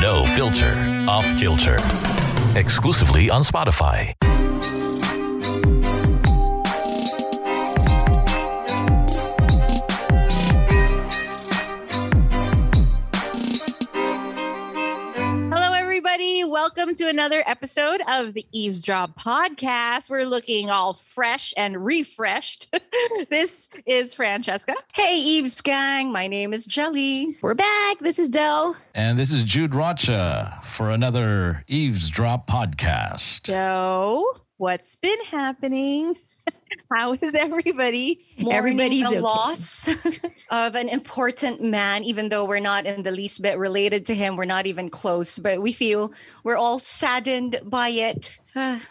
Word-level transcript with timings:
No 0.00 0.24
filter, 0.24 0.72
off 1.06 1.26
kilter. 1.36 1.76
Exclusively 2.56 3.28
on 3.28 3.42
Spotify. 3.42 4.14
Welcome 16.50 16.96
to 16.96 17.08
another 17.08 17.44
episode 17.46 18.00
of 18.08 18.34
the 18.34 18.44
Eavesdrop 18.50 19.16
podcast. 19.16 20.10
We're 20.10 20.24
looking 20.24 20.68
all 20.68 20.94
fresh 20.94 21.54
and 21.56 21.84
refreshed. 21.84 22.74
this 23.30 23.70
is 23.86 24.14
Francesca. 24.14 24.74
Hey, 24.92 25.16
Eve's 25.16 25.60
gang. 25.60 26.10
My 26.10 26.26
name 26.26 26.52
is 26.52 26.66
Jelly. 26.66 27.36
We're 27.40 27.54
back. 27.54 28.00
This 28.00 28.18
is 28.18 28.30
Dell. 28.30 28.76
And 28.96 29.16
this 29.16 29.32
is 29.32 29.44
Jude 29.44 29.76
Rocha 29.76 30.60
for 30.72 30.90
another 30.90 31.62
Eavesdrop 31.68 32.48
podcast. 32.48 33.44
Joe, 33.44 34.24
what's 34.56 34.96
been 34.96 35.24
happening? 35.26 36.16
How 36.90 37.14
is 37.14 37.22
everybody? 37.22 38.18
Everybody's 38.50 39.02
Mourning 39.06 39.22
the 39.22 39.22
loss 39.22 39.86
of 40.50 40.74
an 40.74 40.88
important 40.90 41.62
man, 41.62 42.02
even 42.02 42.30
though 42.30 42.44
we're 42.44 42.58
not 42.58 42.82
in 42.84 43.02
the 43.06 43.14
least 43.14 43.42
bit 43.42 43.58
related 43.58 44.06
to 44.10 44.14
him. 44.14 44.34
We're 44.34 44.50
not 44.50 44.66
even 44.66 44.90
close, 44.90 45.38
but 45.38 45.62
we 45.62 45.70
feel 45.70 46.10
we're 46.42 46.58
all 46.58 46.78
saddened 46.78 47.60
by 47.64 47.90
it. 47.90 48.38
Ah, 48.58 48.82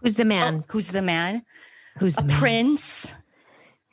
Who's 0.00 0.16
the 0.16 0.24
man? 0.24 0.64
who's 0.72 0.88
the 0.96 1.02
man? 1.04 1.44
Who's 2.00 2.16
the 2.16 2.24
A 2.24 2.32
man? 2.32 2.38
prince. 2.40 3.12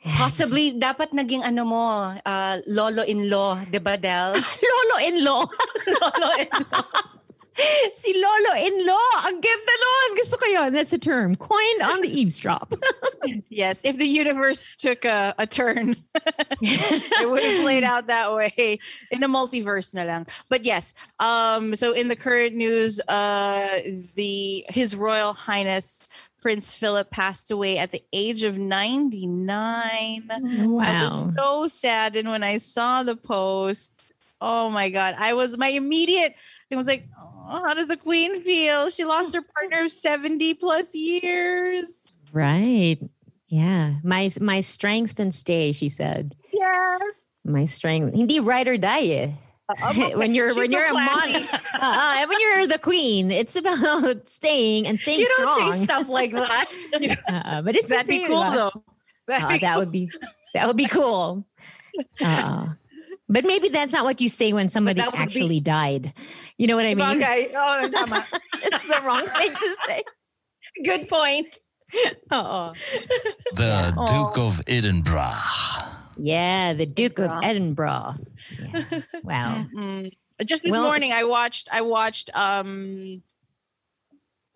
Possibly, 0.16 0.72
dapat 0.72 1.12
naging 1.12 1.44
ano 1.44 1.68
mo, 1.68 1.84
uh, 2.24 2.56
lolo-in-law, 2.64 3.68
di 3.68 3.76
ba, 3.76 4.00
Del? 4.00 4.32
Lolo-in-law. 4.72 5.44
lolo-in-law. 5.84 6.88
si 7.94 8.14
Lolo-in-law. 8.14 9.26
Ang 9.26 9.40
ganda 9.40 9.74
nun. 9.82 10.16
Gusto 10.16 10.36
ko 10.36 10.46
yun. 10.46 10.72
That's 10.72 10.92
a 10.92 10.98
term. 10.98 11.34
Coined 11.34 11.82
on 11.82 12.00
the 12.02 12.08
eavesdrop. 12.08 12.74
Yes, 13.50 13.80
if 13.82 13.98
the 13.98 14.06
universe 14.06 14.68
took 14.78 15.04
a, 15.04 15.34
a 15.38 15.46
turn, 15.46 15.96
it 16.62 17.28
would 17.28 17.42
have 17.42 17.60
played 17.62 17.82
out 17.82 18.06
that 18.06 18.32
way 18.32 18.78
in 19.10 19.22
a 19.22 19.28
multiverse 19.28 19.92
na 19.92 20.04
lang. 20.04 20.26
But 20.48 20.64
yes, 20.64 20.94
um, 21.18 21.74
so 21.74 21.92
in 21.92 22.08
the 22.08 22.16
current 22.16 22.54
news, 22.54 23.00
uh, 23.00 23.80
the 24.14 24.64
His 24.68 24.94
Royal 24.94 25.32
Highness 25.32 26.12
Prince 26.40 26.74
Philip 26.74 27.10
passed 27.10 27.50
away 27.50 27.78
at 27.78 27.90
the 27.90 28.02
age 28.12 28.44
of 28.44 28.58
99. 28.58 29.58
I 29.60 30.22
wow. 30.66 31.04
was 31.04 31.34
so 31.34 31.66
saddened 31.66 32.30
when 32.30 32.44
I 32.44 32.58
saw 32.58 33.02
the 33.02 33.16
post. 33.16 33.92
Oh 34.40 34.70
my 34.70 34.88
god! 34.88 35.16
I 35.18 35.34
was 35.34 35.58
my 35.58 35.68
immediate 35.68 36.34
thing 36.68 36.76
was 36.78 36.86
like, 36.86 37.08
oh, 37.20 37.62
how 37.64 37.74
does 37.74 37.88
the 37.88 37.96
Queen 37.96 38.42
feel? 38.42 38.90
She 38.90 39.04
lost 39.04 39.34
her 39.34 39.42
partner 39.42 39.84
of 39.84 39.90
seventy 39.90 40.54
plus 40.54 40.94
years. 40.94 42.16
Right. 42.32 42.98
Yeah. 43.48 43.94
My 44.04 44.30
my 44.40 44.60
strength 44.60 45.18
and 45.18 45.34
stay, 45.34 45.72
she 45.72 45.88
said. 45.88 46.34
Yes. 46.52 47.00
My 47.44 47.64
strength. 47.64 48.14
Hindi 48.14 48.40
ride 48.40 48.68
or 48.68 48.76
die 48.76 49.04
eh. 49.04 49.30
when 50.14 50.34
you're 50.34 50.54
when 50.54 50.70
you're 50.70 50.88
a 50.88 50.92
mon- 50.94 51.06
classy. 51.06 51.48
uh, 51.80 52.26
when 52.26 52.38
you're 52.40 52.66
the 52.66 52.78
queen, 52.78 53.30
it's 53.30 53.54
about 53.56 54.28
staying 54.28 54.86
and 54.86 54.98
staying 54.98 55.20
You 55.20 55.34
don't 55.38 55.74
say 55.74 55.84
stuff 55.84 56.08
like 56.08 56.32
that. 56.32 56.66
Uh, 57.28 57.62
but 57.62 57.76
it's 57.76 57.86
That'd 57.86 58.06
be 58.08 58.26
cool 58.26 58.50
though. 58.50 58.84
That'd 59.26 59.44
Uh, 59.44 59.48
be 59.52 59.58
that 59.58 59.78
would 59.78 59.92
be 59.92 60.10
that 60.54 60.66
would 60.66 60.76
be 60.76 60.86
cool. 60.86 61.46
But 63.28 63.44
maybe 63.44 63.68
that's 63.68 63.92
not 63.92 64.04
what 64.04 64.20
you 64.20 64.28
say 64.28 64.52
when 64.52 64.68
somebody 64.68 65.00
that 65.00 65.06
would 65.12 65.16
be- 65.16 65.22
actually 65.22 65.60
died. 65.60 66.14
You 66.56 66.66
know 66.66 66.76
what 66.76 66.86
I 66.86 66.94
mean? 66.94 67.22
Okay. 67.22 67.50
Oh, 67.54 67.90
tama. 67.94 68.26
it's 68.54 68.84
the 68.84 69.00
wrong 69.04 69.26
thing 69.26 69.52
to 69.52 69.76
say. 69.86 70.02
Good 70.84 71.08
point. 71.08 71.58
Oh, 72.30 72.72
The 73.54 73.94
Duke 74.08 74.38
of 74.38 74.60
Edinburgh. 74.66 75.32
yeah, 76.16 76.72
the 76.74 76.86
Duke 76.86 77.18
of 77.18 77.30
Edinburgh. 77.42 78.14
Edinburgh. 78.62 78.84
Yeah. 78.90 79.00
Wow. 79.22 79.66
Mm. 79.74 80.10
Just 80.44 80.62
this 80.62 80.70
Well, 80.70 80.84
morning, 80.84 81.12
I 81.12 81.24
watched. 81.24 81.68
I 81.72 81.80
watched. 81.80 82.30
Um. 82.34 83.22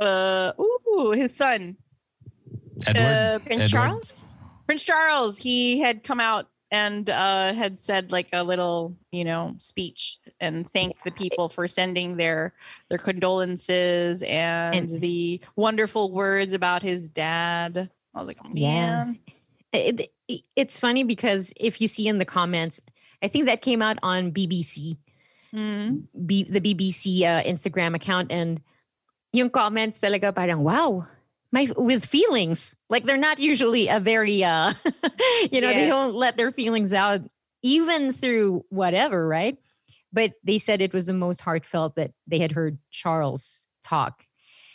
Uh. 0.00 0.53
Ooh, 0.61 1.12
his 1.16 1.34
son, 1.34 1.77
Edward. 2.87 3.03
Uh, 3.03 3.38
Prince 3.41 3.62
Edward. 3.65 3.71
Charles? 3.71 4.25
Prince 4.66 4.82
Charles. 4.84 5.38
He 5.38 5.81
had 5.81 6.05
come 6.05 6.21
out 6.21 6.49
and 6.72 7.10
uh, 7.10 7.53
had 7.53 7.78
said 7.78 8.10
like 8.10 8.28
a 8.33 8.43
little, 8.43 8.96
you 9.12 9.25
know, 9.25 9.55
speech 9.58 10.17
and 10.41 10.64
thanked 10.73 11.05
the 11.05 11.12
people 11.12 11.49
for 11.52 11.69
sending 11.69 12.17
their 12.17 12.55
their 12.88 12.99
condolences 12.99 14.23
and, 14.25 14.75
And- 14.91 15.00
the 15.00 15.41
wonderful 15.55 16.11
words 16.11 16.52
about 16.56 16.82
his 16.82 17.11
dad. 17.12 17.91
I 18.14 18.19
was 18.19 18.26
like, 18.26 18.38
oh, 18.43 18.49
Yeah. 18.55 19.05
man. 19.05 19.19
It, 19.73 20.00
it- 20.29 20.44
it's 20.56 20.81
funny 20.81 21.05
because 21.05 21.52
if 21.61 21.79
you 21.81 21.87
see 21.87 22.08
in 22.08 22.17
the 22.17 22.25
comments, 22.25 22.81
I 23.23 23.29
think 23.29 23.44
that 23.46 23.61
came 23.61 23.82
out 23.85 23.99
on 24.02 24.32
BBC, 24.32 24.96
Mm. 25.52 26.08
B, 26.25 26.44
the 26.49 26.61
BBC 26.64 27.25
uh, 27.29 27.44
Instagram 27.44 27.94
account, 27.94 28.32
and 28.32 28.62
yung 29.37 29.50
comments 29.52 30.00
talaga 30.00 30.32
parang 30.35 30.64
wow, 30.64 31.05
my 31.52 31.70
with 31.76 32.04
feelings. 32.04 32.75
Like 32.88 33.04
they're 33.04 33.16
not 33.16 33.38
usually 33.38 33.88
a 33.88 34.00
very 34.00 34.43
uh, 34.43 34.72
you 35.52 35.60
know, 35.60 35.72
they 35.72 35.87
don't 35.87 36.14
let 36.14 36.37
their 36.37 36.50
feelings 36.50 36.93
out 36.93 37.20
even 37.62 38.12
through 38.12 38.64
whatever, 38.70 39.26
right? 39.28 39.56
But 40.12 40.32
they 40.43 40.58
said 40.58 40.81
it 40.81 40.93
was 40.93 41.06
the 41.06 41.12
most 41.12 41.40
heartfelt 41.40 41.94
that 41.96 42.12
they 42.26 42.38
had 42.38 42.52
heard 42.52 42.78
Charles 42.90 43.66
talk. 43.84 44.26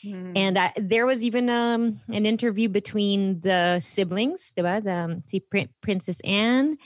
Mm. 0.06 0.33
And 0.35 0.57
I, 0.57 0.74
there 0.77 1.06
was 1.06 1.24
even 1.24 1.50
um, 1.50 2.00
an 2.12 2.25
interview 2.25 2.69
between 2.69 3.41
the 3.41 3.80
siblings, 3.80 4.53
diba? 4.57 4.83
The, 4.83 4.94
um, 4.94 5.23
Prin- 5.50 5.69
Princess 5.81 6.19
Anne 6.21 6.77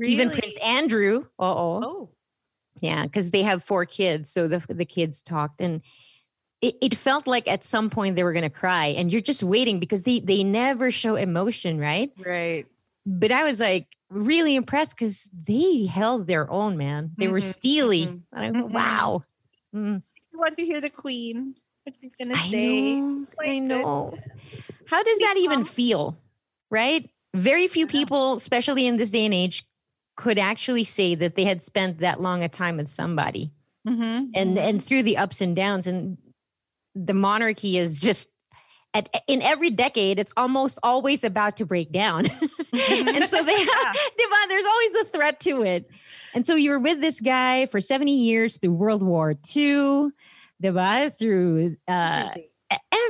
Even 0.00 0.30
Prince 0.30 0.56
Andrew. 0.58 1.24
Uh-oh. 1.38 1.80
Oh. 1.84 2.10
Yeah, 2.80 3.04
because 3.04 3.30
they 3.30 3.42
have 3.42 3.64
four 3.64 3.86
kids. 3.86 4.30
So 4.30 4.48
the 4.48 4.62
the 4.68 4.84
kids 4.84 5.22
talked 5.22 5.62
and 5.62 5.80
it, 6.62 6.76
it 6.80 6.94
felt 6.94 7.26
like 7.26 7.46
at 7.48 7.62
some 7.64 7.90
point 7.90 8.16
they 8.16 8.24
were 8.24 8.32
gonna 8.32 8.50
cry. 8.50 8.86
And 8.86 9.10
you're 9.12 9.20
just 9.20 9.42
waiting 9.42 9.78
because 9.80 10.02
they 10.04 10.20
they 10.20 10.42
never 10.44 10.90
show 10.90 11.16
emotion, 11.16 11.78
right? 11.78 12.10
Right. 12.18 12.66
But 13.04 13.30
I 13.32 13.44
was 13.44 13.60
like 13.60 13.86
really 14.10 14.54
impressed 14.56 14.90
because 14.92 15.28
they 15.46 15.86
held 15.86 16.26
their 16.26 16.50
own, 16.50 16.76
man. 16.76 17.12
They 17.18 17.28
were 17.28 17.38
Mhm, 17.40 17.42
steely. 17.54 18.06
mhm, 18.06 18.22
And 18.32 18.44
I 18.44 18.50
go, 18.60 18.68
mhm. 18.68 18.72
wow. 18.72 19.22
Mm, 19.74 20.02
You 20.32 20.38
want 20.38 20.56
to 20.56 20.64
hear 20.64 20.80
the 20.80 20.90
queen? 20.90 21.54
What 21.84 21.94
she's 22.00 22.12
gonna 22.18 22.34
I 22.36 22.48
say? 22.50 22.94
know. 22.94 23.26
I 23.44 23.58
know. 23.58 24.14
How 24.88 25.02
does 25.02 25.18
that 25.18 25.34
even 25.38 25.64
feel? 25.64 26.16
Right? 26.70 27.08
Very 27.34 27.68
few 27.68 27.86
people, 27.86 28.34
especially 28.36 28.86
in 28.86 28.96
this 28.96 29.10
day 29.10 29.24
and 29.24 29.34
age, 29.34 29.64
could 30.16 30.38
actually 30.38 30.84
say 30.84 31.14
that 31.14 31.36
they 31.36 31.44
had 31.44 31.62
spent 31.62 31.98
that 31.98 32.20
long 32.20 32.42
a 32.42 32.48
time 32.48 32.76
with 32.78 32.88
somebody. 32.88 33.52
Mm-hmm. 33.86 34.30
and 34.34 34.58
and 34.58 34.82
through 34.82 35.04
the 35.04 35.16
ups 35.16 35.40
and 35.40 35.54
downs 35.54 35.86
and 35.86 36.18
the 36.96 37.14
monarchy 37.14 37.76
is 37.76 38.00
just 38.00 38.30
at 38.94 39.08
in 39.28 39.42
every 39.42 39.68
decade 39.70 40.18
it's 40.18 40.32
almost 40.36 40.78
always 40.82 41.22
about 41.22 41.56
to 41.58 41.66
break 41.66 41.92
down. 41.92 42.26
And 42.72 43.24
so 43.28 43.42
they 43.42 43.58
have 43.58 43.96
diba, 44.18 44.48
there's 44.48 44.64
always 44.64 44.94
a 45.00 45.04
threat 45.04 45.40
to 45.40 45.62
it. 45.62 45.88
And 46.34 46.44
so 46.44 46.56
you 46.56 46.70
were 46.70 46.78
with 46.78 47.00
this 47.00 47.20
guy 47.20 47.66
for 47.66 47.80
70 47.80 48.12
years 48.12 48.58
through 48.58 48.72
world 48.72 49.02
war 49.02 49.30
ii 49.56 50.10
diba, 50.62 51.18
through 51.18 51.76
uh, 51.88 52.30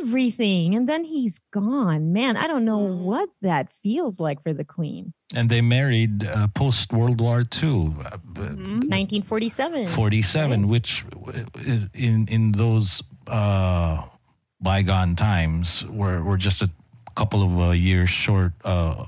everything. 0.01 0.75
and 0.75 0.89
then 0.89 1.05
he's 1.05 1.41
gone. 1.53 2.13
Man 2.13 2.37
i 2.37 2.47
don't 2.47 2.65
know 2.65 2.79
what 2.79 3.29
that 3.43 3.69
feels 3.83 4.21
like 4.21 4.43
for 4.43 4.53
the 4.53 4.65
queen. 4.65 5.13
And 5.35 5.49
they 5.49 5.61
married 5.61 6.25
uh, 6.25 6.47
post 6.55 6.93
World 6.93 7.21
War 7.21 7.41
II, 7.63 7.95
uh, 8.05 8.17
b- 8.33 8.41
1947 8.43 9.89
47, 9.89 10.69
which 10.69 11.05
is 11.75 11.89
in 11.95 12.29
in 12.29 12.53
those 12.53 13.03
uh, 13.29 14.03
bygone 14.61 15.17
times 15.17 15.85
were 15.91 16.23
were 16.23 16.37
just 16.39 16.63
a 16.63 16.71
couple 17.15 17.43
of 17.43 17.53
uh, 17.61 17.71
years 17.73 18.11
short 18.11 18.53
uh, 18.65 19.05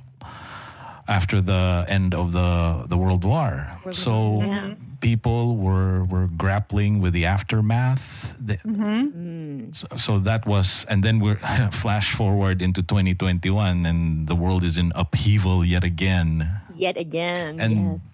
after 1.07 1.41
the 1.41 1.85
end 1.89 2.15
of 2.15 2.33
the 2.33 2.85
the 2.89 2.97
World 2.97 3.25
War. 3.25 3.67
so 3.93 4.41
Yeah. 4.43 4.75
people 5.01 5.57
were 5.57 6.05
were 6.05 6.27
grappling 6.37 7.01
with 7.01 7.13
the 7.15 7.25
aftermath. 7.27 8.35
The- 8.41 8.59
Mm. 8.67 9.75
so, 9.75 9.87
so 9.97 10.19
that 10.21 10.47
was, 10.47 10.85
and 10.89 11.03
then 11.03 11.21
we're 11.21 11.39
flash 11.73 12.15
forward 12.15 12.63
into 12.63 12.83
2021, 12.83 13.87
and 13.87 14.27
the 14.27 14.35
world 14.35 14.65
is 14.65 14.77
in 14.79 14.93
upheaval 14.95 15.65
yet 15.65 15.85
again 15.85 16.49
yet 16.79 16.97
again 16.97 17.59
and 17.59 17.73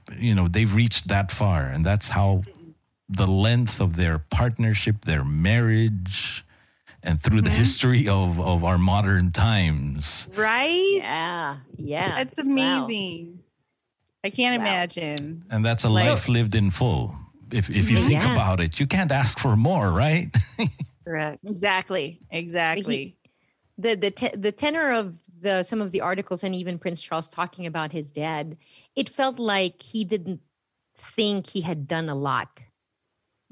yes. 0.09 0.19
you 0.19 0.35
know 0.35 0.49
they've 0.49 0.75
reached 0.75 1.09
that 1.09 1.29
far 1.31 1.69
and 1.69 1.85
that's 1.85 2.09
how 2.09 2.41
the 3.09 3.27
length 3.27 3.81
of 3.81 3.97
their 3.97 4.19
partnership 4.19 5.05
their 5.05 5.25
marriage 5.25 6.45
and 7.03 7.21
through 7.21 7.43
the 7.43 7.49
mm-hmm. 7.51 7.59
history 7.59 8.09
of, 8.09 8.41
of 8.41 8.65
our 8.65 8.79
modern 8.79 9.31
times 9.31 10.29
Right? 10.35 10.97
yeah 10.97 11.57
yeah 11.77 12.25
That's 12.25 12.37
Wow. 12.39 12.45
amazing. 12.85 13.41
I 14.25 14.31
can't 14.31 14.59
Wow. 14.59 14.65
imagine. 14.67 15.45
and 15.51 15.65
that's 15.65 15.85
a 15.85 15.89
Like- 15.89 16.09
life 16.09 16.29
lived 16.29 16.55
in 16.55 16.71
full 16.71 17.15
if, 17.53 17.69
if 17.71 17.91
you 17.91 17.97
think 17.99 18.23
about 18.23 18.59
it 18.61 18.81
you 18.81 18.87
can't 18.87 19.13
ask 19.13 19.39
for 19.39 19.55
more 19.57 19.91
right 19.91 20.33
Correct. 21.05 21.41
Exactly. 21.45 22.19
Exactly. 22.31 23.19
the 23.77 23.95
the 23.95 24.11
te- 24.11 24.35
the 24.35 24.51
tenor 24.53 24.91
of 24.93 25.21
the 25.43 25.63
some 25.63 25.83
of 25.83 25.93
the 25.93 26.01
articles 26.01 26.43
and 26.43 26.55
even 26.55 26.79
Prince 26.79 27.03
Charles 27.03 27.29
talking 27.29 27.67
about 27.67 27.93
his 27.93 28.11
dad, 28.11 28.57
it 28.97 29.11
felt 29.11 29.39
like 29.39 29.83
he 29.83 30.03
didn't 30.05 30.41
think 30.97 31.49
he 31.51 31.61
had 31.61 31.87
done 31.87 32.09
a 32.09 32.15
lot. 32.15 32.63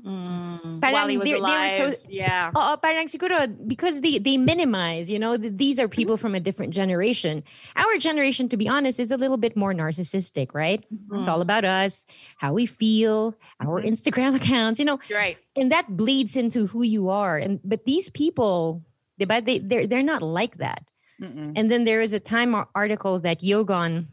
Mm. 0.05 0.83
While 0.83 1.07
he 1.07 1.17
was 1.17 1.25
they- 1.29 1.35
they 1.35 1.41
were 1.41 1.95
so- 1.95 1.95
yeah. 2.11 2.51
Oo, 2.57 2.77
parang 2.83 3.07
siguro 3.07 3.47
because 3.67 4.01
they 4.03 4.19
they 4.19 4.37
minimize, 4.37 5.07
you 5.11 5.19
know, 5.19 5.37
th- 5.39 5.55
these 5.55 5.79
are 5.79 5.87
people 5.87 6.17
from 6.19 6.35
a 6.35 6.41
different 6.43 6.75
generation. 6.75 7.43
Our 7.79 7.99
generation, 8.03 8.49
to 8.51 8.57
be 8.59 8.67
honest, 8.69 8.99
is 8.99 9.11
a 9.15 9.17
little 9.17 9.39
bit 9.39 9.55
more 9.55 9.71
narcissistic, 9.73 10.51
right? 10.59 10.83
It's 11.15 11.29
all 11.31 11.41
about 11.41 11.63
us, 11.65 12.05
how 12.43 12.51
we 12.53 12.67
feel, 12.67 13.39
our 13.63 13.79
Instagram 13.81 14.35
accounts, 14.41 14.83
you 14.83 14.87
know, 14.91 14.99
Right. 15.07 15.39
and 15.55 15.71
that 15.71 15.95
bleeds 15.97 16.35
into 16.35 16.67
who 16.67 16.83
you 16.83 17.07
are. 17.09 17.39
And 17.39 17.61
but 17.63 17.87
these 17.87 18.11
people, 18.11 18.83
diba, 19.23 19.39
they 19.39 19.63
they're 19.63 19.87
they're 19.87 20.03
not 20.03 20.23
like 20.23 20.59
that. 20.59 20.83
Mm-mm. 21.23 21.55
And 21.55 21.71
then 21.71 21.87
there 21.87 22.03
is 22.03 22.11
a 22.13 22.19
Time 22.19 22.59
article 22.75 23.23
that 23.23 23.39
Yogon 23.39 24.11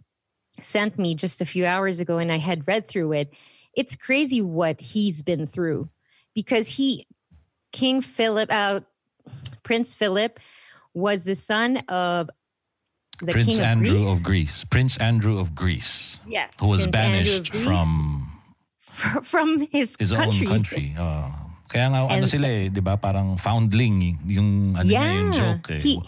sent 0.61 0.99
me 1.01 1.15
just 1.15 1.41
a 1.41 1.49
few 1.49 1.65
hours 1.65 1.99
ago, 1.99 2.21
and 2.21 2.29
I 2.31 2.37
had 2.37 2.67
read 2.69 2.85
through 2.85 3.13
it. 3.13 3.33
It's 3.75 3.95
crazy 3.95 4.41
what 4.41 4.81
he's 4.81 5.21
been 5.21 5.45
through 5.47 5.89
because 6.35 6.67
he, 6.77 7.05
King 7.71 8.01
Philip, 8.01 8.49
uh, 8.51 8.81
Prince 9.63 9.93
Philip, 9.93 10.39
was 10.93 11.23
the 11.23 11.35
son 11.35 11.77
of 11.87 12.29
the 13.21 13.33
prince 13.33 13.45
King 13.45 13.59
of 13.59 13.65
andrew 13.65 13.91
Greece. 13.99 14.13
of 14.15 14.23
greece 14.23 14.63
prince 14.63 14.97
andrew 14.97 15.39
of 15.39 15.53
greece 15.53 16.21
Yes. 16.25 16.51
who 16.59 16.67
was 16.67 16.81
Prince 16.87 16.91
banished 16.91 17.53
from 17.53 18.31
from 19.23 19.67
his, 19.71 19.95
his 19.99 20.11
country. 20.11 20.47
own 20.47 20.53
country 20.53 20.95
oh. 20.97 21.27
kaya 21.67 21.91
nga 21.91 22.07
ano 22.07 22.25
sila 22.25 22.47
eh, 22.47 22.69
di 22.71 22.79
ba 22.79 22.95
parang 22.97 23.35
foundling 23.37 24.17
yung 24.25 24.73
ano 24.75 24.87
niya, 24.87 25.03
yung 25.03 25.31
joke 25.35 25.67
eh. 25.75 25.79
he 25.83 25.99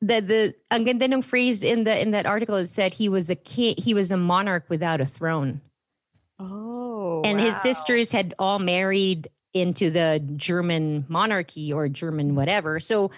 the 0.00 0.22
the 0.22 0.40
ang 0.70 0.86
ganda 0.86 1.04
ng 1.10 1.20
phrase 1.20 1.66
in 1.66 1.82
the 1.84 1.92
in 1.98 2.10
that 2.14 2.24
article 2.24 2.56
it 2.56 2.70
said 2.70 2.94
he 2.94 3.10
was 3.10 3.28
a 3.28 3.36
king 3.36 3.74
he 3.76 3.92
was 3.92 4.08
a 4.14 4.16
monarch 4.16 4.64
without 4.70 5.02
a 5.02 5.06
throne 5.06 5.60
Oh. 7.20 7.28
and 7.28 7.40
his 7.40 7.56
sisters 7.62 8.10
had 8.12 8.34
all 8.38 8.58
married 8.58 9.28
into 9.52 9.90
the 9.90 10.22
German 10.36 11.04
monarchy 11.08 11.72
or 11.72 11.88
German 11.88 12.34
whatever. 12.34 12.80
So 12.80 13.10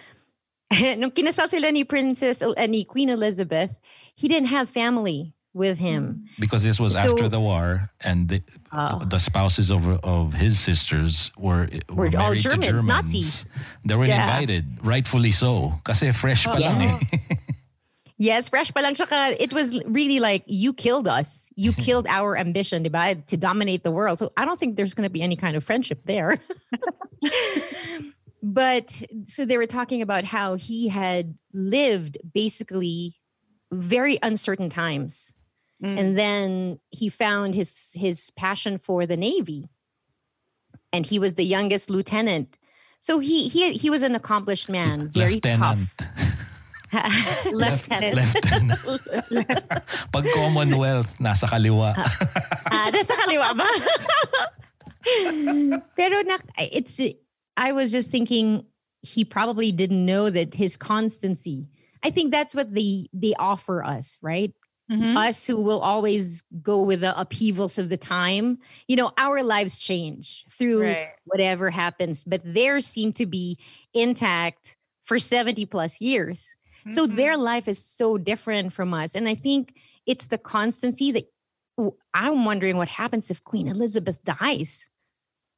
nung 0.73 1.11
kinasal 1.13 1.49
sila 1.49 1.71
ni 1.73 1.85
Princess 1.85 2.41
uh, 2.43 2.55
ni 2.69 2.85
Queen 2.85 3.11
Elizabeth, 3.11 3.71
he 4.15 4.29
didn't 4.29 4.49
have 4.49 4.69
family 4.69 5.35
with 5.55 5.77
him. 5.79 6.25
because 6.41 6.63
this 6.65 6.81
was 6.81 6.95
So- 6.97 7.13
after 7.13 7.29
the 7.29 7.41
war 7.41 7.91
and 8.01 8.29
the, 8.29 8.41
Oh. 8.73 9.05
the 9.05 9.21
spouses 9.21 9.69
of 9.69 9.85
of 10.01 10.33
his 10.33 10.57
sisters 10.59 11.29
were 11.37 11.69
Were 11.93 12.09
were, 12.09 12.17
all 12.17 12.33
Germans, 12.33 12.49
to 12.49 12.73
Germans. 12.73 12.87
Nazis. 12.89 13.33
They 13.85 13.93
were 14.01 14.09
Yeah. 14.09 14.25
invited, 14.25 14.65
rightfully 14.81 15.29
so. 15.29 15.77
Kasi 15.85 16.09
fresh 16.17 16.49
pa 16.49 16.57
lang 16.57 16.81
eh. 16.89 16.97
Yes, 18.23 18.49
fresh 18.49 18.71
pa 18.71 18.79
lang 18.79 18.95
tsaka 18.95 19.35
it 19.43 19.53
was 19.53 19.83
really 19.83 20.21
like 20.21 20.45
you 20.47 20.73
killed 20.73 21.09
us. 21.09 21.51
You 21.57 21.73
killed 21.87 22.07
our 22.07 22.39
ambition, 22.39 22.85
diba? 22.85 23.19
To 23.27 23.37
dominate 23.37 23.83
the 23.83 23.91
world. 23.91 24.21
So 24.21 24.31
I 24.37 24.45
don't 24.45 24.61
think 24.61 24.77
there's 24.77 24.95
going 24.95 25.11
to 25.11 25.11
be 25.11 25.23
any 25.23 25.35
kind 25.35 25.57
of 25.57 25.65
friendship 25.65 26.07
there. 26.07 26.39
but 28.43 29.03
so 29.25 29.45
they 29.45 29.59
were 29.59 29.67
talking 29.67 30.03
about 30.03 30.23
how 30.23 30.55
he 30.55 30.87
had 30.87 31.35
lived 31.53 32.17
basically 32.23 33.19
very 33.73 34.21
uncertain 34.23 34.71
times. 34.71 35.35
Mm. 35.83 35.99
And 35.99 36.09
then 36.17 36.79
he 36.91 37.09
found 37.09 37.57
his 37.57 37.91
his 37.99 38.31
passion 38.39 38.79
for 38.79 39.05
the 39.05 39.17
navy. 39.17 39.67
And 40.93 41.05
he 41.05 41.19
was 41.19 41.35
the 41.35 41.45
youngest 41.45 41.91
lieutenant. 41.91 42.57
So 43.01 43.19
he 43.19 43.49
he 43.49 43.73
he 43.73 43.91
was 43.91 44.03
an 44.03 44.15
accomplished 44.15 44.71
man, 44.71 45.11
very 45.11 45.43
Lieutenant. 45.43 45.91
tough. 45.99 46.29
Lieutenant. 47.53 48.15
Lieutenant. 48.17 49.65
Pag 50.13 50.25
Commonwealth, 50.35 51.09
nasa 51.19 51.49
kaliwa. 51.49 51.95
Ah, 52.69 52.91
nasa 52.93 53.17
kaliwa 53.17 53.57
ba? 53.57 53.69
Pero 55.97 56.21
nak, 56.23 56.43
it's, 56.59 57.01
I 57.57 57.73
was 57.73 57.91
just 57.91 58.11
thinking 58.11 58.65
he 59.03 59.25
probably 59.25 59.73
didn't 59.73 60.05
know 60.05 60.31
that 60.31 60.55
his 60.55 60.77
constancy. 60.77 61.69
I 62.03 62.11
think 62.11 62.31
that's 62.33 62.55
what 62.55 62.73
they 62.75 63.09
they 63.13 63.35
offer 63.39 63.83
us, 63.85 64.19
right? 64.23 64.53
Mhm. 64.91 65.17
Us 65.17 65.47
who 65.47 65.57
will 65.57 65.81
always 65.81 66.43
go 66.61 66.83
with 66.83 67.01
the 67.01 67.19
upheavals 67.19 67.79
of 67.79 67.89
the 67.89 67.97
time. 67.97 68.59
You 68.89 68.97
know, 68.97 69.13
our 69.17 69.43
lives 69.43 69.79
change 69.79 70.45
through 70.51 70.83
Right. 70.83 71.09
whatever 71.25 71.71
happens, 71.71 72.25
but 72.25 72.43
theirs 72.45 72.87
seem 72.87 73.13
to 73.15 73.27
be 73.27 73.59
intact 73.95 74.77
for 75.05 75.19
70 75.19 75.67
plus 75.67 76.01
years. 76.01 76.47
So 76.91 77.07
Mhm. 77.07 77.17
their 77.17 77.37
life 77.37 77.69
is 77.69 77.79
so 77.79 78.19
different 78.19 78.73
from 78.73 78.93
us. 78.95 79.15
And 79.15 79.29
I 79.29 79.35
think 79.35 79.75
it's 80.07 80.27
the 80.27 80.39
constancy 80.39 81.13
that 81.13 81.27
I'm 82.15 82.45
wondering 82.45 82.77
what 82.77 82.89
happens 82.89 83.31
if 83.31 83.43
Queen 83.45 83.69
Elizabeth 83.69 84.23
dies. 84.25 84.91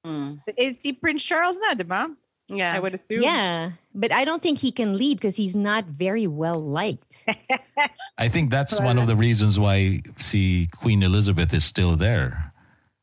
Mm. 0.06 0.38
Is 0.56 0.82
he 0.82 0.92
Prince 0.92 1.22
Charles 1.24 1.56
na, 1.56 1.74
di 1.74 1.82
ba? 1.84 2.08
Yeah. 2.48 2.74
I 2.76 2.80
would 2.80 2.92
assume. 2.92 3.22
Yeah. 3.22 3.72
But 3.94 4.12
I 4.12 4.24
don't 4.24 4.42
think 4.42 4.58
he 4.58 4.70
can 4.70 4.96
lead 4.98 5.16
because 5.16 5.34
he's 5.36 5.56
not 5.56 5.86
very 5.86 6.26
well 6.26 6.60
liked. 6.60 7.24
I 8.18 8.28
think 8.28 8.50
that's 8.50 8.78
one 8.78 8.98
of 8.98 9.08
the 9.08 9.16
reasons 9.16 9.58
why 9.58 10.02
see 10.20 10.68
Queen 10.76 11.02
Elizabeth 11.02 11.54
is 11.54 11.64
still 11.64 11.96
there. 11.96 12.52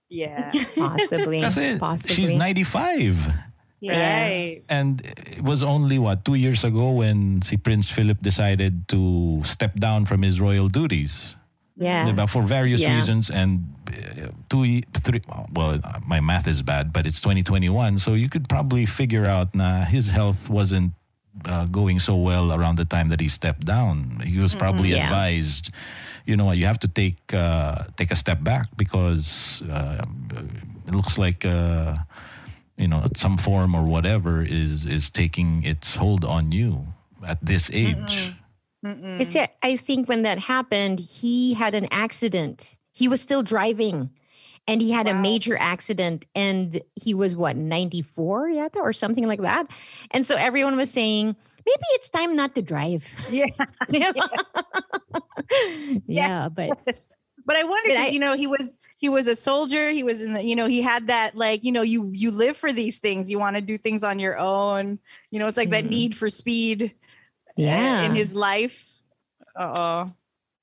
Yeah. 0.10 0.52
Possibly. 0.76 1.42
Kasi 1.42 1.80
Possibly. 1.80 2.16
she's 2.16 2.34
95. 2.38 3.18
Yeah. 3.82 3.98
Right. 4.30 4.62
And 4.70 5.02
it 5.02 5.42
was 5.44 5.64
only 5.64 5.98
what 5.98 6.24
two 6.24 6.36
years 6.36 6.64
ago 6.64 6.92
when 6.92 7.42
see 7.42 7.58
Prince 7.58 7.90
Philip 7.90 8.22
decided 8.22 8.88
to 8.90 9.42
step 9.44 9.74
down 9.82 10.06
from 10.06 10.22
his 10.22 10.40
royal 10.40 10.70
duties. 10.70 11.36
Yeah. 11.78 12.06
Diba? 12.06 12.30
For 12.30 12.44
various 12.46 12.82
Yeah. 12.82 12.94
reasons 12.96 13.32
and 13.34 13.66
uh, 13.90 14.30
two, 14.54 14.86
three, 14.94 15.22
well, 15.58 15.82
uh, 15.84 15.98
my 16.06 16.20
math 16.22 16.48
is 16.48 16.62
bad, 16.62 16.94
but 16.94 17.08
it's 17.10 17.20
2021. 17.22 17.98
So 17.98 18.14
you 18.14 18.30
could 18.30 18.48
probably 18.48 18.86
figure 18.86 19.26
out 19.28 19.56
na 19.58 19.84
his 19.84 20.08
health 20.08 20.48
wasn't 20.48 20.94
uh, 21.50 21.66
going 21.66 21.98
so 21.98 22.16
well 22.22 22.54
around 22.54 22.78
the 22.78 22.86
time 22.86 23.10
that 23.10 23.20
he 23.20 23.30
stepped 23.30 23.66
down. 23.66 24.22
He 24.22 24.38
was 24.38 24.54
probably 24.54 24.92
Yeah. 24.94 25.06
advised, 25.10 25.72
you 26.30 26.38
know 26.38 26.46
what, 26.46 26.58
you 26.62 26.68
have 26.70 26.78
to 26.86 26.88
take 26.88 27.18
uh, 27.34 27.86
take 27.98 28.12
a 28.14 28.16
step 28.20 28.44
back 28.46 28.68
because 28.78 29.64
uh, 29.66 30.06
it 30.86 30.94
looks 30.94 31.18
like 31.18 31.42
uh, 31.46 31.98
you 32.82 32.88
know 32.88 33.06
some 33.16 33.38
form 33.38 33.76
or 33.76 33.84
whatever 33.86 34.42
is 34.44 34.86
is 34.86 35.10
taking 35.14 35.64
its 35.64 35.96
hold 35.96 36.26
on 36.26 36.52
you 36.52 36.88
at 37.26 37.38
this 37.46 37.70
age. 37.72 38.34
Kasi 38.84 39.46
I 39.62 39.78
think 39.78 40.10
when 40.10 40.24
that 40.26 40.40
happened, 40.42 40.98
he 41.00 41.54
had 41.54 41.76
an 41.78 41.86
accident. 41.94 42.78
He 42.92 43.06
was 43.08 43.22
still 43.22 43.44
driving 43.46 44.10
and 44.68 44.82
he 44.82 44.90
had 44.90 45.06
a 45.08 45.14
major 45.14 45.54
accident 45.56 46.26
and 46.34 46.82
he 46.98 47.14
was 47.14 47.36
what 47.38 47.54
94 47.56 48.50
yata 48.50 48.78
or 48.82 48.92
something 48.94 49.28
like 49.30 49.42
that. 49.46 49.70
And 50.10 50.26
so 50.26 50.34
everyone 50.36 50.74
was 50.76 50.90
saying, 50.90 51.36
maybe 51.66 51.86
it's 51.94 52.10
time 52.10 52.34
not 52.36 52.56
to 52.58 52.64
drive. 52.66 53.06
Yeah. 53.30 53.54
yeah. 54.02 54.12
yeah, 56.08 56.50
but 56.50 56.78
But 57.46 57.56
I 57.58 57.64
wonder, 57.64 57.90
But 57.90 57.96
'cause, 57.98 58.06
I- 58.10 58.14
you 58.14 58.20
know, 58.20 58.34
he 58.34 58.48
was 58.48 58.70
he 59.02 59.10
was 59.10 59.28
a 59.28 59.36
soldier. 59.36 59.90
He 59.90 60.04
was 60.04 60.22
in 60.22 60.34
the, 60.34 60.44
you 60.44 60.56
know, 60.56 60.68
he 60.68 60.82
had 60.82 61.08
that 61.08 61.36
like, 61.36 61.64
you 61.64 61.72
know, 61.72 61.82
you 61.82 62.10
you 62.14 62.32
live 62.32 62.56
for 62.56 62.72
these 62.72 63.00
things. 63.00 63.30
You 63.30 63.40
want 63.40 63.56
to 63.58 63.62
do 63.62 63.78
things 63.78 64.04
on 64.04 64.20
your 64.20 64.38
own. 64.38 65.00
You 65.32 65.40
know, 65.40 65.48
it's 65.48 65.58
like 65.58 65.72
that 65.72 65.86
Mhm. 65.86 65.90
need 65.90 66.16
for 66.16 66.30
speed. 66.30 66.94
uh, 67.50 67.54
yeah. 67.58 68.04
in 68.04 68.16
his 68.16 68.34
life. 68.34 69.02
Uh 69.60 69.74
oh. 70.08 70.14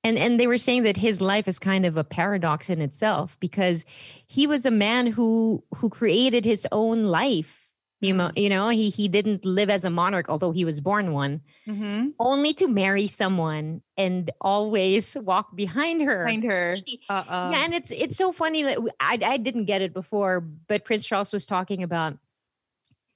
and 0.05 0.17
and 0.17 0.41
they 0.41 0.47
were 0.47 0.57
saying 0.57 0.85
that 0.85 0.97
his 0.97 1.21
life 1.21 1.47
is 1.47 1.59
kind 1.59 1.85
of 1.85 1.97
a 1.99 2.05
paradox 2.05 2.71
in 2.71 2.81
itself 2.81 3.37
because 3.41 3.85
he 4.27 4.47
was 4.47 4.65
a 4.65 4.71
man 4.71 5.07
who 5.09 5.63
who 5.77 5.91
created 5.91 6.45
his 6.47 6.67
own 6.73 7.05
life 7.05 7.68
you 8.01 8.15
know 8.15 8.31
you 8.37 8.49
know 8.49 8.69
he 8.69 8.91
he 8.91 9.09
didn't 9.09 9.45
live 9.45 9.69
as 9.71 9.85
a 9.85 9.91
monarch 9.91 10.27
although 10.29 10.53
he 10.53 10.65
was 10.65 10.81
born 10.81 11.13
one 11.13 11.41
Mm-hmm. 11.67 12.09
only 12.19 12.55
to 12.55 12.67
marry 12.67 13.07
someone 13.09 13.83
and 13.97 14.31
always 14.41 15.17
walk 15.21 15.55
behind 15.55 16.01
her 16.03 16.25
Behind 16.25 16.45
her. 16.45 16.77
She- 16.77 17.01
Uh 17.11 17.25
oh. 17.29 17.51
yeah, 17.51 17.65
and 17.65 17.75
it's 17.75 17.91
it's 17.91 18.17
so 18.17 18.33
funny 18.33 18.63
that 18.63 18.79
I 19.01 19.37
didn't 19.37 19.67
get 19.67 19.83
it 19.83 19.93
before, 19.93 20.41
but 20.41 20.85
Prince 20.85 21.05
Charles 21.05 21.33
was 21.33 21.45
talking 21.45 21.83
about 21.83 22.17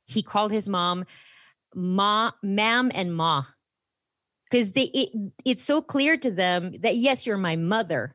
he 0.06 0.22
called 0.22 0.52
his 0.52 0.68
mom 0.68 1.06
ma, 1.74 2.32
ma'am, 2.42 2.90
and 2.94 3.14
ma, 3.16 3.44
because 4.50 4.72
they 4.72 4.90
it, 4.92 5.10
it's 5.46 5.62
so 5.62 5.80
clear 5.80 6.18
to 6.18 6.30
them 6.30 6.74
that 6.80 6.96
yes, 6.96 7.24
you're 7.26 7.38
my 7.38 7.56
mother, 7.56 8.14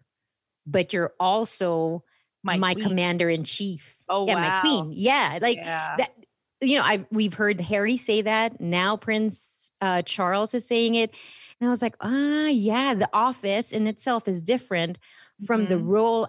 but 0.67 0.93
you're 0.93 1.13
also 1.19 2.03
my, 2.43 2.73
queen. 2.75 2.87
commander 2.87 3.29
in 3.29 3.43
chief. 3.43 3.95
Oh 4.07 4.27
yeah, 4.27 4.35
wow. 4.35 4.41
my 4.41 4.59
queen. 4.61 4.91
Yeah, 4.93 5.39
like 5.41 5.57
yeah. 5.57 5.95
that. 5.97 6.11
You 6.61 6.77
know, 6.77 6.83
I 6.83 7.05
we've 7.11 7.33
heard 7.33 7.61
Harry 7.61 7.97
say 7.97 8.21
that. 8.23 8.59
Now 8.59 8.97
Prince 8.97 9.71
uh, 9.81 10.01
Charles 10.01 10.53
is 10.53 10.65
saying 10.65 10.95
it, 10.95 11.13
and 11.59 11.67
I 11.67 11.71
was 11.71 11.81
like, 11.81 11.95
ah, 12.01 12.47
yeah. 12.47 12.93
The 12.95 13.09
office 13.13 13.71
in 13.71 13.85
itself 13.87 14.27
is 14.27 14.41
different 14.41 14.97
from 15.45 15.67
the 15.67 15.75
Mhm. 15.75 15.85
role 15.87 16.27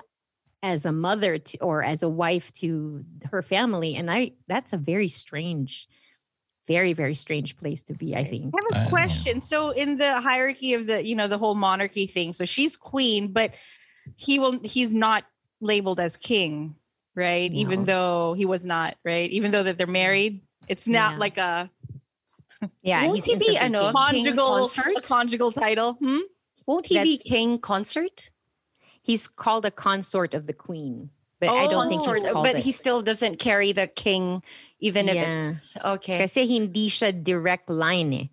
as 0.62 0.84
a 0.84 0.92
mother 0.92 1.38
to, 1.38 1.58
or 1.62 1.82
as 1.82 2.02
a 2.02 2.08
wife 2.08 2.52
to 2.54 3.04
her 3.30 3.42
family, 3.42 3.94
and 3.94 4.10
I 4.10 4.32
that's 4.48 4.72
a 4.72 4.76
very 4.76 5.08
strange, 5.08 5.88
very 6.66 6.92
very 6.92 7.14
strange 7.14 7.56
place 7.56 7.82
to 7.84 7.94
be. 7.94 8.14
I 8.14 8.24
think. 8.24 8.54
I 8.54 8.58
I 8.58 8.76
have 8.76 8.86
a 8.86 8.90
question. 8.90 9.40
So 9.40 9.70
in 9.70 9.96
the 9.96 10.20
hierarchy 10.20 10.74
of 10.74 10.86
the, 10.86 11.02
you 11.06 11.14
know, 11.14 11.28
the 11.28 11.38
whole 11.38 11.54
monarchy 11.54 12.06
thing, 12.06 12.32
so 12.34 12.44
she's 12.44 12.76
queen, 12.76 13.32
but 13.32 13.54
he 14.16 14.38
will 14.38 14.58
he's 14.62 14.90
not 14.90 15.24
labeled 15.60 16.00
as 16.00 16.16
king, 16.16 16.74
right? 17.18 17.50
Even 17.52 17.82
though 17.84 18.32
he 18.38 18.46
was 18.46 18.62
not, 18.64 18.94
right? 19.04 19.28
Even 19.34 19.50
though 19.50 19.62
that 19.66 19.76
they're 19.76 19.90
married, 19.90 20.40
it's 20.70 20.86
not 20.86 21.12
Yeah. 21.12 21.18
like 21.18 21.36
a 21.38 21.70
Yeah, 22.82 23.06
Won't 23.06 23.24
he 23.24 23.36
be 23.36 23.56
a 23.56 23.66
ano, 23.66 23.92
king. 23.92 24.24
king 24.24 24.36
conjugal 24.36 24.70
a 24.96 25.00
conjugal 25.02 25.50
title. 25.52 25.94
Hmm? 25.98 26.26
Won't 26.66 26.86
he 26.86 27.02
be 27.02 27.18
king 27.18 27.58
consort? 27.58 28.30
He's 29.02 29.26
called 29.28 29.64
a 29.64 29.70
consort 29.70 30.34
of 30.34 30.46
the 30.46 30.52
queen, 30.52 31.10
but 31.40 31.48
I 31.50 31.66
don't 31.66 31.88
think 31.88 32.02
consort, 32.04 32.22
he's 32.22 32.32
called 32.32 32.44
but 32.44 32.56
it. 32.56 32.64
he 32.66 32.72
still 32.72 33.00
doesn't 33.00 33.38
carry 33.38 33.72
the 33.72 33.86
king, 33.86 34.42
even 34.80 35.08
if 35.08 35.16
it's 35.16 35.76
okay. 35.80 36.18
Kasi 36.18 36.46
hindi 36.46 36.88
siya 36.90 37.12
direct 37.14 37.70
line 37.70 38.12
eh. 38.12 38.26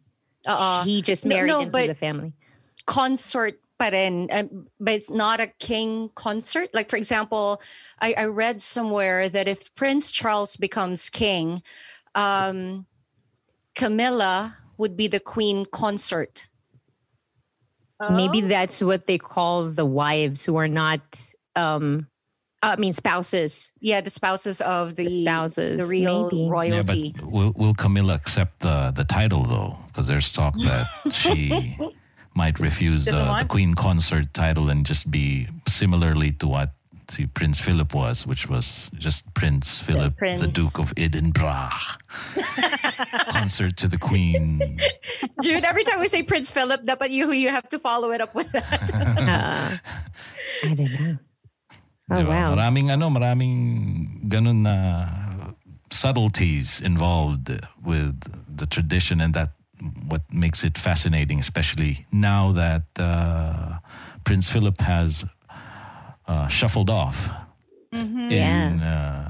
Uh, 0.46 0.84
he 0.84 1.02
just 1.02 1.26
no, 1.26 1.36
married 1.36 1.50
no, 1.50 1.60
into 1.62 1.72
but- 1.72 1.88
the 1.88 1.96
family. 1.96 2.34
consort 2.86 3.58
pa 3.80 3.90
rin, 3.90 4.28
um, 4.32 4.68
but 4.80 4.94
it's 4.96 5.10
not 5.10 5.40
a 5.42 5.48
king 5.60 6.10
consort. 6.16 6.70
Like 6.74 6.90
for 6.90 6.98
example, 6.98 7.62
I, 8.00 8.14
I 8.18 8.26
read 8.26 8.62
somewhere 8.62 9.28
that 9.30 9.48
if 9.48 9.74
Prince 9.76 10.12
Charles 10.12 10.56
becomes 10.58 11.10
king, 11.10 11.62
um, 12.16 12.86
Camilla 13.76 14.56
would 14.78 14.96
be 14.96 15.08
the 15.08 15.20
queen 15.20 15.66
consort. 15.66 16.48
Maybe 18.12 18.44
Oh. 18.44 18.48
that's 18.48 18.82
what 18.82 19.08
they 19.08 19.18
call 19.18 19.70
the 19.72 19.86
wives 19.86 20.46
who 20.46 20.58
are 20.58 20.68
not 20.68 21.02
um 21.56 22.08
I 22.62 22.76
mean 22.78 22.94
spouses. 22.94 23.72
Yeah, 23.80 24.02
the 24.02 24.10
spouses 24.10 24.60
of 24.60 24.96
the, 24.96 25.06
The 25.06 25.22
spouses, 25.24 25.78
the 25.78 25.86
real 25.86 26.24
maybe. 26.24 26.38
Yeah, 26.44 26.50
royalty. 26.50 27.14
but 27.16 27.32
will, 27.32 27.54
will 27.56 27.74
Camilla 27.76 28.16
accept 28.16 28.60
the, 28.62 28.92
the 28.96 29.04
title 29.06 29.44
though? 29.46 29.78
Because 29.88 30.08
there's 30.08 30.34
talk 30.34 30.56
that 30.64 30.88
she 31.12 31.78
might 32.36 32.60
refuse 32.60 33.08
uh, 33.08 33.40
the? 33.40 33.46
Queen 33.46 33.74
Consort 33.74 34.34
title 34.34 34.70
and 34.70 34.86
just 34.86 35.10
be 35.10 35.48
similarly 35.68 36.32
to 36.34 36.48
what 36.48 36.72
see 37.10 37.26
Prince 37.28 37.60
Philip 37.62 37.94
was, 37.94 38.26
which 38.26 38.50
was 38.50 38.90
just 38.98 39.32
Prince 39.34 39.80
Philip, 39.80 40.18
the, 40.18 40.50
Duke 40.52 40.80
of 40.80 40.94
Edinburgh. 40.98 41.70
Consort 43.30 43.78
to 43.78 43.88
the 43.88 43.98
Queen. 43.98 44.80
Dude, 45.42 45.64
every 45.64 45.84
time 45.84 46.00
we 46.00 46.08
say 46.08 46.24
Prince 46.24 46.52
Philip, 46.52 46.84
dapat 46.84 47.12
you 47.12 47.32
you 47.32 47.50
have 47.50 47.68
to 47.70 47.80
follow 47.80 48.12
it 48.12 48.22
up 48.22 48.34
with 48.36 48.52
that. 48.52 48.82
Uh, 49.26 49.78
I 50.64 50.74
don't 50.74 50.92
know. 50.92 51.18
Oh 52.06 52.22
Diba? 52.22 52.38
wow. 52.38 52.54
Maraming 52.54 52.94
ano, 52.94 53.10
maraming 53.10 54.30
ganun 54.30 54.62
na 54.62 55.10
subtleties 55.90 56.78
involved 56.78 57.50
with 57.82 58.14
the 58.46 58.70
tradition 58.70 59.18
and 59.18 59.34
that 59.34 59.55
what 60.08 60.22
makes 60.32 60.64
it 60.64 60.78
fascinating, 60.78 61.40
especially 61.40 62.06
now 62.12 62.52
that 62.54 62.84
uh, 62.98 63.78
Prince 64.24 64.50
Philip 64.50 64.80
has 64.82 65.26
uh, 66.28 66.48
shuffled 66.48 66.90
off 66.90 67.30
Mm-hmm. 67.94 68.32
in 68.32 68.82
uh, 68.82 69.30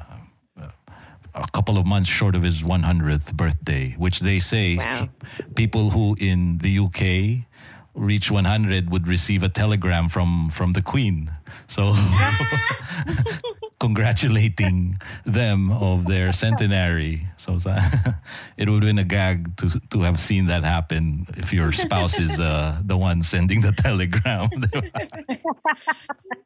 a 1.35 1.45
couple 1.53 1.77
of 1.77 1.85
months 1.85 2.09
short 2.09 2.33
of 2.35 2.41
his 2.41 2.63
100th 2.63 3.33
birthday, 3.35 3.93
which 3.97 4.21
they 4.21 4.39
say 4.39 4.77
Wow. 4.77 5.09
people 5.55 5.91
who 5.91 6.15
in 6.19 6.57
the 6.59 6.79
UK 6.79 7.45
reach 7.93 8.31
100 8.31 8.89
would 8.89 9.07
receive 9.07 9.43
a 9.43 9.49
telegram 9.49 10.09
from 10.09 10.49
from 10.49 10.71
the 10.73 10.81
Queen. 10.81 11.29
So 11.67 11.93
congratulating 13.79 14.99
them 15.25 15.71
of 15.71 16.05
their 16.05 16.31
centenary. 16.33 17.27
So 17.37 17.53
it 18.57 18.69
would 18.69 18.83
have 18.83 18.89
been 18.89 18.99
a 18.99 19.03
gag 19.03 19.57
to 19.57 19.79
to 19.91 20.01
have 20.01 20.19
seen 20.19 20.47
that 20.47 20.63
happen 20.63 21.27
if 21.37 21.51
your 21.51 21.71
spouse 21.71 22.19
is 22.19 22.39
uh, 22.39 22.81
the 22.83 22.97
one 22.97 23.23
sending 23.23 23.61
the 23.61 23.71
telegram. 23.71 24.49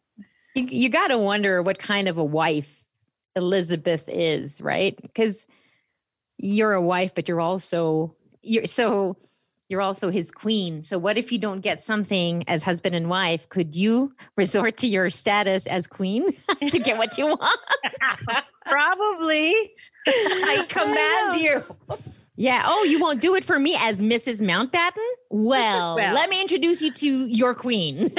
You, 0.56 0.66
you 0.66 0.90
got 0.90 1.10
to 1.10 1.18
wonder 1.18 1.62
what 1.62 1.78
kind 1.80 2.08
of 2.08 2.18
a 2.18 2.24
wife 2.24 2.84
Elizabeth 3.36 4.06
is, 4.08 4.60
right? 4.60 5.00
Because 5.00 5.48
you're 6.38 6.74
a 6.74 6.82
wife, 6.82 7.14
but 7.14 7.28
you're 7.28 7.42
also 7.42 8.16
you're 8.42 8.66
so 8.66 9.16
you're 9.70 9.82
also 9.82 10.10
his 10.10 10.32
queen. 10.32 10.84
So 10.84 10.98
what 10.98 11.18
if 11.18 11.32
you 11.32 11.38
don't 11.38 11.62
get 11.62 11.82
something 11.82 12.44
as 12.48 12.64
husband 12.64 12.96
and 12.96 13.08
wife? 13.10 13.48
Could 13.50 13.76
you 13.76 14.14
resort 14.36 14.78
to 14.78 14.88
your 14.88 15.10
status 15.10 15.66
as 15.68 15.88
queen 15.88 16.26
to 16.72 16.80
get 16.80 16.98
what 16.98 17.18
you 17.18 17.28
want? 17.28 17.60
Probably. 18.66 19.54
I 20.08 20.66
command 20.70 21.40
you. 21.40 21.64
Yeah. 22.36 22.64
Oh, 22.66 22.84
you 22.84 23.00
won't 23.00 23.22
do 23.22 23.36
it 23.36 23.44
for 23.46 23.60
me 23.60 23.76
as 23.80 24.02
Mrs. 24.02 24.42
Mountbatten? 24.42 25.06
Well, 25.30 25.96
Well. 25.98 26.14
let 26.14 26.30
me 26.30 26.42
introduce 26.42 26.82
you 26.82 26.92
to 26.92 27.28
your 27.28 27.54
queen. 27.54 28.10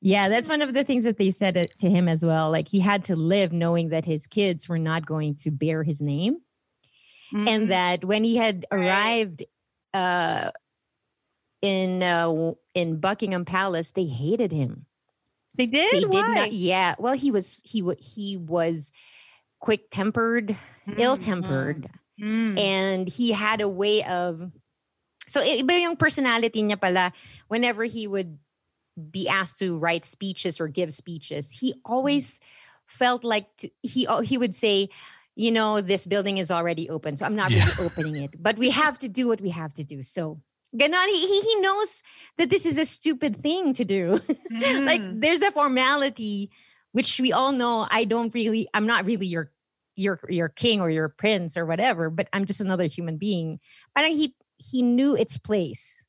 yeah, 0.00 0.28
that's 0.28 0.48
one 0.48 0.62
of 0.62 0.74
the 0.74 0.84
things 0.84 1.04
that 1.04 1.18
they 1.18 1.30
said 1.30 1.68
to 1.78 1.90
him 1.90 2.08
as 2.08 2.24
well. 2.24 2.50
Like 2.50 2.68
he 2.68 2.80
had 2.80 3.04
to 3.06 3.16
live 3.16 3.52
knowing 3.52 3.88
that 3.90 4.04
his 4.04 4.26
kids 4.26 4.68
were 4.68 4.78
not 4.78 5.04
going 5.06 5.34
to 5.36 5.50
bear 5.50 5.82
his 5.82 6.00
name. 6.00 6.38
Mhm. 7.32 7.46
And 7.48 7.70
that 7.70 8.04
when 8.04 8.24
he 8.24 8.36
had 8.36 8.64
Right. 8.72 8.80
arrived 8.80 9.44
uh, 9.94 10.50
in 11.62 12.02
uh, 12.02 12.52
in 12.74 13.00
Buckingham 13.00 13.44
Palace, 13.44 13.90
they 13.92 14.06
hated 14.06 14.52
him. 14.52 14.86
they 15.58 15.66
did. 15.66 15.90
They 15.90 16.00
did 16.06 16.14
Why? 16.14 16.34
not. 16.34 16.52
Yeah. 16.52 16.94
Well, 16.98 17.14
he 17.14 17.30
was 17.30 17.60
he 17.64 17.82
he 17.98 18.36
was 18.36 18.92
quick 19.60 19.90
tempered, 19.90 20.56
ill 20.96 21.16
tempered, 21.16 21.90
Mm. 22.20 22.58
and 22.58 23.08
he 23.08 23.32
had 23.32 23.60
a 23.60 23.68
way 23.68 24.02
of 24.04 24.50
So 25.26 25.40
iba 25.44 25.74
yung 25.82 25.96
personality 25.96 26.62
niya 26.62 26.80
pala 26.80 27.12
whenever 27.48 27.84
he 27.84 28.06
would 28.06 28.38
be 28.96 29.28
asked 29.28 29.58
to 29.60 29.78
write 29.78 30.04
speeches 30.06 30.58
or 30.60 30.68
give 30.68 30.94
speeches, 30.94 31.52
he 31.52 31.74
always 31.84 32.40
felt 32.86 33.22
like 33.24 33.46
t- 33.58 33.72
he 33.82 34.06
oh, 34.06 34.20
he 34.22 34.38
would 34.38 34.54
say, 34.54 34.88
you 35.38 35.52
know, 35.54 35.80
this 35.80 36.02
building 36.04 36.38
is 36.42 36.50
already 36.50 36.90
open, 36.90 37.14
so 37.16 37.22
I'm 37.24 37.36
not 37.38 37.50
Yeah. 37.54 37.62
really 37.70 37.86
opening 37.86 38.16
it, 38.26 38.34
but 38.42 38.58
we 38.58 38.70
have 38.74 38.98
to 38.98 39.08
do 39.08 39.28
what 39.30 39.40
we 39.40 39.50
have 39.54 39.72
to 39.78 39.84
do. 39.86 40.02
So 40.02 40.42
ganon, 40.74 41.06
he, 41.14 41.40
he 41.40 41.54
knows 41.62 42.02
that 42.38 42.50
this 42.50 42.66
is 42.66 42.76
a 42.76 42.84
stupid 42.84 43.38
thing 43.40 43.72
to 43.78 43.84
do. 43.86 44.18
like 44.90 45.00
Mm. 45.00 45.20
there's 45.22 45.42
a 45.46 45.52
formality 45.54 46.50
which 46.92 47.20
we 47.22 47.30
all 47.32 47.52
know 47.52 47.86
I 47.88 48.02
don't 48.04 48.34
really 48.34 48.66
I'm 48.74 48.86
not 48.90 49.06
really 49.06 49.26
your 49.30 49.52
your 49.94 50.18
your 50.28 50.48
king 50.50 50.80
or 50.82 50.90
your 50.90 51.08
prince 51.08 51.56
or 51.56 51.64
whatever, 51.70 52.10
but 52.10 52.26
I'm 52.34 52.44
just 52.44 52.60
another 52.60 52.86
human 52.90 53.16
being. 53.16 53.60
Parang 53.94 54.12
he 54.18 54.34
he 54.58 54.82
knew 54.82 55.14
its 55.14 55.38
place. 55.38 56.04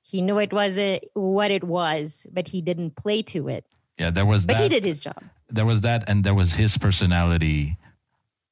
He 0.00 0.20
knew 0.24 0.38
it 0.40 0.52
wasn't 0.52 1.04
what 1.14 1.50
it 1.50 1.64
was, 1.64 2.26
but 2.32 2.48
he 2.48 2.60
didn't 2.64 2.96
play 2.96 3.20
to 3.36 3.48
it. 3.48 3.64
Yeah, 4.00 4.10
there 4.10 4.24
was 4.26 4.44
But 4.48 4.56
that. 4.56 4.62
he 4.62 4.68
did 4.72 4.84
his 4.84 5.00
job. 5.00 5.20
there 5.52 5.66
was 5.68 5.80
that 5.84 6.00
and 6.08 6.24
there 6.24 6.34
was 6.34 6.54
his 6.56 6.76
personality 6.78 7.76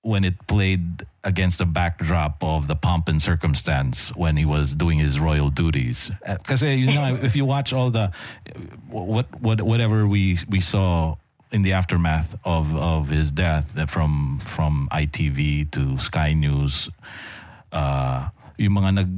when 0.03 0.25
it 0.25 0.35
played 0.47 1.07
against 1.25 1.59
the 1.59 1.67
backdrop 1.67 2.43
of 2.43 2.67
the 2.67 2.75
pomp 2.75 3.09
and 3.09 3.23
circumstance 3.23 4.11
when 4.17 4.37
he 4.37 4.45
was 4.45 4.75
doing 4.75 4.99
his 4.99 5.21
royal 5.21 5.49
duties. 5.49 6.11
Because 6.27 6.63
you 6.63 6.87
know 6.87 7.17
if 7.23 7.37
you 7.37 7.45
watch 7.45 7.73
all 7.73 7.91
the 7.91 8.11
what 8.89 9.27
what 9.41 9.63
whatever 9.63 10.07
we 10.07 10.39
we 10.49 10.61
saw 10.61 11.17
in 11.53 11.63
the 11.63 11.73
aftermath 11.73 12.35
of 12.45 12.75
of 12.75 13.09
his 13.09 13.31
death 13.31 13.71
uh, 13.79 13.87
from 13.87 14.41
from 14.41 14.89
ITV 14.91 15.71
to 15.71 15.99
Sky 15.99 16.33
News 16.33 16.89
uh 17.71 18.29
yung 18.59 18.73
mga 18.75 18.95
nag 18.95 19.11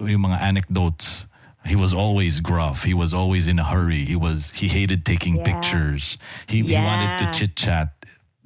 yung 0.00 0.22
mga 0.24 0.40
anecdotes 0.40 1.26
he 1.66 1.74
was 1.74 1.92
always 1.92 2.38
gruff. 2.38 2.84
He 2.84 2.94
was 2.94 3.12
always 3.12 3.48
in 3.48 3.58
a 3.58 3.64
hurry. 3.64 4.04
He 4.04 4.14
was 4.14 4.52
he 4.54 4.68
hated 4.68 5.04
taking 5.04 5.34
Yeah. 5.34 5.42
pictures. 5.50 6.16
He, 6.46 6.62
he 6.62 6.74
wanted 6.78 7.18
to 7.18 7.32
chit 7.34 7.56
chat 7.56 7.95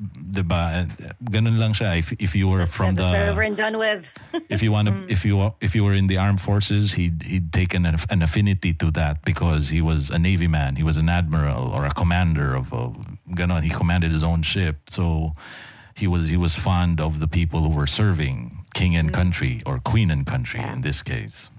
diba 0.01 0.89
ganun 1.25 1.59
lang 1.59 1.73
siya 1.73 1.99
if, 1.99 2.13
if 2.19 2.35
you 2.35 2.49
were 2.49 2.67
from 2.67 2.95
That's 2.95 3.13
the 3.13 3.31
over 3.31 3.43
and 3.43 3.57
done 3.57 3.77
with. 3.77 4.09
if 4.49 4.63
you 4.63 4.73
want 4.73 4.89
to 4.89 4.95
mm. 4.95 5.11
if 5.11 5.25
you 5.25 5.53
if 5.61 5.75
you 5.75 5.85
were 5.85 5.93
in 5.93 6.07
the 6.07 6.17
armed 6.17 6.41
forces 6.41 6.95
he'd 6.95 7.23
he'd 7.23 7.53
taken 7.53 7.85
an, 7.85 7.97
an 8.09 8.23
affinity 8.23 8.73
to 8.75 8.91
that 8.93 9.23
because 9.25 9.69
he 9.69 9.83
was 9.83 10.09
a 10.09 10.19
navy 10.19 10.49
man 10.49 10.77
he 10.77 10.83
was 10.83 10.97
an 10.97 11.09
admiral 11.09 11.69
or 11.69 11.85
a 11.85 11.93
commander 11.93 12.57
of 12.57 12.73
a 12.73 12.91
ganon 13.37 13.63
he 13.63 13.71
commanded 13.71 14.11
his 14.11 14.23
own 14.23 14.43
ship 14.43 14.89
so 14.89 15.33
he 15.95 16.07
was 16.07 16.29
he 16.29 16.37
was 16.37 16.57
fond 16.57 17.01
of 17.01 17.21
the 17.21 17.29
people 17.29 17.61
who 17.61 17.69
were 17.69 17.87
serving 17.87 18.65
king 18.73 18.97
and 18.97 19.11
mm. 19.11 19.15
country 19.15 19.61
or 19.67 19.79
queen 19.81 20.11
and 20.11 20.25
country 20.25 20.61
in 20.61 20.81
this 20.81 21.03
case 21.03 21.51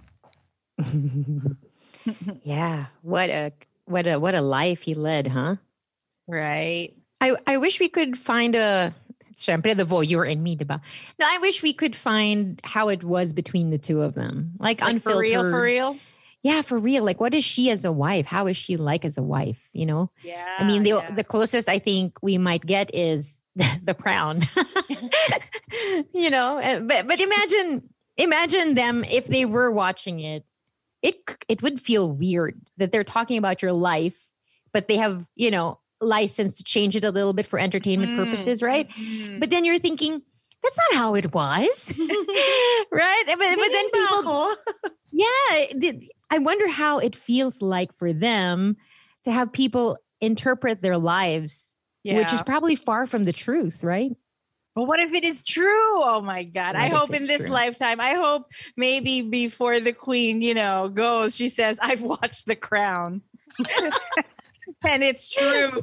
Yeah. 2.43 2.87
What 3.01 3.29
a 3.29 3.53
what 3.85 4.07
a 4.07 4.19
what 4.19 4.35
a 4.35 4.41
life 4.41 4.81
he 4.81 4.93
led, 4.93 5.27
huh? 5.27 5.55
Right. 6.27 6.93
I, 7.21 7.35
I 7.47 7.57
wish 7.57 7.79
we 7.79 7.87
could 7.87 8.17
find 8.17 8.55
a 8.55 8.93
Siyempre, 9.41 9.75
the 9.75 9.85
voyeur 9.85 10.29
in 10.29 10.43
me, 10.43 10.55
diba? 10.55 10.79
No, 11.19 11.25
I 11.27 11.39
wish 11.39 11.63
we 11.63 11.73
could 11.73 11.95
find 11.95 12.59
how 12.63 12.89
it 12.89 13.03
was 13.03 13.33
between 13.33 13.71
the 13.71 13.77
two 13.79 14.01
of 14.01 14.13
them. 14.13 14.53
Like, 14.59 14.81
Like 14.81 15.01
for 15.01 15.11
unfiltered. 15.11 15.29
real, 15.29 15.51
for 15.51 15.61
real. 15.61 15.97
Yeah, 16.43 16.61
for 16.61 16.77
real. 16.77 17.03
Like, 17.03 17.19
what 17.19 17.33
is 17.33 17.43
she 17.43 17.69
as 17.69 17.85
a 17.85 17.91
wife? 17.91 18.25
How 18.25 18.47
is 18.47 18.57
she 18.57 18.77
like 18.77 19.05
as 19.05 19.17
a 19.17 19.23
wife? 19.23 19.69
You 19.73 19.85
know? 19.85 20.11
Yeah. 20.23 20.45
I 20.57 20.63
mean, 20.63 20.83
the 20.83 20.89
yeah. 20.89 21.11
the 21.11 21.23
closest 21.23 21.69
I 21.69 21.77
think 21.77 22.17
we 22.21 22.37
might 22.37 22.65
get 22.65 22.93
is 22.95 23.43
the 23.55 23.93
crown. 23.93 24.41
you 26.13 26.29
know, 26.29 26.59
but 26.87 27.07
but 27.07 27.21
imagine 27.21 27.89
imagine 28.17 28.73
them 28.73 29.03
if 29.03 29.27
they 29.27 29.45
were 29.45 29.69
watching 29.69 30.19
it. 30.19 30.45
It 31.03 31.17
it 31.47 31.61
would 31.61 31.79
feel 31.79 32.11
weird 32.11 32.59
that 32.77 32.91
they're 32.91 33.03
talking 33.03 33.37
about 33.37 33.61
your 33.61 33.73
life, 33.73 34.31
but 34.73 34.87
they 34.87 34.97
have 34.97 35.27
you 35.35 35.51
know 35.51 35.79
license 36.01 36.57
to 36.57 36.63
change 36.63 36.95
it 36.95 37.03
a 37.03 37.11
little 37.11 37.33
bit 37.33 37.45
for 37.45 37.59
entertainment 37.59 38.11
Mm, 38.13 38.15
purposes, 38.17 38.61
right? 38.61 38.87
mhm. 38.89 39.39
But 39.39 39.49
then 39.49 39.65
you're 39.65 39.79
thinking. 39.79 40.21
That's 40.63 40.77
not 40.91 40.99
how 40.99 41.15
it 41.15 41.33
was, 41.33 41.91
right? 42.91 43.23
But, 43.25 43.39
but 43.39 43.71
then 43.71 43.89
people, 43.89 44.55
yeah, 45.11 45.91
I 46.29 46.37
wonder 46.37 46.67
how 46.67 46.99
it 46.99 47.15
feels 47.15 47.63
like 47.63 47.97
for 47.97 48.13
them 48.13 48.77
to 49.23 49.31
have 49.31 49.51
people 49.51 49.97
interpret 50.21 50.83
their 50.83 50.99
lives, 50.99 51.75
which 52.03 52.31
is 52.31 52.43
probably 52.43 52.75
far 52.75 53.07
from 53.07 53.23
the 53.23 53.33
truth, 53.33 53.83
right? 53.83 54.11
Well, 54.75 54.85
what 54.85 54.99
if 54.99 55.13
it 55.13 55.23
is 55.25 55.43
true? 55.43 56.03
Oh 56.03 56.21
my 56.21 56.43
God. 56.43 56.75
I 56.75 56.83
What 56.83 56.91
if 56.93 56.99
hope 56.99 57.13
in 57.13 57.25
this 57.25 57.41
true? 57.41 57.51
lifetime, 57.51 57.99
I 57.99 58.13
hope 58.13 58.43
maybe 58.77 59.21
before 59.21 59.79
the 59.79 59.93
queen, 59.93 60.41
you 60.41 60.53
know, 60.53 60.89
goes, 60.89 61.35
she 61.35 61.49
says, 61.49 61.77
I've 61.81 62.01
watched 62.03 62.45
The 62.45 62.55
Crown. 62.55 63.21
and 64.83 65.03
it's 65.03 65.29
true. 65.29 65.81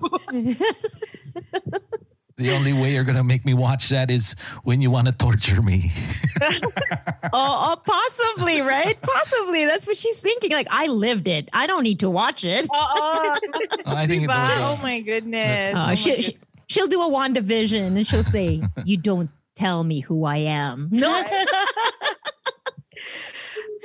the 2.36 2.52
only 2.52 2.72
way 2.72 2.92
you're 2.94 3.04
gonna 3.04 3.24
make 3.24 3.44
me 3.44 3.52
watch 3.54 3.88
that 3.88 4.10
is 4.10 4.34
when 4.64 4.80
you 4.80 4.90
want 4.90 5.06
to 5.08 5.12
torture 5.12 5.60
me 5.62 5.92
oh, 6.42 7.28
oh, 7.32 7.76
possibly, 7.84 8.60
right? 8.60 9.00
Possibly. 9.02 9.64
That's 9.64 9.86
what 9.86 9.96
she's 9.96 10.20
thinking. 10.20 10.52
Like, 10.52 10.68
I 10.70 10.86
lived 10.86 11.26
it. 11.28 11.48
I 11.52 11.66
don't 11.66 11.82
need 11.82 12.00
to 12.00 12.10
watch 12.10 12.44
it. 12.44 12.68
oh, 12.72 13.36
I 13.86 14.06
think 14.06 14.22
it 14.24 14.28
was, 14.28 14.36
uh, 14.36 14.76
oh 14.78 14.82
my 14.82 15.00
goodness. 15.00 15.74
Uh, 15.74 15.88
Oh 15.90 15.94
she, 15.96 16.10
goodness. 16.10 16.26
she, 16.26 16.38
she'll 16.68 16.86
do 16.86 17.02
a 17.02 17.10
WandaVision 17.10 17.96
and 17.96 18.06
she'll 18.06 18.22
say, 18.24 18.62
You 18.84 18.96
don't 18.98 19.30
tell 19.56 19.82
me 19.82 20.00
who 20.00 20.24
I 20.24 20.36
am. 20.38 20.88
No, 20.92 21.24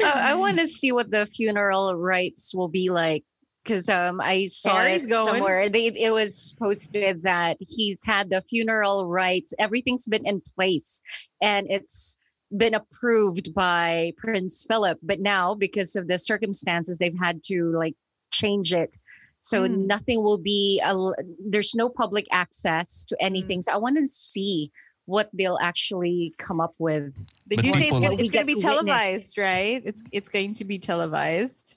Uh, 0.04 0.12
I 0.12 0.34
want 0.34 0.58
to 0.58 0.68
see 0.68 0.92
what 0.92 1.12
the 1.12 1.26
funeral 1.28 1.96
rites 1.96 2.54
will 2.54 2.68
be 2.68 2.90
like 2.90 3.24
because 3.64 3.90
um, 3.90 4.20
I 4.22 4.48
saw 4.48 4.78
Harry's 4.78 5.06
it 5.06 5.10
going. 5.10 5.26
somewhere. 5.26 5.70
They, 5.70 5.88
it 5.88 6.12
was 6.12 6.56
posted 6.60 7.24
that 7.24 7.58
he's 7.60 8.04
had 8.06 8.30
the 8.30 8.42
funeral 8.50 9.08
rites. 9.08 9.54
Everything's 9.60 10.06
been 10.08 10.26
in 10.26 10.42
place, 10.56 11.02
and 11.42 11.68
it's 11.70 12.18
been 12.56 12.74
approved 12.74 13.54
by 13.54 14.14
Prince 14.18 14.66
Philip. 14.68 15.00
But 15.02 15.20
now, 15.20 15.56
because 15.56 15.96
of 15.96 16.08
the 16.08 16.20
circumstances, 16.20 16.98
they've 16.98 17.18
had 17.18 17.42
to 17.46 17.72
like 17.76 17.96
change 18.32 18.74
it. 18.74 18.96
So 19.42 19.68
Mm. 19.68 19.86
nothing 19.88 20.24
will 20.24 20.38
be. 20.38 20.80
al- 20.82 21.16
There's 21.46 21.74
no 21.76 21.90
public 21.90 22.26
access 22.32 23.04
to 23.06 23.18
anything. 23.22 23.62
So 23.62 23.72
I 23.74 23.78
want 23.78 23.98
to 23.98 24.08
see 24.08 24.72
what 25.06 25.30
they'll 25.34 25.58
actually 25.62 26.34
come 26.38 26.62
up 26.62 26.74
with. 26.80 27.14
Did 27.50 27.58
But 27.58 27.66
you 27.66 27.74
say 27.74 27.90
it's 27.90 28.00
gonna, 28.00 28.16
We 28.16 28.22
it's 28.24 28.32
gonna 28.32 28.46
get 28.46 28.56
be 28.56 28.62
to 28.62 28.68
witness. 28.68 28.86
televised, 28.86 29.38
right? 29.38 29.82
It's 29.84 30.02
it's 30.14 30.30
going 30.30 30.54
to 30.56 30.64
be 30.64 30.80
televised. 30.80 31.73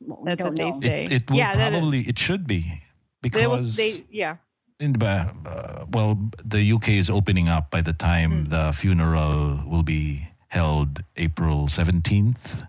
We 0.00 0.14
That's 0.24 0.38
don't 0.42 0.58
what 0.58 0.80
they 0.80 0.88
say. 0.88 1.04
it, 1.06 1.12
it 1.12 1.30
will 1.30 1.36
yeah, 1.38 1.54
that- 1.56 1.70
probably 1.72 2.00
it 2.08 2.18
should 2.18 2.46
be 2.46 2.60
They 2.60 2.80
because 3.22 3.46
was 3.48 3.76
they 3.76 4.04
yeah. 4.10 4.36
in 4.80 4.92
the, 4.92 5.06
uh, 5.06 5.86
well, 5.90 6.16
the 6.44 6.62
UK 6.72 6.90
is 6.90 7.10
opening 7.10 7.48
up 7.48 7.70
by 7.70 7.82
the 7.82 7.92
time 7.92 8.46
Mm. 8.46 8.50
the 8.50 8.72
funeral 8.72 9.60
will 9.66 9.82
be 9.82 10.28
held 10.48 11.02
April 11.16 11.66
17th. 11.66 12.62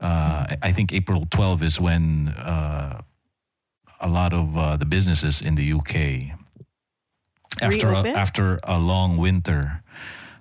Uh, 0.00 0.46
I- 0.50 0.58
I 0.62 0.72
think 0.72 0.92
April 0.92 1.26
12 1.30 1.62
is 1.62 1.80
when 1.80 2.28
uh, 2.28 3.02
a 4.00 4.08
lot 4.08 4.32
of 4.32 4.56
uh, 4.56 4.76
the 4.78 4.86
businesses 4.86 5.42
in 5.42 5.54
the 5.54 5.72
UK, 5.72 6.32
after 7.60 7.88
a, 7.88 7.90
Reopen? 7.90 8.16
after 8.16 8.58
a 8.64 8.78
long 8.78 9.16
winter, 9.18 9.82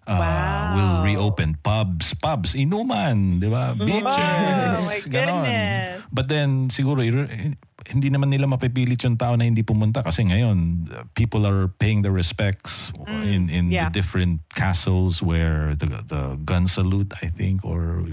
uh, 0.08 0.74
will 0.74 0.96
reopen. 1.04 1.60
Pubs, 1.62 2.16
pubs, 2.16 2.56
inuman, 2.56 3.40
di 3.40 3.48
ba? 3.48 3.76
Beaches, 3.76 4.80
Oh 4.80 4.86
my 4.88 5.00
ganon. 5.06 5.44
goodness. 5.44 6.04
But 6.12 6.26
then 6.32 6.72
siguro 6.72 7.04
i- 7.04 7.56
hindi 7.88 8.08
naman 8.12 8.28
nila 8.32 8.48
mapipilit 8.48 9.00
yung 9.04 9.16
tao 9.16 9.36
na 9.36 9.44
hindi 9.44 9.64
pumunta 9.64 10.04
kasi 10.04 10.24
ngayon 10.24 10.88
people 11.16 11.48
are 11.48 11.68
paying 11.80 12.04
their 12.04 12.12
respects 12.16 12.92
in 13.08 13.48
in 13.48 13.68
Mm, 13.68 13.72
yeah. 13.72 13.88
the 13.88 13.96
different 13.96 14.44
castles 14.56 15.24
where 15.24 15.76
the 15.76 15.88
the 16.08 16.36
gun 16.44 16.68
salute 16.68 17.12
I 17.24 17.32
think 17.32 17.64
or 17.64 18.04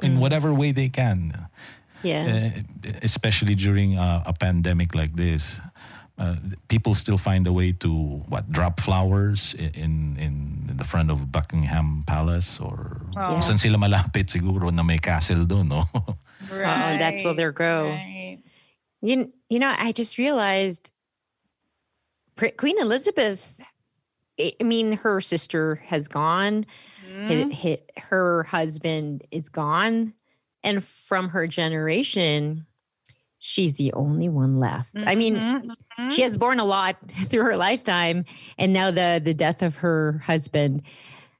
in 0.00 0.16
Mm. 0.16 0.20
whatever 0.20 0.52
way 0.52 0.72
they 0.72 0.88
can. 0.88 1.32
yeah. 2.06 2.24
Uh, 2.24 2.48
especially 3.02 3.58
during 3.58 3.98
uh, 3.98 4.22
a 4.24 4.32
pandemic 4.32 4.94
like 4.94 5.12
this. 5.18 5.58
Uh, 6.18 6.34
people 6.66 6.94
still 6.98 7.16
find 7.16 7.46
a 7.46 7.52
way 7.54 7.70
to 7.70 8.18
what 8.26 8.50
drop 8.50 8.80
flowers 8.82 9.54
in 9.54 9.70
in, 9.78 9.94
in 10.18 10.76
the 10.76 10.82
front 10.82 11.14
of 11.14 11.30
Buckingham 11.30 12.02
Palace 12.10 12.58
or 12.58 13.06
Oh. 13.14 13.38
kung 13.38 13.40
saan 13.42 13.54
sila 13.58 13.78
malapit 13.78 14.26
siguro 14.26 14.66
na 14.74 14.82
may 14.82 14.98
castle 14.98 15.46
doon 15.46 15.70
no 15.70 15.86
Oh, 16.50 16.92
that's 16.98 17.22
where 17.22 17.34
they'll 17.34 17.52
go. 17.54 17.90
Right. 17.94 18.38
You, 19.02 19.30
you 19.48 19.58
know, 19.62 19.70
I 19.70 19.92
just 19.92 20.18
realized 20.18 20.90
Queen 22.56 22.78
Elizabeth, 22.78 23.60
I 24.40 24.52
I 24.60 24.64
mean, 24.64 24.92
her 25.02 25.20
sister 25.20 25.82
has 25.86 26.06
gone, 26.08 26.64
hi- 27.06 27.50
hi- 27.52 27.84
her 28.10 28.42
husband 28.44 29.26
is 29.30 29.48
gone. 29.48 30.14
And 30.62 30.82
from 30.82 31.30
her 31.30 31.46
generation, 31.46 32.66
she's 33.38 33.74
the 33.74 33.92
only 33.92 34.28
one 34.28 34.58
left. 34.58 34.90
I 34.96 35.14
mean, 35.14 35.36
Mhm, 35.36 35.70
mhm. 35.98 36.12
she 36.12 36.22
has 36.22 36.36
borne 36.36 36.58
a 36.60 36.64
lot 36.64 36.96
through 37.28 37.42
her 37.44 37.56
lifetime. 37.56 38.24
And 38.58 38.72
now 38.72 38.90
the, 38.90 39.20
the 39.22 39.34
death 39.34 39.62
of 39.62 39.76
her 39.76 40.20
husband, 40.26 40.82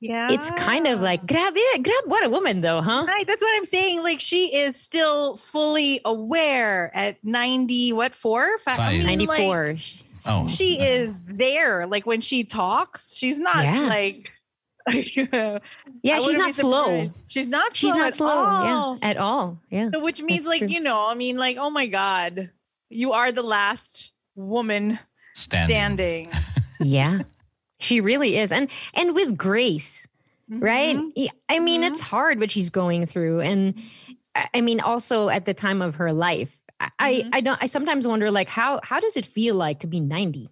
Yeah. 0.01 0.29
it's 0.31 0.51
kind 0.53 0.87
of 0.87 1.01
like 1.01 1.27
grab 1.27 1.53
it, 1.57 1.83
grab 1.83 2.05
what 2.07 2.25
a 2.25 2.29
woman 2.31 2.61
though, 2.61 2.81
huh? 2.81 3.05
Right, 3.07 3.27
that's 3.27 3.43
what 3.43 3.57
I'm 3.57 3.65
saying. 3.65 4.03
Like 4.03 4.21
she 4.21 4.55
is 4.55 4.77
still 4.81 5.37
fully 5.37 6.01
aware 6.05 6.91
at 6.97 7.23
90, 7.25 7.93
what 7.95 8.15
four? 8.15 8.59
Fi- 8.59 8.77
Five. 8.77 8.97
like, 9.05 9.19
94. 9.19 9.77
Oh, 10.27 10.47
she 10.47 10.79
is 10.79 11.13
there. 11.27 11.87
Like 11.87 12.07
when 12.07 12.21
she 12.21 12.45
talks, 12.45 13.17
she's 13.17 13.39
not 13.39 13.65
Yeah. 13.65 13.87
like. 13.89 14.31
yeah, 16.03 16.17
I 16.17 16.19
she's 16.19 16.27
wouldn't 16.27 16.55
slow. 16.55 17.09
She's 17.27 17.47
not. 17.47 17.75
She's 17.77 17.93
slow 17.93 17.99
not 18.01 18.09
at 18.09 18.15
slow. 18.15 18.29
all. 18.29 18.99
Yeah, 19.03 19.09
at 19.09 19.17
all. 19.17 19.59
Yeah. 19.71 19.91
So 19.93 20.01
which 20.01 20.21
means 20.21 20.47
like 20.47 20.61
true. 20.61 20.69
you 20.69 20.81
know, 20.81 21.07
I 21.07 21.15
mean, 21.15 21.37
like 21.37 21.57
oh 21.59 21.71
my 21.71 21.87
god, 21.87 22.51
you 22.91 23.13
are 23.13 23.33
the 23.33 23.43
last 23.43 24.13
woman 24.35 24.99
standing. 25.35 26.31
standing. 26.31 26.33
yeah. 26.81 27.23
She 27.81 28.01
really 28.01 28.37
is. 28.39 28.51
And 28.53 28.69
and 28.95 29.15
with 29.15 29.37
grace, 29.37 30.07
right? 30.49 30.97
Mhm. 30.97 31.13
Yeah, 31.15 31.31
I 31.49 31.59
mean, 31.61 31.83
it's 31.85 32.01
hard 32.01 32.41
what 32.41 32.51
she's 32.51 32.71
going 32.71 33.07
through. 33.07 33.41
And 33.41 33.75
I 34.35 34.49
I 34.55 34.61
mean, 34.61 34.81
also 34.81 35.29
at 35.29 35.45
the 35.45 35.55
time 35.55 35.81
of 35.83 35.95
her 35.97 36.13
life. 36.13 36.55
I, 36.81 36.91
I 37.01 37.13
Mhm. 37.15 37.29
I 37.33 37.41
don't 37.41 37.59
I 37.63 37.67
sometimes 37.67 38.07
wonder 38.07 38.31
like 38.31 38.49
how 38.49 38.81
how 38.85 39.01
does 39.01 39.17
it 39.17 39.27
feel 39.27 39.55
like 39.57 39.81
to 39.81 39.87
be 39.89 39.99
90? 40.01 40.49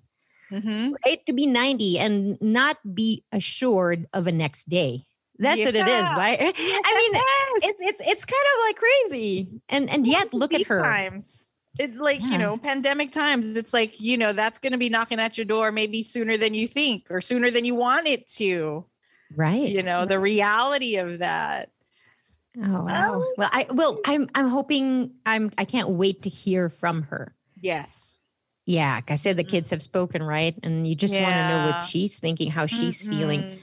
Mhm. 0.51 0.95
Right? 1.05 1.25
To 1.27 1.33
be 1.33 1.47
90 1.47 1.99
and 1.99 2.41
not 2.41 2.79
be 2.95 3.25
assured 3.33 4.07
of 4.13 4.27
a 4.27 4.33
next 4.33 4.69
day. 4.69 5.05
That's 5.39 5.65
what 5.65 5.75
it 5.77 5.87
is, 5.87 6.03
Yeah. 6.03 6.17
right? 6.17 6.39
I 6.41 6.45
mean, 6.47 7.23
it's 7.63 7.81
it's 7.81 8.01
it's 8.01 8.25
kind 8.25 8.47
of 8.55 8.67
like 8.67 8.77
crazy. 8.77 9.49
And 9.69 9.91
and 9.91 10.07
yet 10.07 10.33
look 10.33 10.55
at 10.55 10.67
her. 10.67 10.81
Times. 10.81 11.37
It's 11.79 11.99
like, 11.99 12.23
Yeah. 12.23 12.31
you 12.31 12.39
know, 12.39 12.57
pandemic 12.57 13.11
times. 13.13 13.55
It's 13.55 13.75
like, 13.75 14.01
you 14.01 14.17
know, 14.17 14.33
that's 14.33 14.59
going 14.59 14.73
to 14.73 14.79
be 14.79 14.89
knocking 14.89 15.21
at 15.21 15.37
your 15.37 15.45
door 15.45 15.71
maybe 15.73 16.03
sooner 16.03 16.39
than 16.39 16.55
you 16.55 16.67
think 16.67 17.07
or 17.11 17.21
sooner 17.21 17.51
than 17.51 17.67
you 17.67 17.75
want 17.75 18.07
it 18.07 18.27
to. 18.39 18.87
Right. 19.35 19.69
You 19.69 19.83
know, 19.83 20.07
the 20.07 20.19
reality 20.19 20.97
of 20.97 21.19
that. 21.19 21.69
Oh 22.65 22.83
wow. 22.85 23.23
Well, 23.37 23.51
I 23.53 23.67
well, 23.69 24.01
I'm 24.07 24.31
I'm 24.35 24.49
hoping 24.49 25.11
I'm 25.27 25.51
I 25.59 25.67
can't 25.67 25.91
wait 25.91 26.23
to 26.23 26.31
hear 26.31 26.71
from 26.71 27.03
her. 27.03 27.35
Yes. 27.61 28.06
Yeah, 28.67 28.97
like 28.97 29.11
I 29.13 29.15
said, 29.15 29.37
the 29.37 29.45
kids 29.45 29.71
have 29.71 29.81
spoken, 29.81 30.23
right? 30.23 30.59
And 30.63 30.87
you 30.89 30.95
just 30.97 31.15
want 31.19 31.35
to 31.35 31.49
know 31.49 31.67
what 31.71 31.85
she's 31.85 32.19
thinking, 32.19 32.51
how 32.51 32.67
she's 32.67 33.05
feeling. 33.05 33.43
Mhm. 33.43 33.59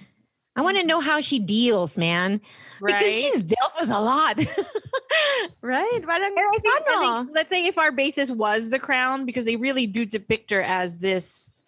I 0.56 0.62
want 0.62 0.78
to 0.78 0.84
know 0.86 1.00
how 1.02 1.20
she 1.20 1.39
deals, 1.39 1.98
man, 1.98 2.39
because 2.80 3.12
she's 3.12 3.44
dealt 3.44 3.74
with 3.82 3.89
a 3.89 4.00
lot. 4.00 4.38
right? 5.62 6.02
Parang, 6.06 6.24
And 6.24 6.39
I 6.39 6.60
think, 6.62 6.74
I 6.89 7.24
think- 7.24 7.36
let's 7.36 7.50
say 7.50 7.66
if 7.66 7.78
our 7.78 7.92
basis 7.92 8.32
was 8.32 8.70
the 8.70 8.80
crown, 8.80 9.26
because 9.26 9.46
they 9.46 9.56
really 9.56 9.88
do 9.88 10.06
depict 10.06 10.52
her 10.52 10.62
as 10.62 11.00
this 11.00 11.66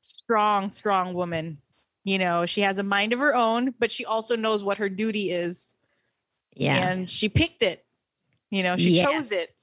strong, 0.00 0.72
strong 0.72 1.14
woman. 1.14 1.58
You 2.04 2.18
know, 2.18 2.46
she 2.46 2.60
has 2.62 2.78
a 2.78 2.82
mind 2.82 3.12
of 3.12 3.18
her 3.20 3.34
own, 3.34 3.74
but 3.78 3.90
she 3.90 4.04
also 4.04 4.34
knows 4.36 4.62
what 4.62 4.78
her 4.78 4.88
duty 4.88 5.30
is. 5.30 5.74
Yeah. 6.54 6.76
And 6.88 7.08
she 7.08 7.28
picked 7.28 7.62
it. 7.62 7.84
You 8.50 8.62
know, 8.62 8.76
she 8.76 9.02
chose 9.02 9.32
it. 9.32 9.54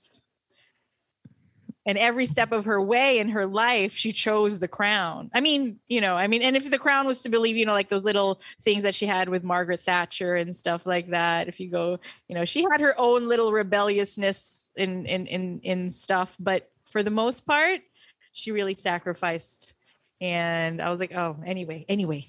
And 1.90 1.98
every 1.98 2.28
step 2.28 2.52
of 2.52 2.66
her 2.66 2.78
way 2.80 3.18
in 3.18 3.30
her 3.30 3.48
life, 3.48 3.98
she 3.98 4.12
chose 4.14 4.60
the 4.60 4.68
crown. 4.68 5.32
I 5.34 5.42
mean, 5.42 5.80
you 5.90 6.02
know, 6.06 6.14
I 6.14 6.28
mean, 6.28 6.44
and 6.46 6.54
if 6.56 6.70
the 6.70 6.78
crown 6.78 7.08
was 7.08 7.22
to 7.22 7.30
believe, 7.30 7.58
you 7.58 7.66
know, 7.66 7.74
like 7.74 7.90
those 7.90 8.04
little 8.06 8.40
things 8.62 8.84
that 8.84 8.94
she 8.94 9.08
had 9.08 9.26
with 9.28 9.42
Margaret 9.44 9.82
Thatcher 9.82 10.36
and 10.36 10.54
stuff 10.56 10.86
like 10.86 11.10
that, 11.10 11.48
if 11.48 11.60
you 11.60 11.66
go, 11.72 11.98
you 12.28 12.36
know, 12.36 12.46
she 12.46 12.62
had 12.70 12.80
her 12.80 12.94
own 13.02 13.28
little 13.28 13.50
rebelliousness 13.52 14.70
in 14.76 15.08
in 15.08 15.26
in 15.26 15.62
in 15.64 15.90
stuff, 15.90 16.38
but 16.40 16.70
for 16.94 17.02
the 17.02 17.10
most 17.10 17.48
part, 17.50 17.82
she 18.38 18.52
really 18.54 18.76
sacrificed. 18.76 19.74
And 20.22 20.82
I 20.82 20.92
was 20.92 21.00
like, 21.00 21.16
oh, 21.16 21.38
anyway, 21.44 21.86
anyway. 21.90 22.28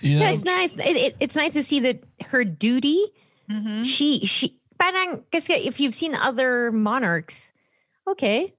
You 0.00 0.18
know, 0.18 0.26
Yeah, 0.26 0.32
it's 0.32 0.42
nice. 0.44 0.74
It, 0.74 0.96
it, 0.96 1.16
it's 1.20 1.36
nice 1.36 1.52
to 1.54 1.62
see 1.62 1.78
that 1.86 2.02
her 2.34 2.42
duty, 2.42 2.98
Mhm. 3.48 3.84
she 3.86 4.26
she 4.26 4.58
parang 4.82 5.22
kasi 5.30 5.54
if 5.54 5.78
you've 5.78 5.94
seen 5.94 6.14
other 6.18 6.72
monarchs, 6.72 7.52
okay. 8.06 8.54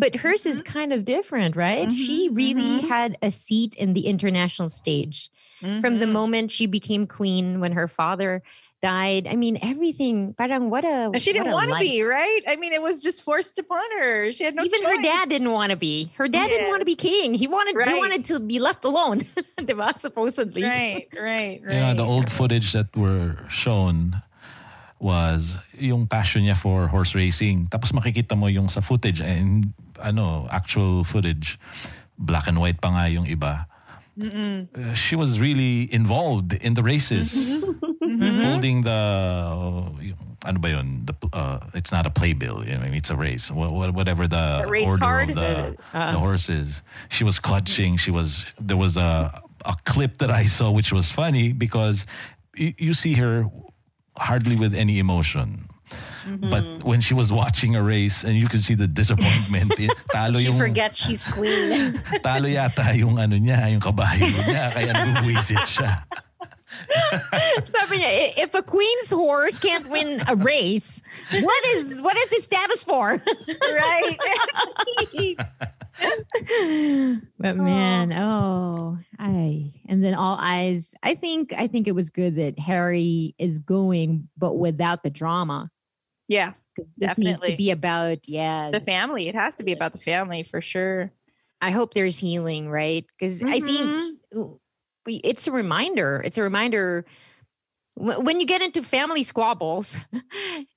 But 0.00 0.16
hers 0.24 0.48
is 0.48 0.64
kind 0.64 0.96
of 0.96 1.04
different, 1.04 1.54
right? 1.60 1.92
she 1.92 2.32
Mhm, 2.32 2.36
really 2.36 2.80
mhm. 2.80 2.88
had 2.88 3.20
a 3.20 3.28
seat 3.30 3.76
in 3.76 3.92
the 3.92 4.08
international 4.08 4.72
stage. 4.72 5.28
from 5.84 6.00
the 6.00 6.08
Mhm. 6.08 6.16
moment 6.16 6.48
she 6.48 6.64
became 6.64 7.04
queen 7.04 7.60
when 7.60 7.76
her 7.76 7.84
father 7.84 8.40
died. 8.80 9.28
I 9.28 9.36
mean, 9.36 9.60
everything. 9.60 10.32
Parang 10.32 10.72
what 10.72 10.88
a. 10.88 11.12
And 11.12 11.20
she 11.20 11.36
didn't 11.36 11.52
want 11.52 11.68
to 11.68 11.76
be, 11.76 12.00
right? 12.00 12.40
I 12.48 12.56
mean, 12.56 12.72
it 12.72 12.80
was 12.80 13.04
just 13.04 13.20
forced 13.20 13.60
upon 13.60 13.84
her. 14.00 14.32
She 14.32 14.40
had 14.40 14.56
no 14.56 14.64
Even 14.64 14.80
her 14.88 14.96
dad 15.04 15.28
didn't 15.28 15.52
want 15.52 15.68
to 15.68 15.76
be. 15.76 16.08
Her 16.16 16.32
dad 16.32 16.48
didn't 16.48 16.72
want 16.72 16.80
to 16.80 16.88
be 16.88 16.96
king. 16.96 17.36
He 17.36 17.44
wanted. 17.44 17.76
He 17.76 17.92
wanted 17.92 18.24
to 18.32 18.40
be 18.40 18.56
left 18.56 18.88
alone. 18.88 19.20
diba? 19.60 19.92
Supposedly. 20.00 20.64
Right, 20.64 21.04
right, 21.12 21.60
right. 21.60 21.74
you 21.76 21.80
know, 21.84 21.92
the 21.92 22.08
old 22.08 22.32
footage 22.32 22.72
that 22.72 22.88
were 22.96 23.36
shown 23.52 24.24
was 24.96 25.56
yung 25.76 26.06
passion 26.08 26.48
niya 26.48 26.56
for 26.56 26.88
horse 26.88 27.14
racing. 27.14 27.68
Tapos 27.68 27.92
makikita 27.92 28.32
mo 28.36 28.48
yung 28.48 28.68
sa 28.72 28.80
footage 28.80 29.20
and 29.20 29.72
ano, 30.02 30.48
actual 30.50 31.04
footage, 31.04 31.58
black 32.18 32.46
and 32.46 32.58
white 32.60 32.80
pa 32.80 32.88
nga 32.90 33.08
yung 33.10 33.26
iba. 33.26 33.66
Mm-mm. 34.18 34.68
Uh, 34.76 34.92
she 34.94 35.16
was 35.16 35.38
really 35.40 35.88
involved 35.94 36.52
in 36.52 36.74
the 36.74 36.82
races. 36.82 37.32
Mhm. 38.02 38.42
Holding 38.44 38.82
the 38.82 39.00
yung, 40.02 40.18
ano 40.44 40.58
ba 40.58 40.68
yun? 40.68 41.06
The, 41.06 41.14
uh, 41.32 41.60
it's 41.74 41.92
not 41.92 42.04
a 42.06 42.10
playbill. 42.10 42.66
You 42.66 42.76
know, 42.76 42.90
it's 42.90 43.08
a 43.08 43.16
race. 43.16 43.50
Wha- 43.54 43.70
wha- 43.70 43.92
Whatever 43.94 44.26
the, 44.26 44.66
The 44.66 44.70
race 44.70 44.88
order 44.90 44.98
card? 45.00 45.28
of 45.30 45.36
the, 45.36 45.76
Uh, 45.94 46.12
the 46.12 46.18
horses. 46.18 46.82
She 47.08 47.22
was 47.24 47.38
clutching. 47.38 47.96
She 47.96 48.10
was. 48.10 48.44
There 48.58 48.76
was 48.76 48.96
a 48.98 49.30
a 49.64 49.76
clip 49.84 50.18
that 50.18 50.30
I 50.32 50.44
saw 50.50 50.72
which 50.72 50.90
was 50.92 51.12
funny 51.12 51.52
because 51.52 52.04
you, 52.56 52.74
you 52.78 52.92
see 52.98 53.14
her 53.14 53.46
hardly 54.18 54.56
with 54.56 54.74
any 54.74 54.98
emotion. 54.98 55.69
But 56.26 56.84
when 56.84 57.00
she 57.00 57.14
was 57.14 57.32
watching 57.32 57.76
a 57.76 57.82
race 57.82 58.24
and 58.24 58.36
you 58.36 58.46
could 58.46 58.62
see 58.62 58.74
the 58.74 58.86
disappointment, 58.86 59.72
eh, 59.80 59.88
talo 60.14 60.38
She 60.38 60.46
yung 60.46 60.58
forgets 60.58 60.96
she's 60.96 61.26
queen. 61.26 61.92
talo 62.24 62.46
yata 62.46 62.96
yung 62.96 63.18
ano 63.18 63.36
niya, 63.36 63.70
yung 63.72 63.80
kabayo 63.80 64.30
niya, 64.44 64.72
kaya 64.74 64.92
nagbuwisit 64.92 65.64
siya. 65.66 66.04
Sabi 67.64 67.98
niya, 67.98 68.34
if 68.36 68.54
a 68.54 68.62
queen's 68.62 69.10
horse 69.10 69.58
can't 69.58 69.88
win 69.90 70.22
a 70.28 70.36
race, 70.36 71.02
what 71.30 71.64
is 71.74 72.00
what 72.02 72.16
is 72.16 72.30
this 72.30 72.44
status 72.44 72.82
for? 72.82 73.20
right. 73.74 74.18
but 77.38 77.56
man, 77.56 78.12
oh, 78.12 78.98
I 79.18 79.72
and 79.88 80.04
then 80.04 80.14
all 80.14 80.36
eyes. 80.38 80.94
I 81.02 81.14
think 81.14 81.52
I 81.56 81.66
think 81.66 81.88
it 81.88 81.94
was 81.94 82.10
good 82.10 82.36
that 82.36 82.58
Harry 82.58 83.34
is 83.38 83.58
going, 83.58 84.28
but 84.38 84.54
without 84.54 85.02
the 85.02 85.10
drama. 85.10 85.70
Yeah. 86.30 86.52
This 86.96 87.18
needs 87.18 87.40
Definitely. 87.40 87.50
to 87.50 87.56
be 87.56 87.70
about 87.72 88.28
yeah. 88.28 88.70
The 88.70 88.80
family. 88.80 89.28
It 89.28 89.34
has 89.34 89.54
to 89.56 89.64
be 89.64 89.72
about 89.72 89.92
the 89.92 89.98
family 89.98 90.44
for 90.44 90.60
sure. 90.60 91.10
I 91.60 91.72
hope 91.72 91.92
there's 91.92 92.18
healing, 92.18 92.70
right? 92.70 93.04
Because 93.18 93.42
I 93.42 93.58
think 93.60 94.18
we, 95.04 95.16
it's 95.16 95.46
a 95.46 95.52
reminder. 95.52 96.22
It's 96.24 96.38
a 96.38 96.42
reminder 96.42 97.04
when 97.96 98.40
you 98.40 98.46
get 98.46 98.62
into 98.62 98.82
family 98.82 99.24
squabbles. 99.24 99.96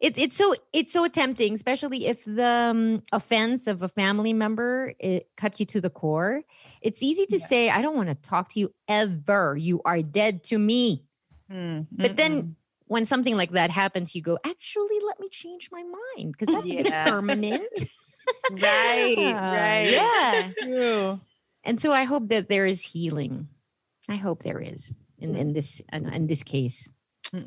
It, 0.02 0.18
it's 0.18 0.36
so 0.36 0.54
it's 0.74 0.92
so 0.92 1.08
tempting, 1.08 1.54
especially 1.54 2.08
if 2.08 2.26
the 2.26 2.46
um, 2.46 3.04
offense 3.14 3.68
of 3.68 3.82
a 3.82 3.88
family 3.88 4.34
member 4.34 4.94
it 5.00 5.30
cut 5.38 5.62
you 5.62 5.66
to 5.68 5.80
the 5.80 5.90
core. 5.90 6.42
It's 6.82 7.02
easy 7.02 7.26
to 7.28 7.40
say, 7.40 7.70
"I 7.70 7.82
don't 7.82 7.96
want 7.96 8.10
to 8.10 8.16
talk 8.16 8.50
to 8.50 8.60
you 8.60 8.74
ever. 8.90 9.56
You 9.56 9.82
are 9.86 10.02
dead 10.02 10.44
to 10.46 10.60
me." 10.60 11.06
Mm, 11.50 11.88
But 11.90 12.18
then 12.18 12.58
when 12.94 13.06
something 13.06 13.36
like 13.36 13.52
that 13.52 13.72
happens, 13.72 14.14
you 14.14 14.22
go, 14.22 14.38
"Actually, 14.46 15.00
let 15.06 15.20
me 15.20 15.28
change 15.30 15.70
my 15.72 15.82
mind 15.82 16.32
because 16.32 16.54
that's 16.54 16.70
a 16.70 16.76
bit 16.78 16.86
Yeah. 16.86 17.10
permanent." 17.10 17.74
right, 18.52 19.16
right. 19.58 19.90
Yeah. 19.98 20.52
True. 20.62 21.20
And 21.66 21.82
so 21.82 21.92
I 21.92 22.04
hope 22.04 22.30
that 22.30 22.50
there 22.50 22.66
is 22.68 22.82
healing. 22.94 23.48
I 24.08 24.16
hope 24.16 24.44
there 24.44 24.60
is 24.60 24.96
in, 25.18 25.36
in 25.36 25.54
this 25.54 25.82
in, 25.92 26.06
in 26.14 26.28
this 26.28 26.44
case. 26.44 26.94
He, 27.32 27.40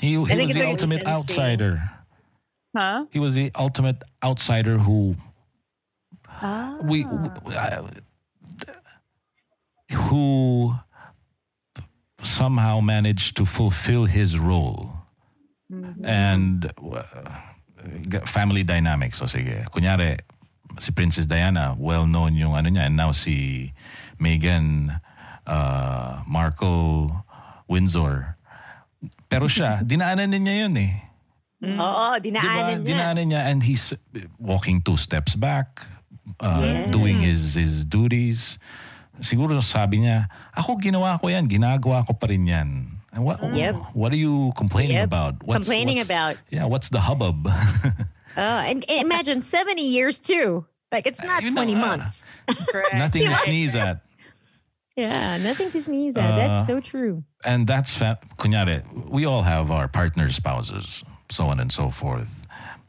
he 0.00 0.16
was 0.16 0.28
think 0.28 0.52
the 0.54 0.64
ultimate 0.64 1.04
outsider. 1.06 1.82
Huh? 2.76 3.04
He 3.10 3.18
was 3.18 3.34
the 3.34 3.50
ultimate 3.54 4.02
outsider 4.24 4.78
who 4.78 5.16
Ah. 6.40 6.78
we, 6.80 7.04
we 7.04 7.54
uh, 7.56 7.82
who 9.92 10.72
somehow 12.22 12.80
managed 12.80 13.36
to 13.36 13.44
fulfill 13.46 14.04
his 14.06 14.38
role 14.38 14.92
and 16.04 16.72
uh, 16.82 17.02
family 18.26 18.62
dynamics. 18.64 19.18
So 19.18 19.26
sige, 19.26 19.64
kunyari, 19.70 20.18
si 20.78 20.92
Princess 20.92 21.26
Diana, 21.26 21.76
well 21.78 22.06
known 22.06 22.34
yung 22.34 22.54
ano 22.56 22.70
niya, 22.70 22.86
and 22.86 22.96
now 22.96 23.12
si 23.12 23.72
Meghan 24.20 25.00
uh, 25.46 26.22
Markle 26.26 27.12
Windsor. 27.68 28.36
Pero 29.28 29.46
siya, 29.46 29.82
dinaanan 29.86 30.32
din 30.32 30.42
niya 30.48 30.56
yun 30.66 30.74
eh. 30.78 30.92
Oo, 31.58 32.16
Diba? 32.18 32.38
dinaanan 32.40 32.82
niya. 32.82 32.86
Dinaanan 32.86 33.24
niya 33.30 33.40
and 33.50 33.62
he's 33.62 33.92
walking 34.38 34.80
two 34.80 34.96
steps 34.96 35.34
back, 35.34 35.82
uh, 36.40 36.62
Yes. 36.62 36.90
doing 36.90 37.18
his 37.20 37.54
his 37.54 37.84
duties. 37.84 38.58
Siguro 39.20 39.62
sabi 39.62 39.98
niya, 40.04 40.28
ako 40.56 40.76
ginawa 40.80 41.18
ko 41.20 41.28
yan, 41.28 41.48
ginagawa 41.48 42.06
ko 42.06 42.12
pa 42.14 42.26
rin 42.26 42.46
yan. 42.46 42.68
And 43.12 43.24
what, 43.24 43.40
Yep. 43.42 43.96
what 43.96 44.12
are 44.12 44.20
you 44.20 44.52
complaining 44.56 44.96
Yep. 45.00 45.04
about? 45.10 45.34
What's, 45.42 45.64
Complaining 45.64 45.96
what's- 45.96 46.08
about. 46.10 46.36
Yeah, 46.50 46.64
what's 46.66 46.88
the 46.88 47.00
hubbub? 47.00 47.48
Oh, 48.38 48.62
and 48.62 48.86
and 48.86 49.02
imagine 49.02 49.42
70 49.42 49.82
years 49.82 50.20
too. 50.22 50.62
Like 50.94 51.10
it's 51.10 51.18
not 51.18 51.42
You 51.42 51.50
know, 51.50 51.58
20 51.66 51.74
uh, 51.74 51.78
months. 51.82 52.22
Nothing 52.94 53.26
to 53.26 53.34
sneeze 53.42 53.74
at. 53.74 54.06
Yeah, 54.94 55.38
nothing 55.38 55.70
to 55.70 55.80
sneeze 55.82 56.16
at. 56.16 56.34
That's 56.38 56.62
Uh, 56.62 56.66
so 56.66 56.80
true. 56.80 57.22
And 57.44 57.66
that's, 57.66 57.94
fa- 57.98 58.18
kunyari, 58.38 58.82
we 59.10 59.26
all 59.26 59.42
have 59.42 59.70
our 59.70 59.86
partner 59.86 60.30
spouses, 60.30 61.02
so 61.30 61.46
on 61.50 61.58
and 61.58 61.70
so 61.70 61.90
forth. 61.90 62.30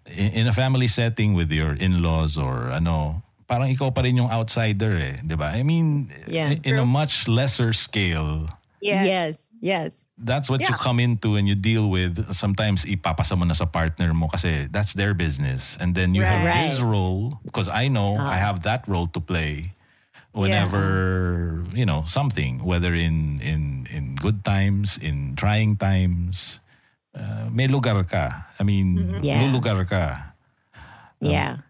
In, 0.06 0.30
in 0.34 0.46
a 0.48 0.54
family 0.54 0.88
setting 0.88 1.34
with 1.34 1.52
your 1.52 1.74
in-laws 1.74 2.38
or 2.38 2.70
ano, 2.74 3.22
parang 3.50 3.66
ikaw 3.68 3.90
pa 3.90 4.06
rin 4.06 4.22
yung 4.22 4.30
outsider 4.30 4.94
eh, 5.02 5.16
di 5.26 5.34
ba? 5.34 5.50
I 5.58 5.66
mean, 5.66 6.08
Yeah. 6.30 6.54
in, 6.54 6.62
in 6.64 6.76
a 6.78 6.86
much 6.86 7.26
lesser 7.28 7.74
scale, 7.74 8.46
Yeah. 8.80 9.04
Yes, 9.04 9.50
yes. 9.60 10.06
that's 10.16 10.48
what 10.48 10.62
you 10.64 10.72
Yeah. 10.72 10.80
come 10.80 11.04
into 11.04 11.36
and 11.36 11.50
you 11.50 11.56
deal 11.58 11.90
with. 11.92 12.32
Sometimes 12.32 12.86
ipapasa 12.88 13.36
mo 13.36 13.44
na 13.44 13.52
sa 13.58 13.66
partner 13.68 14.14
mo 14.16 14.32
kasi 14.32 14.72
that's 14.72 14.94
their 14.96 15.12
business. 15.12 15.76
And 15.84 15.92
then 15.98 16.16
you 16.16 16.24
have 16.24 16.46
Right. 16.48 16.72
his 16.72 16.80
role 16.80 17.36
because 17.44 17.68
I 17.68 17.92
know 17.92 18.16
I 18.16 18.40
Ah. 18.40 18.54
have 18.54 18.64
that 18.64 18.88
role 18.88 19.12
to 19.12 19.20
play 19.20 19.76
whenever, 20.32 21.66
you 21.76 21.84
know, 21.84 22.08
something, 22.08 22.64
whether 22.64 22.96
in 22.96 23.44
in 23.44 23.84
in 23.92 24.16
good 24.16 24.46
times, 24.48 24.96
in 25.02 25.36
trying 25.36 25.76
times, 25.76 26.64
uh, 27.12 27.52
may 27.52 27.68
lugar 27.68 28.00
ka. 28.08 28.48
I 28.56 28.64
mean, 28.64 28.96
Mm-hmm. 28.96 29.24
Yeah. 29.28 29.40
lulugar 29.44 29.84
ka. 29.84 30.32
Yeah. 31.20 31.68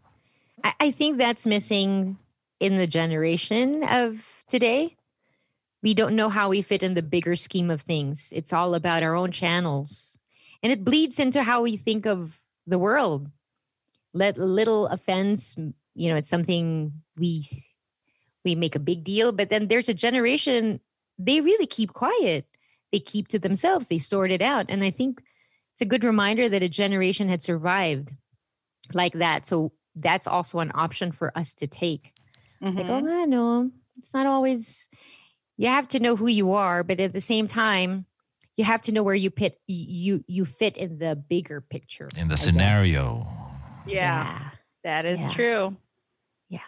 I, 0.64 0.74
I 0.80 0.92
think 0.92 1.18
that's 1.18 1.46
missing 1.46 2.18
in 2.60 2.78
the 2.78 2.88
generation 2.88 3.84
of 3.84 4.22
today. 4.50 4.96
We 5.82 5.94
don't 5.94 6.16
know 6.16 6.30
how 6.30 6.50
we 6.50 6.62
fit 6.62 6.84
in 6.84 6.94
the 6.94 7.02
bigger 7.02 7.36
scheme 7.36 7.72
of 7.72 7.82
things. 7.82 8.34
It's 8.36 8.52
all 8.52 8.76
about 8.76 9.04
our 9.04 9.16
own 9.16 9.32
channels. 9.32 10.18
And 10.62 10.72
it 10.74 10.84
bleeds 10.84 11.20
into 11.20 11.44
how 11.44 11.62
we 11.62 11.78
think 11.78 12.06
of 12.06 12.38
the 12.68 12.80
world. 12.80 13.30
Let 14.14 14.38
little 14.38 14.88
offense, 14.88 15.56
you 15.96 16.10
know, 16.10 16.16
it's 16.16 16.30
something 16.30 16.94
we 17.18 17.46
we 18.46 18.56
make 18.56 18.76
a 18.76 18.80
big 18.80 19.04
deal, 19.04 19.32
but 19.32 19.50
then 19.50 19.68
there's 19.68 19.90
a 19.90 19.94
generation 19.94 20.80
they 21.18 21.42
really 21.42 21.68
keep 21.68 21.94
quiet. 21.94 22.46
They 22.92 23.00
keep 23.00 23.28
to 23.28 23.40
themselves. 23.40 23.88
They 23.88 24.00
sort 24.00 24.32
it 24.32 24.42
out. 24.42 24.68
And 24.70 24.84
I 24.84 24.90
think 24.90 25.22
it's 25.74 25.82
a 25.82 25.86
good 25.86 26.04
reminder 26.04 26.50
that 26.50 26.64
a 26.64 26.70
generation 26.70 27.28
had 27.28 27.44
survived 27.44 28.14
like 28.94 29.14
that. 29.14 29.46
So 29.46 29.74
that's 30.02 30.28
also 30.28 30.60
an 30.60 30.72
option 30.74 31.12
for 31.12 31.32
us 31.38 31.54
to 31.56 31.68
take. 31.68 32.14
Like, 32.62 32.86
Mhm. 32.88 32.90
oh, 32.90 33.02
nga, 33.02 33.28
no, 33.28 33.72
it's 33.98 34.14
not 34.14 34.26
always. 34.28 34.88
You 35.58 35.68
have 35.68 35.88
to 35.90 36.00
know 36.00 36.16
who 36.16 36.28
you 36.28 36.54
are, 36.54 36.84
but 36.84 37.00
at 37.00 37.14
the 37.14 37.22
same 37.22 37.48
time, 37.48 38.06
you 38.56 38.64
have 38.66 38.82
to 38.84 38.92
know 38.92 39.04
where 39.04 39.16
you 39.16 39.30
fit. 39.30 39.60
You 39.68 40.24
you 40.28 40.46
fit 40.46 40.78
in 40.78 41.00
the 41.00 41.16
bigger 41.16 41.62
picture. 41.62 42.10
In 42.16 42.28
the 42.28 42.34
I 42.34 42.38
guess. 42.38 42.44
scenario. 42.44 43.28
Yeah, 43.86 44.52
that 44.84 45.06
is 45.06 45.20
Yeah. 45.20 45.30
true. 45.32 45.78
Yeah. 46.50 46.60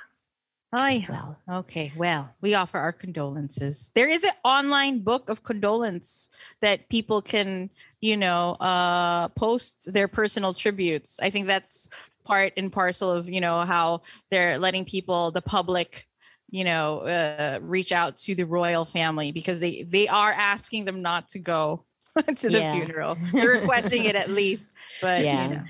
Hi. 0.73 1.05
Well, 1.09 1.37
Okay, 1.49 1.91
well, 1.97 2.29
we 2.39 2.53
offer 2.55 2.77
our 2.79 2.93
condolences. 2.93 3.89
There 3.93 4.07
is 4.07 4.23
an 4.23 4.31
online 4.45 5.03
book 5.03 5.27
of 5.29 5.43
condolence 5.43 6.29
that 6.61 6.87
people 6.87 7.21
can, 7.21 7.69
you 7.99 8.15
know, 8.15 8.55
uh, 8.61 9.27
post 9.29 9.91
their 9.91 10.07
personal 10.07 10.53
tributes. 10.53 11.19
I 11.21 11.29
think 11.29 11.47
that's 11.47 11.89
part 12.31 12.53
and 12.55 12.71
parcel 12.71 13.11
of, 13.11 13.27
you 13.27 13.41
know, 13.41 13.61
how 13.65 14.01
they're 14.29 14.57
letting 14.57 14.85
people, 14.85 15.31
the 15.31 15.41
public, 15.41 16.07
you 16.49 16.63
know, 16.63 16.99
uh, 16.99 17.59
reach 17.61 17.91
out 17.91 18.15
to 18.15 18.33
the 18.35 18.45
royal 18.45 18.85
family 18.85 19.33
because 19.33 19.59
they 19.59 19.83
they 19.83 20.07
are 20.07 20.31
asking 20.31 20.85
them 20.85 21.01
not 21.01 21.27
to 21.29 21.39
go 21.39 21.83
to 22.37 22.49
the 22.49 22.59
Yeah. 22.59 22.73
funeral. 22.73 23.17
They're 23.33 23.49
requesting 23.59 24.05
it 24.05 24.15
at 24.15 24.29
least, 24.41 24.65
but 25.01 25.23
Yeah. 25.25 25.43
you 25.49 25.55
know. 25.55 25.63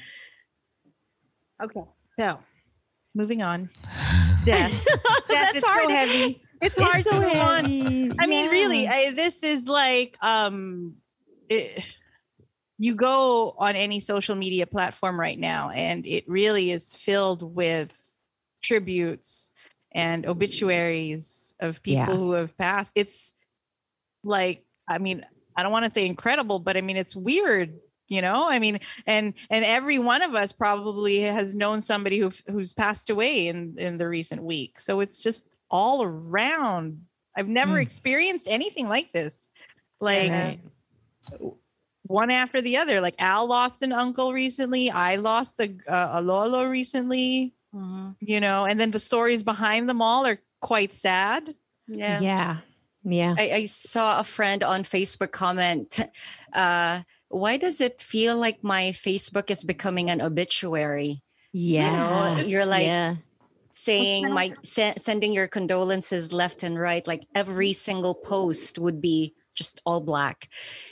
Okay, 1.63 1.81
so 2.19 2.39
moving 3.15 3.41
on. 3.41 3.69
Death. 4.45 4.71
Death 4.71 5.27
That's 5.29 5.57
it's 5.57 5.65
hard. 5.67 5.83
so 5.89 5.89
heavy. 5.89 6.43
It's 6.61 6.77
hard 6.77 6.97
it's 6.99 7.09
to 7.09 7.15
so 7.15 7.21
move 7.21 7.35
on. 7.37 7.65
heavy. 7.65 8.11
I 8.19 8.27
mean, 8.27 8.49
really, 8.51 8.87
I, 8.87 9.11
this 9.13 9.41
is 9.43 9.67
like 9.67 10.15
um, 10.21 10.95
it, 11.49 11.83
you 12.81 12.95
go 12.95 13.53
on 13.59 13.75
any 13.75 13.99
social 13.99 14.35
media 14.35 14.65
platform 14.65 15.19
right 15.19 15.37
now, 15.37 15.69
and 15.69 16.03
it 16.07 16.27
really 16.27 16.71
is 16.71 16.95
filled 16.95 17.43
with 17.55 18.15
tributes 18.63 19.47
and 19.93 20.25
obituaries 20.25 21.53
of 21.59 21.83
people 21.83 22.05
Yeah. 22.05 22.15
who 22.15 22.31
have 22.31 22.57
passed. 22.57 22.91
It's 22.95 23.35
like, 24.23 24.65
I 24.87 24.97
mean, 24.97 25.23
I 25.55 25.61
don't 25.61 25.71
want 25.71 25.85
to 25.85 25.91
say 25.93 26.07
incredible, 26.07 26.57
but 26.57 26.75
I 26.75 26.81
mean, 26.81 26.97
it's 26.97 27.15
weird. 27.15 27.79
You 28.07 28.23
know, 28.23 28.49
I 28.49 28.57
mean, 28.57 28.79
and 29.05 29.35
and 29.51 29.63
every 29.63 29.99
one 29.99 30.23
of 30.23 30.33
us 30.33 30.51
probably 30.51 31.19
has 31.21 31.53
known 31.53 31.81
somebody 31.81 32.17
who 32.17 32.31
who's 32.49 32.73
passed 32.73 33.11
away 33.11 33.47
in 33.47 33.75
in 33.77 33.99
the 33.99 34.07
recent 34.09 34.43
week. 34.43 34.79
So 34.79 35.01
it's 35.01 35.21
just 35.21 35.45
all 35.69 36.01
around. 36.03 37.05
I've 37.37 37.47
never 37.47 37.75
Mm. 37.75 37.83
experienced 37.83 38.47
anything 38.49 38.89
like 38.89 39.13
this. 39.13 39.35
Like 40.01 40.29
Right. 40.31 40.59
One 42.11 42.29
after 42.31 42.61
the 42.61 42.77
other. 42.77 43.01
Like 43.01 43.15
Al 43.19 43.47
lost 43.47 43.81
an 43.81 43.91
uncle 43.93 44.33
recently. 44.33 44.89
I 44.91 45.15
lost 45.15 45.59
a 45.59 45.69
a, 45.87 46.19
a 46.19 46.21
Lolo 46.21 46.65
recently. 46.65 47.53
Mhm. 47.73 48.15
You 48.19 48.39
know, 48.39 48.65
and 48.65 48.79
then 48.79 48.91
the 48.91 48.99
stories 48.99 49.43
behind 49.43 49.87
them 49.87 50.01
all 50.01 50.25
are 50.25 50.39
quite 50.59 50.93
sad. 50.93 51.55
Yeah. 51.87 52.19
yeah, 52.19 52.57
yeah. 53.03 53.35
I, 53.37 53.51
I 53.51 53.65
saw 53.65 54.19
a 54.19 54.23
friend 54.23 54.63
on 54.63 54.83
Facebook 54.83 55.31
comment, 55.31 55.99
uh, 56.53 57.01
why 57.29 57.57
does 57.57 57.81
it 57.81 58.01
feel 58.01 58.37
like 58.37 58.63
my 58.63 58.91
Facebook 58.91 59.49
is 59.49 59.63
becoming 59.63 60.09
an 60.09 60.21
obituary? 60.21 61.23
Yeah. 61.53 62.35
know, 62.37 62.43
you're 62.43 62.65
like- 62.65 62.85
yeah. 62.85 63.15
Saying 63.73 64.33
my 64.33 64.53
se- 64.63 64.95
sending 64.97 65.31
your 65.31 65.47
condolences 65.47 66.33
left 66.33 66.61
and 66.61 66.77
right, 66.77 67.07
like 67.07 67.23
every 67.33 67.71
single 67.71 68.13
post 68.13 68.77
would 68.77 68.99
be 68.99 69.33
just 69.53 69.81
all 69.85 70.01
black, 70.01 70.49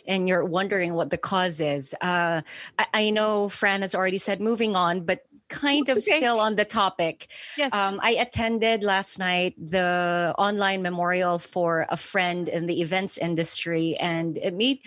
and 0.08 0.28
you're 0.28 0.46
wondering 0.46 0.94
what 0.94 1.10
the 1.10 1.18
cause 1.18 1.60
is. 1.60 1.94
Uh, 2.02 2.42
I, 2.78 2.86
I 2.94 3.10
know 3.10 3.50
Fran 3.50 3.82
has 3.82 3.96
already 3.96 4.18
said 4.18 4.42
moving 4.42 4.76
on, 4.76 5.06
but 5.06 5.26
kind 5.50 5.90
of 5.90 5.98
Okay. 5.98 6.20
still 6.20 6.40
on 6.40 6.56
the 6.56 6.66
topic. 6.66 7.28
Yes. 7.58 7.72
Um, 7.74 8.00
I 8.04 8.12
attended 8.12 8.84
last 8.84 9.18
night 9.18 9.56
the 9.58 10.34
online 10.38 10.82
memorial 10.82 11.40
for 11.40 11.88
a 11.90 11.98
friend 11.98 12.48
in 12.48 12.68
the 12.68 12.82
events 12.82 13.18
industry, 13.18 13.96
and 13.98 14.38
it 14.38 14.54
made 14.54 14.80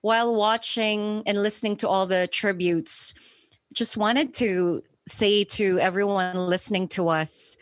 while 0.00 0.34
watching 0.34 1.22
and 1.26 1.42
listening 1.42 1.76
to 1.76 1.88
all 1.88 2.06
the 2.06 2.28
tributes, 2.28 3.14
just 3.74 3.96
wanted 3.96 4.34
to 4.34 4.82
say 5.06 5.44
to 5.44 5.78
everyone 5.78 6.36
listening 6.36 6.88
to 6.88 7.08
us, 7.08 7.56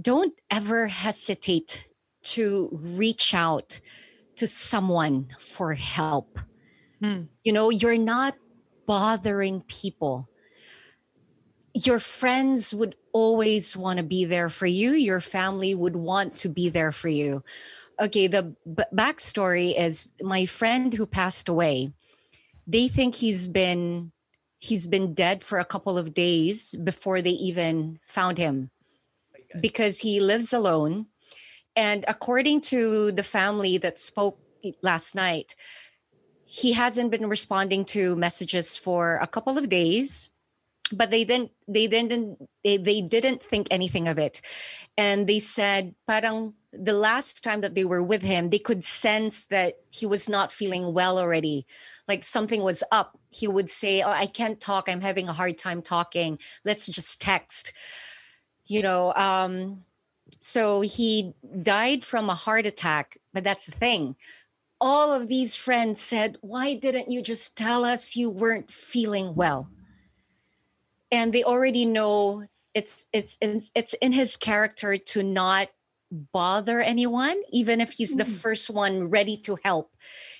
don't 0.00 0.34
ever 0.50 0.86
hesitate 0.86 1.88
to 2.22 2.68
reach 2.72 3.34
out 3.34 3.80
to 4.40 4.46
someone 4.46 5.28
for 5.38 5.72
help. 5.74 6.38
Hmm. 7.00 7.22
You 7.44 7.52
know, 7.52 7.70
you're 7.70 7.96
not 7.96 8.34
bothering 8.86 9.62
people 9.62 10.28
your 11.74 11.98
friends 11.98 12.74
would 12.74 12.96
always 13.12 13.76
want 13.76 13.98
to 13.98 14.02
be 14.02 14.24
there 14.24 14.48
for 14.48 14.66
you. 14.66 14.92
Your 14.92 15.20
family 15.20 15.74
would 15.74 15.96
want 15.96 16.36
to 16.36 16.48
be 16.48 16.68
there 16.68 16.92
for 16.92 17.08
you. 17.08 17.44
Okay, 18.00 18.26
the 18.26 18.54
b- 18.66 18.82
backstory 18.92 19.78
is 19.78 20.08
my 20.20 20.46
friend 20.46 20.92
who 20.94 21.06
passed 21.06 21.48
away. 21.48 21.92
They 22.66 22.88
think 22.88 23.16
he's 23.16 23.46
been 23.46 24.12
he's 24.58 24.86
been 24.86 25.14
dead 25.14 25.42
for 25.42 25.58
a 25.58 25.64
couple 25.64 25.96
of 25.96 26.14
days 26.14 26.74
before 26.84 27.22
they 27.22 27.30
even 27.30 27.98
found 28.06 28.36
him 28.36 28.70
because 29.60 30.00
he 30.00 30.20
lives 30.20 30.52
alone. 30.52 31.06
And 31.76 32.04
according 32.08 32.62
to 32.72 33.12
the 33.12 33.22
family 33.22 33.78
that 33.78 33.98
spoke 33.98 34.38
last 34.82 35.14
night, 35.14 35.54
he 36.44 36.72
hasn't 36.72 37.10
been 37.10 37.28
responding 37.28 37.84
to 37.86 38.16
messages 38.16 38.76
for 38.76 39.18
a 39.22 39.26
couple 39.26 39.56
of 39.56 39.68
days 39.68 40.30
but 40.92 41.10
they 41.10 41.24
didn't 41.24 41.50
they 41.68 41.86
didn't 41.86 42.48
they, 42.64 42.76
they 42.76 43.00
didn't 43.00 43.42
think 43.42 43.68
anything 43.70 44.08
of 44.08 44.18
it. 44.18 44.40
And 44.96 45.26
they 45.26 45.38
said 45.38 45.94
parang 46.08 46.54
the 46.72 46.92
last 46.92 47.42
time 47.42 47.62
that 47.62 47.74
they 47.74 47.84
were 47.84 48.02
with 48.02 48.22
him 48.22 48.50
they 48.50 48.58
could 48.58 48.84
sense 48.84 49.42
that 49.42 49.74
he 49.90 50.06
was 50.06 50.28
not 50.28 50.52
feeling 50.52 50.92
well 50.92 51.18
already. 51.18 51.66
Like 52.08 52.24
something 52.24 52.62
was 52.62 52.82
up. 52.90 53.18
He 53.30 53.46
would 53.46 53.70
say 53.70 54.02
oh 54.02 54.10
i 54.10 54.26
can't 54.26 54.60
talk. 54.60 54.88
I'm 54.88 55.00
having 55.00 55.28
a 55.28 55.32
hard 55.32 55.58
time 55.58 55.82
talking. 55.82 56.38
Let's 56.64 56.86
just 56.86 57.20
text. 57.20 57.72
You 58.66 58.82
know 58.82 59.12
um 59.14 59.84
so 60.40 60.80
he 60.80 61.34
died 61.62 62.02
from 62.02 62.28
a 62.28 62.34
heart 62.34 62.66
attack 62.66 63.18
but 63.32 63.44
that's 63.44 63.66
the 63.66 63.72
thing. 63.72 64.16
All 64.80 65.12
of 65.12 65.28
these 65.28 65.54
friends 65.54 66.00
said 66.00 66.38
why 66.40 66.74
didn't 66.74 67.10
you 67.10 67.22
just 67.22 67.56
tell 67.56 67.84
us 67.84 68.16
you 68.16 68.30
weren't 68.30 68.70
feeling 68.70 69.34
well? 69.34 69.68
And 71.12 71.32
they 71.32 71.44
already 71.44 71.84
know 71.84 72.46
it's 72.74 73.06
it's 73.12 73.36
it's, 73.40 73.94
in 73.94 74.12
his 74.12 74.36
character 74.36 74.96
to 74.96 75.22
not 75.22 75.68
bother 76.10 76.80
anyone, 76.80 77.40
even 77.52 77.80
if 77.80 77.92
he's 77.92 78.16
the 78.16 78.24
Mm. 78.24 78.38
first 78.42 78.70
one 78.70 79.04
ready 79.10 79.36
to 79.38 79.58
help. 79.62 79.94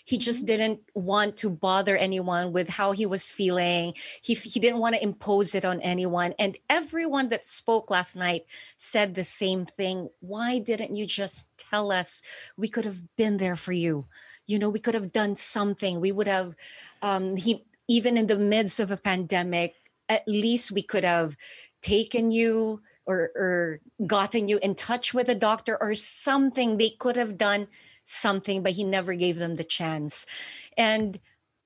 He 0.05 0.19
just 0.19 0.43
Mhm. 0.43 0.47
didn't 0.47 0.81
want 0.95 1.37
to 1.39 1.51
bother 1.51 1.97
anyone 1.97 2.53
with 2.53 2.71
how 2.71 2.93
he 2.93 3.07
was 3.07 3.31
feeling. 3.31 3.95
He, 4.21 4.35
he 4.35 4.59
didn't 4.59 4.81
want 4.81 4.97
to 4.97 5.03
impose 5.03 5.55
it 5.55 5.65
on 5.65 5.81
anyone. 5.81 6.35
And 6.39 6.59
everyone 6.69 7.29
that 7.29 7.47
spoke 7.47 7.91
last 7.91 8.17
night 8.17 8.47
said 8.77 9.15
the 9.15 9.25
same 9.25 9.65
thing. 9.65 10.09
Why 10.21 10.59
didn't 10.59 10.95
you 10.97 11.07
just 11.07 11.49
tell 11.57 11.93
us? 11.93 12.23
We 12.57 12.69
could 12.69 12.85
have 12.85 13.15
been 13.17 13.37
there 13.37 13.57
for 13.57 13.73
you. 13.73 14.09
You 14.47 14.59
know, 14.59 14.71
we 14.71 14.81
could 14.81 14.95
have 14.95 15.13
done 15.13 15.37
something. 15.37 16.01
We 16.01 16.11
would 16.11 16.27
have, 16.27 16.57
um, 17.03 17.37
he, 17.37 17.65
even 17.87 18.17
in 18.17 18.27
the 18.27 18.39
midst 18.39 18.81
of 18.81 18.91
a 18.91 18.97
pandemic, 18.97 19.75
at 20.09 20.27
least 20.27 20.73
we 20.73 20.83
could 20.83 21.05
have 21.05 21.37
taken 21.83 22.31
you 22.33 22.83
or, 23.07 23.31
or 23.35 23.81
gotten 24.07 24.49
you 24.49 24.59
in 24.63 24.75
touch 24.75 25.15
with 25.15 25.29
a 25.29 25.35
doctor 25.35 25.77
or 25.81 25.95
something. 25.95 26.77
They 26.77 26.91
could 26.91 27.17
have 27.17 27.39
done 27.39 27.69
something, 28.05 28.63
but 28.63 28.73
he 28.73 28.85
never 28.85 29.15
gave 29.15 29.39
them 29.39 29.57
the 29.57 29.65
chance. 29.65 30.27
And 30.77 31.19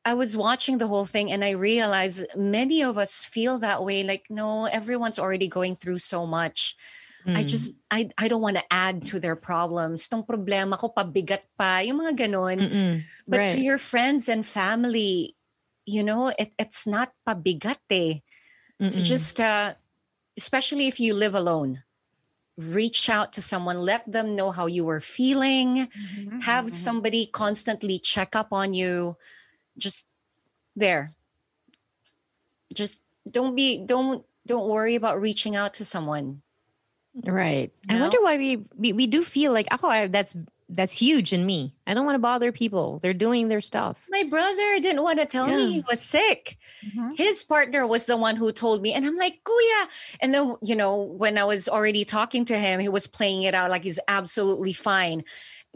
I 0.05 0.15
was 0.15 0.37
watching 0.37 0.79
the 0.79 0.89
whole 0.89 1.07
thing 1.07 1.33
and 1.33 1.45
I 1.45 1.51
realized 1.57 2.27
many 2.37 2.83
of 2.83 2.99
us 2.99 3.25
feel 3.25 3.59
that 3.61 3.85
way 3.85 4.03
like, 4.03 4.27
no, 4.29 4.67
everyone's 4.67 5.19
already 5.19 5.49
going 5.49 5.77
through 5.77 5.99
so 5.99 6.27
much. 6.27 6.77
I 7.25 7.41
Mm. 7.41 7.49
just, 7.49 7.73
I, 7.91 8.11
I 8.19 8.29
don't 8.29 8.45
want 8.45 8.61
to 8.61 8.69
add 8.69 9.05
to 9.07 9.19
their 9.19 9.35
problems. 9.35 10.09
Tong 10.09 10.29
problema 10.29 10.77
ko, 10.77 10.93
pabigat 10.93 11.49
pa, 11.57 11.81
yung 11.81 12.05
mga 12.05 12.29
ganon. 12.29 12.61
Mm-mm. 12.61 13.01
But 13.25 13.49
to 13.57 13.61
your 13.65 13.81
friends 13.81 14.29
and 14.29 14.45
family, 14.45 15.33
you 15.89 16.05
know, 16.05 16.29
it, 16.37 16.53
it's 16.61 16.85
not 16.87 17.17
pabigat 17.27 17.81
eh. 17.89 18.21
So 18.85 19.01
just, 19.01 19.41
uh, 19.41 19.73
especially 20.37 20.87
if 20.89 20.99
you 21.01 21.15
live 21.15 21.35
alone, 21.35 21.83
reach 22.57 23.09
out 23.09 23.33
to 23.35 23.43
someone, 23.43 23.81
let 23.81 24.11
them 24.11 24.37
know 24.37 24.51
how 24.51 24.67
you 24.67 24.85
were 24.85 25.01
feeling, 25.01 25.89
Mm-hmm. 25.89 26.41
have 26.41 26.71
somebody 26.73 27.27
constantly 27.27 27.99
check 27.99 28.37
up 28.37 28.53
on 28.53 28.75
you. 28.75 29.17
Just 29.77 30.07
there. 30.77 31.13
Just 32.73 33.03
don't 33.31 33.55
be, 33.55 33.79
don't, 33.79 34.25
don't 34.47 34.69
worry 34.69 34.95
about 34.95 35.21
reaching 35.21 35.57
out 35.57 35.75
to 35.75 35.85
someone. 35.85 36.43
Right. 37.25 37.73
I 37.89 38.01
wonder 38.01 38.19
why 38.23 38.37
we, 38.37 38.65
we 38.77 38.93
we 38.93 39.07
do 39.07 39.23
feel 39.23 39.53
like 39.53 39.69
oh 39.71 39.87
I, 39.89 40.09
that's 40.09 40.35
that's 40.75 40.97
huge 40.97 41.33
in 41.33 41.47
me. 41.47 41.75
I 41.87 41.95
don't 41.95 42.05
want 42.05 42.17
to 42.17 42.21
bother 42.21 42.53
people. 42.53 42.99
They're 43.01 43.15
doing 43.15 43.49
their 43.49 43.61
stuff. 43.61 43.97
My 44.11 44.25
brother 44.25 44.81
didn't 44.81 45.03
want 45.03 45.19
to 45.21 45.27
tell 45.27 45.47
me 45.47 45.73
he 45.73 45.85
was 45.89 46.01
sick. 46.01 46.59
Mhm. 46.87 47.17
His 47.17 47.43
partner 47.43 47.87
was 47.87 48.07
the 48.07 48.17
one 48.17 48.37
who 48.37 48.51
told 48.53 48.83
me, 48.83 48.93
and 48.93 49.07
I'm 49.07 49.17
like, 49.17 49.41
Kuya. 49.45 49.87
And 50.21 50.35
then, 50.35 50.57
you 50.63 50.77
know, 50.77 50.97
when 51.01 51.39
I 51.39 51.45
was 51.45 51.69
already 51.69 52.05
talking 52.05 52.45
to 52.47 52.59
him, 52.59 52.81
he 52.81 52.89
was 52.89 53.07
playing 53.07 53.43
it 53.43 53.55
out 53.55 53.71
like 53.71 53.85
he's 53.85 54.01
absolutely 54.09 54.73
fine. 54.73 55.25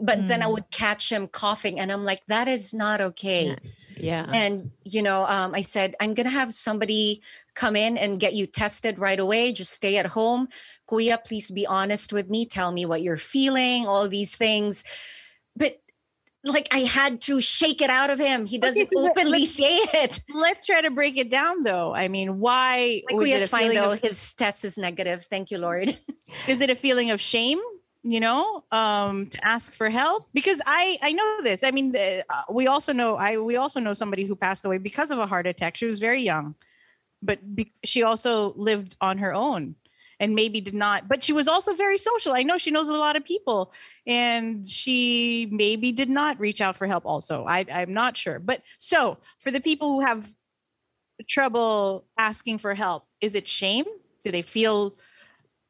But 0.01 0.27
then 0.27 0.41
I 0.41 0.45
Mm. 0.45 0.51
would 0.53 0.71
catch 0.71 1.11
him 1.11 1.27
coughing, 1.27 1.79
and 1.79 1.91
I'm 1.91 2.05
like, 2.05 2.21
that 2.27 2.47
is 2.47 2.73
not 2.73 3.01
okay. 3.01 3.57
Yeah. 3.97 4.25
And, 4.31 4.71
you 4.85 5.01
know, 5.01 5.25
um, 5.25 5.53
I 5.53 5.61
said, 5.61 5.95
I'm 5.99 6.13
going 6.13 6.25
to 6.25 6.31
have 6.31 6.53
somebody 6.53 7.21
come 7.53 7.75
in 7.75 7.97
and 7.97 8.17
get 8.19 8.33
you 8.33 8.47
tested 8.47 8.97
right 8.97 9.19
away. 9.19 9.51
Just 9.51 9.73
stay 9.73 9.97
at 9.97 10.05
home. 10.05 10.47
Kuya, 10.89 11.21
please 11.25 11.51
be 11.51 11.67
honest 11.67 12.13
with 12.13 12.29
me. 12.29 12.45
Tell 12.45 12.71
me 12.71 12.85
what 12.85 13.01
you're 13.01 13.17
feeling, 13.17 13.87
all 13.87 14.07
these 14.07 14.33
things. 14.33 14.85
But 15.57 15.81
like 16.45 16.69
I 16.71 16.85
had 16.85 17.19
to 17.23 17.41
shake 17.41 17.81
it 17.81 17.89
out 17.89 18.09
of 18.09 18.17
him. 18.19 18.45
He 18.45 18.57
doesn't 18.57 18.89
so 18.93 19.09
openly 19.09 19.45
say 19.45 19.75
it. 19.79 20.21
Let's 20.33 20.65
try 20.65 20.79
to 20.79 20.91
break 20.91 21.17
it 21.17 21.29
down, 21.29 21.63
though. 21.63 21.93
I 21.93 22.07
mean, 22.07 22.39
why 22.39 23.01
Like 23.11 23.17
was 23.19 23.27
it 23.27 23.31
Kuya's 23.31 23.43
a 23.43 23.49
fine 23.49 23.73
though. 23.75 23.91
of- 23.91 23.99
His 23.99 24.33
test 24.35 24.63
is 24.63 24.77
negative. 24.77 25.25
Thank 25.29 25.51
you, 25.51 25.57
Lord. 25.57 25.89
is 26.47 26.61
it 26.61 26.69
a 26.69 26.75
feeling 26.75 27.11
of 27.11 27.19
shame 27.19 27.59
you 28.03 28.19
know 28.19 28.63
um 28.71 29.27
to 29.27 29.45
ask 29.45 29.73
for 29.73 29.89
help 29.89 30.27
because 30.33 30.61
i 30.65 30.97
i 31.01 31.11
know 31.11 31.39
this. 31.43 31.63
I 31.63 31.71
mean 31.71 31.95
uh, 31.95 32.21
we 32.49 32.67
also 32.67 32.93
know 32.93 33.15
i 33.15 33.37
we 33.37 33.57
also 33.57 33.79
know 33.79 33.93
somebody 33.93 34.23
who 34.23 34.35
passed 34.35 34.63
away 34.65 34.77
because 34.77 35.11
of 35.11 35.19
a 35.19 35.27
heart 35.27 35.47
attack. 35.47 35.75
She 35.75 35.85
was 35.85 35.99
very 35.99 36.21
young 36.21 36.55
but 37.21 37.55
be, 37.55 37.73
she 37.83 38.03
also 38.03 38.53
lived 38.55 38.95
on 39.01 39.17
her 39.17 39.33
own 39.33 39.75
and 40.21 40.33
maybe 40.33 40.61
did 40.61 40.73
not 40.73 41.09
but 41.09 41.21
she 41.21 41.33
was 41.33 41.49
also 41.49 41.73
very 41.73 41.97
social. 41.97 42.33
I 42.33 42.43
know 42.43 42.57
she 42.57 42.71
knows 42.71 42.87
a 42.87 42.93
lot 42.93 43.17
of 43.17 43.25
people 43.25 43.73
and 44.07 44.67
she 44.67 45.49
maybe 45.51 45.91
did 45.91 46.09
not 46.09 46.39
reach 46.39 46.61
out 46.61 46.77
for 46.77 46.87
help 46.87 47.05
also. 47.05 47.43
I 47.45 47.65
i'm 47.71 47.93
not 47.93 48.15
sure. 48.15 48.39
But 48.39 48.61
so 48.77 49.17
for 49.39 49.51
the 49.51 49.59
people 49.61 49.89
who 49.99 50.05
have 50.05 50.33
trouble 51.27 52.05
asking 52.17 52.59
for 52.59 52.73
help 52.73 53.03
is 53.19 53.35
it 53.35 53.45
shame? 53.45 53.85
Do 54.23 54.31
they 54.31 54.41
feel 54.41 54.95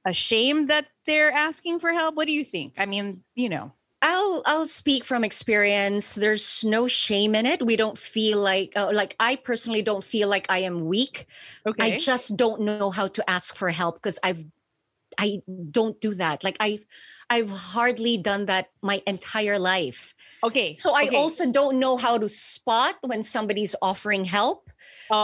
ashamed 0.06 0.70
that 0.70 0.86
they're 1.10 1.32
asking 1.32 1.80
for 1.80 1.91
help 1.91 2.15
what 2.15 2.28
do 2.28 2.34
you 2.34 2.45
think 2.45 2.74
i 2.78 2.86
mean 2.86 3.24
you 3.36 3.50
know 3.50 3.74
I'll 4.02 4.43
I'll 4.45 4.67
speak 4.67 5.04
from 5.04 5.26
experience. 5.26 6.15
There's 6.15 6.63
no 6.63 6.88
shame 6.88 7.36
in 7.36 7.45
it. 7.45 7.65
We 7.65 7.76
don't 7.76 7.98
feel 7.98 8.39
like 8.39 8.72
uh, 8.76 8.91
like 8.93 9.15
I 9.19 9.36
personally 9.36 9.82
don't 9.82 10.04
feel 10.04 10.30
like 10.30 10.48
I 10.50 10.60
am 10.60 10.86
weak. 10.86 11.28
okay 11.65 11.95
I 11.95 11.98
just 11.98 12.38
don't 12.38 12.62
know 12.62 12.91
how 12.91 13.08
to 13.08 13.30
ask 13.30 13.56
for 13.56 13.69
help 13.69 13.95
because 13.95 14.17
I've 14.24 14.45
I 15.19 15.41
don't 15.72 16.00
do 16.00 16.13
that. 16.15 16.43
Like 16.45 16.58
I 16.62 16.80
I've 17.30 17.50
hardly 17.50 18.17
done 18.17 18.45
that 18.45 18.69
my 18.82 19.04
entire 19.06 19.60
life. 19.60 20.15
okay 20.43 20.76
So 20.78 20.95
I 20.95 21.08
okay. 21.08 21.17
also 21.17 21.52
don't 21.52 21.80
know 21.80 21.98
how 21.98 22.17
to 22.17 22.30
spot 22.30 22.95
when 23.02 23.24
somebody's 23.24 23.76
offering 23.82 24.26
help. 24.26 24.72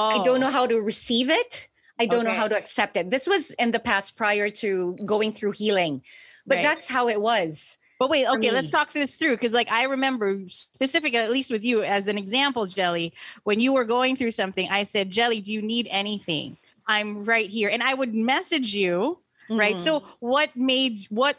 I 0.10 0.20
don't 0.20 0.42
know 0.42 0.50
Oh, 0.50 0.52
how 0.52 0.68
to 0.68 0.82
receive 0.82 1.30
it. 1.30 1.70
I 2.00 2.06
don't 2.06 2.26
know 2.26 2.32
how 2.34 2.48
to 2.48 2.58
accept 2.58 2.98
it. 2.98 3.10
This 3.10 3.28
was 3.28 3.52
in 3.52 3.72
the 3.72 3.80
past 3.80 4.18
prior 4.18 4.50
to 4.62 4.96
going 5.06 5.32
through 5.34 5.52
healing. 5.54 6.02
But 6.46 6.56
Right. 6.58 6.62
that's 6.64 6.88
how 6.88 7.08
it 7.08 7.20
was. 7.22 7.78
but 7.98 8.10
wait 8.10 8.28
okay 8.28 8.52
let's 8.52 8.70
talk 8.70 8.92
this 8.92 9.16
through 9.16 9.36
because 9.38 9.54
like 9.54 9.72
i 9.72 9.84
remember 9.84 10.28
specifically 10.50 11.18
at 11.18 11.32
least 11.32 11.50
with 11.50 11.64
you 11.64 11.82
as 11.82 12.10
an 12.10 12.18
example 12.18 12.66
jelly 12.66 13.14
when 13.48 13.58
you 13.64 13.72
were 13.72 13.86
going 13.86 14.18
through 14.18 14.32
something 14.32 14.68
i 14.70 14.84
said 14.84 15.10
jelly 15.10 15.40
do 15.40 15.50
you 15.54 15.62
need 15.62 15.88
anything 15.90 16.58
i'm 16.88 17.24
right 17.24 17.50
here 17.50 17.70
and 17.70 17.82
i 17.82 17.94
would 17.94 18.14
message 18.14 18.76
you 18.76 19.18
right 19.50 19.78
Mhm. 19.78 19.86
so 19.88 20.04
what 20.20 20.50
made 20.58 21.08
what 21.10 21.38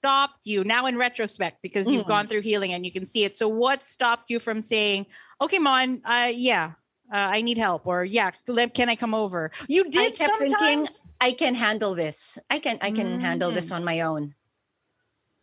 stopped 0.00 0.40
you 0.44 0.62
now 0.62 0.84
in 0.84 0.98
retrospect 0.98 1.56
because 1.62 1.90
you've 1.90 2.04
Mhm. 2.04 2.14
gone 2.14 2.26
through 2.28 2.42
healing 2.42 2.74
and 2.74 2.84
you 2.84 2.92
can 2.92 3.06
see 3.06 3.24
it 3.24 3.34
so 3.34 3.48
what 3.48 3.82
stopped 3.82 4.28
you 4.28 4.38
from 4.38 4.60
saying 4.60 5.06
okay 5.40 5.58
mon 5.58 6.02
uh 6.04 6.28
yeah 6.50 6.72
uh, 7.14 7.30
i 7.36 7.38
need 7.40 7.56
help 7.56 7.86
or 7.86 8.04
yeah 8.04 8.30
can 8.74 8.88
i 8.90 8.96
come 8.96 9.14
over 9.14 9.50
you 9.70 9.84
did. 9.88 9.96
I 9.96 10.04
did 10.10 10.16
kept 10.18 10.32
sometimes 10.34 10.52
thinking 10.58 10.96
I 11.20 11.32
can 11.32 11.54
handle 11.54 11.94
this. 11.94 12.36
I 12.50 12.58
can 12.58 12.76
I 12.82 12.90
can 12.90 13.20
handle 13.22 13.48
this 13.54 13.70
Mm. 13.70 13.76
on 13.76 13.82
my 13.86 14.02
own. 14.02 14.34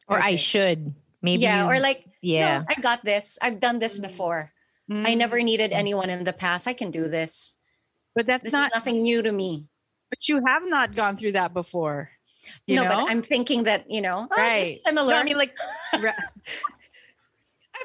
or 0.05 0.19
I 0.21 0.35
should. 0.35 0.93
Maybe 1.23 1.41
yeah, 1.47 1.63
you- 1.65 1.71
or 1.71 1.79
like 1.79 2.05
yeah. 2.21 2.59
no, 2.59 2.65
I 2.69 2.75
got 2.81 3.01
this. 3.07 3.39
I've 3.41 3.59
done 3.63 3.79
this 3.79 3.97
before. 3.97 4.51
I 4.91 5.15
never 5.15 5.39
Mm. 5.39 5.45
needed 5.49 5.71
anyone 5.71 6.09
in 6.11 6.21
the 6.27 6.33
past. 6.35 6.67
I 6.67 6.73
can 6.75 6.91
do 6.91 7.07
this. 7.07 7.55
but 8.13 8.27
that's 8.27 8.43
This 8.43 8.53
not 8.53 8.69
is 8.69 8.75
nothing 8.75 9.01
new 9.01 9.23
to 9.23 9.31
me. 9.31 9.65
but 10.11 10.19
you 10.27 10.43
have 10.45 10.67
not 10.67 10.93
gone 10.93 11.15
through 11.17 11.31
that 11.39 11.55
before 11.55 12.11
you 12.67 12.75
no, 12.75 12.83
know 12.83 12.89
but 12.91 13.09
I'm 13.09 13.23
thinking 13.23 13.63
that, 13.63 13.89
you 13.89 14.01
know, 14.05 14.27
oh, 14.29 14.35
right 14.37 14.75
it's 14.75 14.83
similar. 14.83 15.13
No, 15.15 15.19
i 15.21 15.23
mean 15.23 15.37
like 15.39 15.55
ra- 16.03 16.25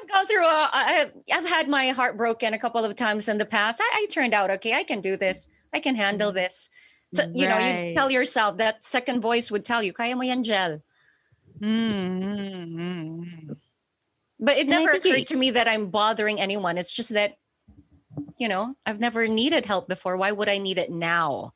I've 0.07 0.13
gone 0.13 0.27
through 0.27 0.45
a, 0.45 0.69
I, 0.71 1.05
I've 1.33 1.47
had 1.49 1.67
my 1.67 1.89
heart 1.89 2.15
broken 2.17 2.53
a 2.53 2.59
couple 2.59 2.85
of 2.85 2.95
times 2.95 3.27
in 3.27 3.37
the 3.37 3.45
past. 3.45 3.81
I, 3.83 4.03
I 4.03 4.05
turned 4.11 4.33
out 4.33 4.49
okay. 4.51 4.73
I 4.73 4.83
can 4.83 5.01
do 5.01 5.17
this. 5.17 5.47
I 5.73 5.79
can 5.79 5.95
handle 5.95 6.31
this. 6.31 6.69
So, 7.13 7.23
you 7.33 7.47
know, 7.47 7.57
you 7.57 7.93
tell 7.93 8.09
yourself 8.11 8.57
that 8.57 8.83
second 8.83 9.21
voice 9.21 9.49
would 9.51 9.65
tell 9.65 9.81
you, 9.83 9.93
kaya 9.93 10.15
mo 10.15 10.21
yan, 10.23 10.43
Jel. 10.43 10.81
Mm, 11.61 12.21
mm, 12.23 12.67
mm, 12.67 12.75
mm. 12.75 13.57
But 14.39 14.57
it 14.57 14.61
And 14.61 14.69
never 14.69 14.91
think 14.93 15.05
you- 15.05 15.11
occurred 15.11 15.27
to 15.27 15.37
me 15.37 15.51
that 15.51 15.67
I'm 15.67 15.89
bothering 15.89 16.39
anyone. 16.39 16.77
It's 16.77 16.91
just 16.91 17.11
that, 17.11 17.37
you 18.37 18.47
know, 18.47 18.75
I've 18.85 18.99
never 18.99 19.27
needed 19.27 19.65
help 19.65 19.87
before. 19.87 20.15
Why 20.17 20.31
would 20.31 20.47
I 20.49 20.57
need 20.57 20.77
it 20.77 20.91
now? 20.91 21.53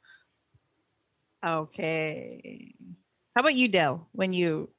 okay 1.43 2.75
how 3.35 3.41
about 3.41 3.55
you 3.55 3.67
Del? 3.67 4.07
when 4.11 4.31
you 4.31 4.69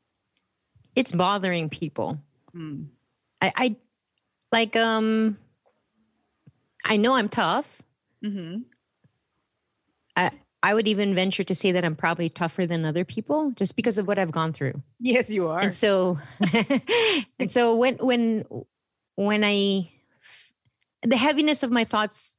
it's 0.94 1.10
bothering 1.10 1.70
people. 1.70 2.18
mm, 2.54 2.86
I, 3.42 3.52
I 3.56 3.76
like 4.52 4.76
um 4.76 5.36
I 6.84 6.96
know 6.96 7.14
I'm 7.14 7.28
tough. 7.28 7.82
mhm. 8.24 8.64
I 10.64 10.74
would 10.74 10.86
even 10.86 11.14
venture 11.14 11.42
to 11.42 11.54
say 11.54 11.72
that 11.72 11.84
I'm 11.84 11.96
probably 11.96 12.28
tougher 12.28 12.66
than 12.66 12.84
other 12.84 13.04
people 13.04 13.50
just 13.50 13.74
because 13.74 13.98
of 13.98 14.06
what 14.06 14.18
I've 14.18 14.30
gone 14.30 14.52
through. 14.52 14.80
yes 15.00 15.28
you 15.28 15.48
are 15.48 15.60
And 15.60 15.74
so 15.74 16.18
and 17.40 17.50
so 17.50 17.74
when 17.76 17.96
when 17.96 18.44
when 19.16 19.42
I 19.42 19.90
the 21.02 21.16
heaviness 21.16 21.64
of 21.64 21.72
my 21.72 21.84
thoughts 21.84 22.36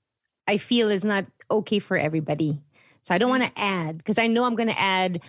I 0.48 0.58
feel 0.58 0.90
is 0.90 1.04
not 1.04 1.26
okay 1.52 1.80
for 1.80 1.98
everybody. 1.98 2.62
So 3.02 3.14
I 3.14 3.18
don't 3.18 3.30
want 3.30 3.44
to 3.44 3.52
add 3.58 3.98
because 3.98 4.18
I 4.18 4.28
know 4.28 4.46
I'm 4.46 4.56
going 4.56 4.70
to 4.70 4.80
add 4.80 5.22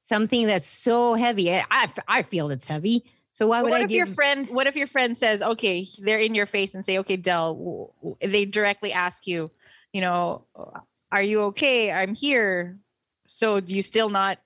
something 0.00 0.46
that's 0.46 0.66
so 0.66 1.14
heavy. 1.14 1.52
I, 1.52 1.64
I 1.70 1.88
I 2.08 2.22
feel 2.22 2.50
it's 2.50 2.66
heavy. 2.66 3.04
So 3.30 3.46
why 3.46 3.58
But 3.60 3.64
would 3.64 3.70
what 3.72 3.80
I 3.82 3.84
if 3.84 3.90
your 3.90 4.06
friend 4.06 4.48
what 4.48 4.66
if 4.66 4.76
your 4.76 4.86
friend 4.88 5.16
says 5.16 5.40
okay 5.42 5.86
they're 6.00 6.18
in 6.18 6.34
your 6.34 6.46
face 6.46 6.74
and 6.74 6.84
say 6.84 6.98
okay 6.98 7.16
Del 7.16 7.54
w- 7.54 7.88
w- 8.02 8.16
they 8.20 8.44
directly 8.44 8.92
ask 8.92 9.26
you 9.26 9.50
you 9.92 10.00
know 10.00 10.46
are 11.12 11.22
you 11.22 11.42
okay 11.42 11.90
i'm 11.92 12.14
here 12.14 12.78
so 13.26 13.60
do 13.60 13.74
you 13.74 13.82
still 13.82 14.08
not 14.08 14.38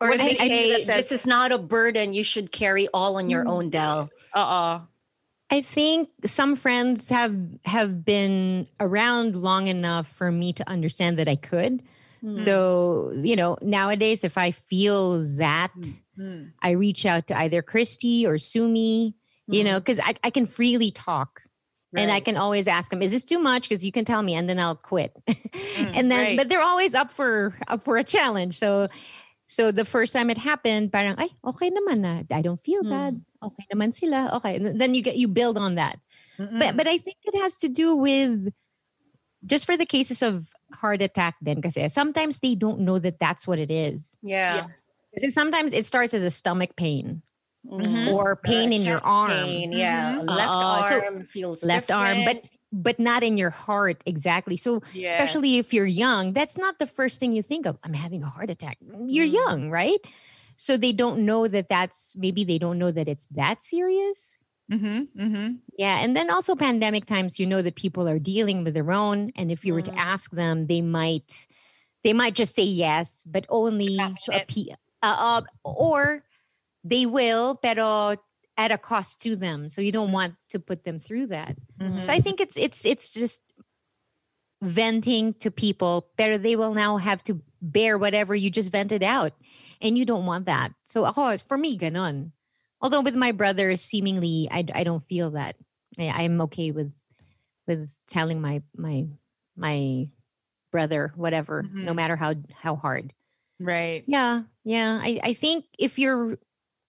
Or 0.00 0.16
they 0.16 0.36
I- 0.38 0.44
I 0.44 0.48
say 0.48 0.84
says- 0.84 0.96
this 0.96 1.12
is 1.12 1.26
not 1.26 1.52
a 1.52 1.58
burden. 1.58 2.12
You 2.12 2.24
should 2.24 2.50
carry 2.50 2.88
all 2.92 3.16
on 3.16 3.30
your 3.30 3.44
Mm. 3.44 3.50
own, 3.50 3.70
Del. 3.70 4.10
Uh-uh. 4.34 4.80
I 5.50 5.60
think 5.60 6.08
some 6.24 6.56
friends 6.56 7.08
have 7.10 7.36
have 7.66 8.04
been 8.04 8.66
around 8.80 9.36
long 9.36 9.66
enough 9.68 10.08
for 10.08 10.32
me 10.32 10.52
to 10.54 10.64
understand 10.68 11.18
that 11.18 11.28
I 11.28 11.36
could. 11.36 11.82
Mm. 12.22 12.34
So, 12.34 13.12
you 13.22 13.34
know, 13.36 13.58
nowadays 13.60 14.24
if 14.24 14.38
I 14.38 14.52
feel 14.52 15.22
that, 15.36 15.72
Mm. 16.18 16.52
I 16.62 16.70
reach 16.70 17.06
out 17.06 17.26
to 17.28 17.38
either 17.38 17.62
Christy 17.62 18.26
or 18.26 18.38
Sumi, 18.38 19.14
you 19.46 19.64
know, 19.64 19.80
because 19.80 19.98
I, 20.00 20.14
I 20.22 20.30
can 20.30 20.46
freely 20.46 20.90
talk. 20.90 21.42
And 21.94 22.10
I 22.10 22.20
can 22.20 22.38
always 22.38 22.68
ask 22.68 22.90
them, 22.90 23.02
is 23.02 23.12
this 23.12 23.22
too 23.22 23.38
much? 23.38 23.68
Because 23.68 23.84
you 23.84 23.92
can 23.92 24.06
tell 24.06 24.22
me 24.22 24.32
and 24.32 24.48
then 24.48 24.58
I'll 24.58 24.76
quit. 24.76 25.12
and 25.78 26.10
then 26.10 26.24
right. 26.24 26.36
but 26.38 26.48
they're 26.48 26.62
always 26.62 26.94
up 26.94 27.12
for 27.12 27.54
up 27.68 27.84
for 27.84 27.98
a 27.98 28.04
challenge. 28.04 28.58
So 28.58 28.88
so 29.46 29.70
the 29.70 29.84
first 29.84 30.14
time 30.14 30.30
it 30.30 30.38
happened, 30.38 30.90
parang 30.90 31.16
ay, 31.18 31.28
okay 31.44 31.68
naman 31.68 32.00
na. 32.00 32.22
I 32.34 32.40
don't 32.40 32.64
feel 32.64 32.82
bad. 32.82 33.20
Okay 33.44 33.66
naman 33.68 33.92
sila. 33.92 34.30
Okay. 34.40 34.56
And 34.56 34.80
then 34.80 34.94
you 34.94 35.02
get 35.02 35.18
you 35.18 35.28
build 35.28 35.58
on 35.58 35.74
that. 35.74 36.00
But 36.38 36.78
but 36.78 36.88
I 36.88 36.96
think 36.96 37.18
it 37.24 37.36
has 37.36 37.56
to 37.56 37.68
do 37.68 37.94
with 37.94 38.48
just 39.44 39.66
for 39.66 39.76
the 39.76 39.84
cases 39.84 40.22
of 40.22 40.48
heart 40.74 41.02
attack 41.02 41.36
then 41.42 41.60
kasi 41.62 41.88
sometimes 41.88 42.38
they 42.40 42.54
don't 42.54 42.80
know 42.80 42.98
that 42.98 43.18
that's 43.20 43.46
what 43.46 43.58
it 43.58 43.70
is. 43.70 44.16
Yeah. 44.22 44.66
Kasi 45.14 45.28
sometimes 45.30 45.72
it 45.72 45.84
starts 45.84 46.14
as 46.14 46.22
a 46.22 46.30
stomach 46.30 46.74
pain 46.76 47.22
Mhm. 47.68 48.10
or 48.12 48.34
pain 48.36 48.72
Uh, 48.72 48.76
in 48.76 48.82
your 48.82 49.00
arm. 49.04 49.30
pain, 49.30 49.72
Yeah. 49.72 50.18
Mhm. 50.18 50.26
Left 50.26 50.50
Oo. 50.50 50.82
So, 50.88 50.94
arm 51.04 51.26
feels 51.30 51.62
left 51.64 51.90
arm 51.90 52.24
but 52.24 52.50
but 52.72 52.96
not 52.98 53.22
in 53.22 53.36
your 53.36 53.50
heart 53.52 54.00
exactly 54.08 54.56
so 54.56 54.80
Yes. 54.96 55.12
especially 55.12 55.58
if 55.60 55.74
you're 55.76 55.84
young 55.86 56.32
that's 56.32 56.56
not 56.56 56.80
the 56.80 56.86
first 56.88 57.20
thing 57.20 57.30
you 57.36 57.44
think 57.44 57.66
of 57.68 57.76
i'm 57.84 57.92
having 57.92 58.24
a 58.24 58.30
heart 58.32 58.48
attack 58.48 58.78
you're 59.06 59.28
Mm. 59.28 59.32
young 59.44 59.60
right 59.68 60.00
so 60.56 60.80
they 60.80 60.88
don't 60.96 61.20
know 61.20 61.44
that 61.46 61.68
that's 61.68 62.16
maybe 62.16 62.42
they 62.48 62.56
don't 62.56 62.80
know 62.80 62.88
that 62.90 63.12
it's 63.12 63.28
that 63.36 63.60
serious 63.62 64.34
Mm-hmm. 64.72 64.98
Mm-hmm. 65.20 65.48
yeah 65.76 66.00
and 66.00 66.16
then 66.16 66.30
also 66.32 66.56
pandemic 66.56 67.04
times 67.04 67.36
you 67.38 67.44
know 67.46 67.60
that 67.60 67.76
people 67.76 68.08
are 68.08 68.18
dealing 68.18 68.64
with 68.64 68.72
their 68.72 68.88
own 68.90 69.28
and 69.36 69.52
if 69.52 69.64
you 69.68 69.74
were 69.76 69.84
to 69.84 69.92
Mm. 69.92 70.00
ask 70.00 70.32
them 70.32 70.66
they 70.72 70.80
might 70.80 71.46
they 72.02 72.14
might 72.16 72.32
just 72.34 72.56
say 72.56 72.64
yes 72.64 73.20
but 73.28 73.44
only 73.52 74.00
to 74.24 74.30
appeal 74.32 74.76
uh, 75.04 75.16
uh, 75.18 75.42
or 75.62 76.24
they 76.82 77.04
will 77.04 77.54
pero 77.60 78.16
at 78.56 78.72
a 78.72 78.78
cost 78.80 79.20
to 79.22 79.36
them 79.36 79.68
so 79.68 79.84
you 79.84 79.92
don't 79.92 80.12
want 80.12 80.34
to 80.48 80.58
put 80.58 80.84
them 80.88 80.98
through 80.98 81.26
that 81.28 81.56
Mm-hmm. 81.76 82.02
so 82.06 82.12
I 82.12 82.20
think 82.24 82.40
it's 82.40 82.56
it's 82.56 82.86
it's 82.86 83.10
just 83.10 83.42
venting 84.62 85.34
to 85.42 85.50
people, 85.50 86.06
pero 86.16 86.38
they 86.38 86.54
will 86.54 86.74
now 86.74 86.96
have 86.96 87.22
to 87.24 87.40
bear 87.60 87.98
whatever 87.98 88.34
you 88.34 88.50
just 88.50 88.70
vented 88.70 89.02
out. 89.02 89.32
And 89.80 89.98
you 89.98 90.04
don't 90.06 90.26
want 90.26 90.46
that. 90.46 90.70
So 90.86 91.04
ako, 91.04 91.36
for 91.42 91.58
me, 91.58 91.74
ganon. 91.76 92.30
Although 92.82 93.02
with 93.02 93.16
my 93.16 93.32
brother, 93.32 93.76
seemingly 93.76 94.48
I, 94.50 94.64
I 94.74 94.84
don't 94.84 95.06
feel 95.06 95.30
that. 95.32 95.56
I, 95.98 96.08
I'm 96.08 96.40
okay 96.42 96.70
with 96.72 96.92
with 97.66 97.98
telling 98.08 98.40
my 98.40 98.62
my 98.76 99.06
my 99.56 100.08
brother 100.72 101.12
whatever, 101.16 101.62
no 101.62 101.92
Mhm. 101.92 101.96
matter 101.96 102.16
how 102.16 102.34
how 102.52 102.76
hard. 102.76 103.12
Right. 103.60 104.02
Yeah, 104.06 104.42
yeah. 104.64 104.98
I, 105.02 105.20
I 105.22 105.32
think 105.34 105.64
if 105.78 105.98
you're 105.98 106.38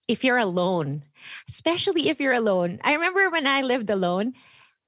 if 0.08 0.24
you're 0.24 0.38
alone, 0.38 1.04
especially 1.48 2.08
if 2.08 2.20
you're 2.20 2.32
alone. 2.32 2.80
I 2.82 2.94
remember 2.94 3.30
when 3.30 3.46
I 3.46 3.62
lived 3.62 3.88
alone, 3.90 4.34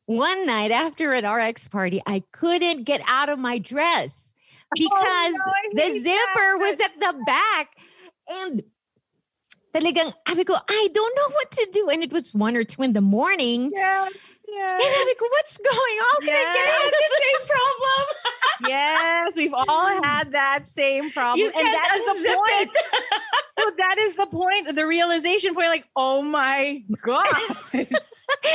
one 0.07 0.47
night 0.47 0.71
after 0.73 1.13
an 1.13 1.25
RX 1.25 1.69
party, 1.69 2.03
I 2.07 2.23
couldn't 2.33 2.85
get 2.85 3.01
out 3.09 3.29
of 3.29 3.39
my 3.39 3.59
dress 3.59 4.35
because 4.75 4.93
Oh, 4.93 5.53
I 5.55 5.69
the 5.73 6.01
zipper 6.01 6.13
that. 6.15 6.57
was 6.61 6.81
at 6.81 7.01
the 7.01 7.25
back. 7.25 7.77
And 8.29 8.65
talagang, 9.77 10.15
sabi 10.27 10.45
ko, 10.45 10.55
I 10.57 10.89
don't 10.93 11.15
know 11.17 11.29
what 11.37 11.51
to 11.53 11.69
do. 11.73 11.89
And 11.93 12.03
it 12.03 12.13
was 12.13 12.33
one 12.33 12.57
or 12.57 12.65
two 12.65 12.83
in 12.83 12.93
the 12.93 13.01
morning. 13.05 13.71
Yeah. 13.75 14.09
Yes. 14.49 14.81
And 14.81 14.89
Yes. 14.89 14.97
sabi 14.97 15.15
ko, 15.21 15.25
what's 15.37 15.57
going 15.59 15.99
on? 16.09 16.17
Can 16.25 16.33
I 16.33 16.47
get 16.55 16.67
out? 16.71 16.89
Yes. 16.89 16.95
The 16.97 17.13
same 17.21 17.43
problem. 17.51 18.05
yes. 18.73 19.27
We've 19.37 19.55
all 19.69 19.91
had 20.03 20.33
that 20.33 20.61
same 20.71 21.11
problem. 21.11 21.41
You 21.41 21.47
and 21.53 21.67
that 21.67 21.89
is 21.93 22.03
the 22.09 22.17
point. 22.33 22.71
it. 22.73 23.21
so 23.61 23.65
that 23.77 23.97
is 24.01 24.13
the 24.17 24.27
point, 24.33 24.63
the 24.77 24.87
realization 24.87 25.53
point, 25.55 25.69
like, 25.69 25.85
oh 25.97 26.23
my 26.23 26.81
God. 27.05 27.27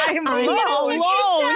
I'm 0.09 0.25
I'm 0.27 0.47
alone. 0.47 0.97
alone. 0.97 1.55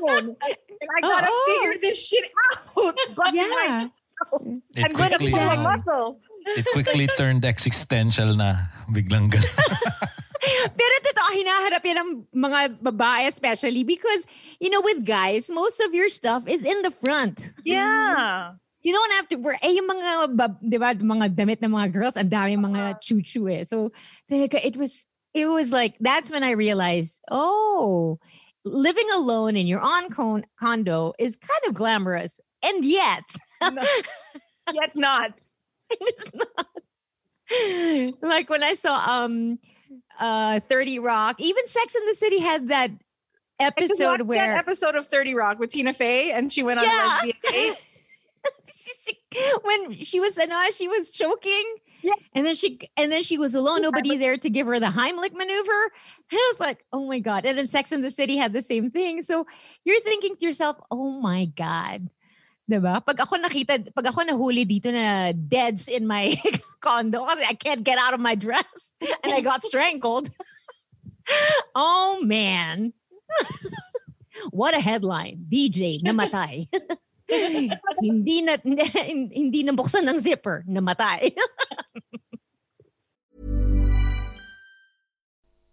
alone. 0.00 0.36
And 0.40 0.88
I 0.96 1.00
gotta 1.00 1.28
Oo. 1.28 1.44
figure 1.48 1.76
this 1.80 1.96
shit 1.98 2.24
out. 2.52 2.94
But 3.16 3.34
Yeah. 3.34 3.48
myself. 3.48 3.90
I'm 4.76 4.92
gonna 4.92 5.18
pull 5.18 5.48
a 5.48 5.56
um, 5.56 5.62
muscle. 5.64 6.20
It 6.56 6.66
quickly 6.72 7.08
turned 7.16 7.44
existential 7.44 8.36
na 8.36 8.68
biglang 8.90 9.30
ganun. 9.30 9.46
Pero 10.78 10.94
totoo, 11.04 11.30
hinaharap 11.36 11.82
yan 11.84 11.98
ng 12.00 12.10
mga 12.32 12.80
babae 12.80 13.28
especially 13.28 13.84
because, 13.84 14.24
you 14.58 14.70
know, 14.72 14.80
with 14.80 15.04
guys, 15.04 15.50
most 15.52 15.80
of 15.84 15.92
your 15.92 16.08
stuff 16.08 16.48
is 16.48 16.64
in 16.64 16.80
the 16.82 16.90
front. 16.90 17.52
Yeah. 17.64 18.56
You 18.80 18.92
don't 18.96 19.12
have 19.20 19.28
to 19.28 19.36
wear, 19.36 19.60
eh, 19.60 19.76
yung 19.76 19.88
mga, 19.88 20.36
bab- 20.36 20.64
di 20.64 20.80
ba, 20.80 20.96
mga 20.96 21.36
damit 21.36 21.60
ng 21.60 21.76
mga 21.76 21.92
girls, 21.92 22.16
ang 22.16 22.32
dami 22.32 22.56
mga 22.56 23.04
chuchu 23.04 23.44
eh. 23.52 23.68
So, 23.68 23.92
talaga, 24.24 24.56
it 24.64 24.80
was, 24.80 25.04
it 25.36 25.44
was 25.44 25.70
like, 25.72 26.00
that's 26.00 26.32
when 26.32 26.40
I 26.40 26.56
realized, 26.56 27.20
oh, 27.30 28.16
living 28.64 29.08
alone 29.12 29.56
in 29.60 29.68
your 29.68 29.84
own 29.84 30.08
con- 30.08 30.48
condo 30.56 31.12
is 31.20 31.36
kind 31.36 31.62
of 31.68 31.76
glamorous. 31.76 32.40
And 32.64 32.80
yet, 32.84 33.28
No. 33.60 33.82
Yet 34.72 34.96
not. 34.96 35.32
it's 36.00 36.30
not. 36.34 36.66
like 38.22 38.48
when 38.48 38.62
I 38.62 38.74
saw 38.74 39.24
um 39.24 39.58
uh 40.18 40.60
30 40.68 40.98
Rock, 41.00 41.40
even 41.40 41.66
Sex 41.66 41.94
in 41.94 42.06
the 42.06 42.14
City 42.14 42.38
had 42.38 42.68
that 42.68 42.90
episode 43.58 44.22
where 44.22 44.46
that 44.46 44.58
episode 44.58 44.94
of 44.94 45.06
30 45.06 45.34
Rock 45.34 45.58
with 45.58 45.70
Tina 45.70 45.92
Fey 45.92 46.32
and 46.32 46.52
she 46.52 46.62
went 46.62 46.78
on 46.80 46.86
Yeah. 46.86 47.18
a 47.22 47.26
lesbian 47.26 47.74
she, 48.72 49.16
when 49.62 50.04
she 50.04 50.20
was 50.20 50.38
and 50.38 50.52
she 50.74 50.88
was 50.88 51.10
choking. 51.10 51.64
Yeah. 52.02 52.12
And 52.34 52.46
then 52.46 52.54
she 52.54 52.78
and 52.96 53.12
then 53.12 53.22
she 53.22 53.36
was 53.36 53.54
alone, 53.54 53.82
nobody 53.82 54.16
there 54.16 54.36
to 54.38 54.48
give 54.50 54.66
her 54.66 54.80
the 54.80 54.86
Heimlich 54.86 55.32
maneuver. 55.34 55.82
And 56.32 56.38
I 56.38 56.52
was 56.52 56.60
like, 56.60 56.84
oh 56.92 57.06
my 57.06 57.18
God. 57.18 57.44
And 57.44 57.58
then 57.58 57.66
Sex 57.66 57.92
in 57.92 58.00
the 58.00 58.10
City 58.10 58.36
had 58.36 58.52
the 58.52 58.62
same 58.62 58.90
thing. 58.90 59.20
So 59.22 59.46
you're 59.84 60.00
thinking 60.00 60.36
to 60.36 60.46
yourself, 60.46 60.78
oh 60.90 61.20
my 61.20 61.46
God. 61.46 62.08
Diba? 62.70 63.02
Pag 63.02 63.26
ako 63.26 63.34
nakita, 63.42 63.82
pag 63.90 64.14
ako 64.14 64.22
nahuli 64.22 64.62
dito 64.62 64.94
na 64.94 65.34
deads 65.34 65.90
in 65.90 66.06
my 66.06 66.38
condo 66.84 67.26
kasi 67.26 67.42
I 67.42 67.58
can't 67.58 67.82
get 67.82 67.98
out 67.98 68.14
of 68.14 68.22
my 68.22 68.38
dress 68.38 68.94
and 69.26 69.34
I 69.34 69.42
got 69.42 69.66
strangled. 69.66 70.30
oh 71.74 72.22
man. 72.22 72.94
What 74.54 74.78
a 74.78 74.80
headline. 74.80 75.42
DJ 75.50 75.98
namatay. 75.98 76.70
hindi 77.98 78.42
na 78.46 78.54
hindi 79.34 79.60
na 79.66 79.74
buksan 79.74 80.06
ng 80.06 80.18
zipper, 80.22 80.62
namatay. 80.70 81.34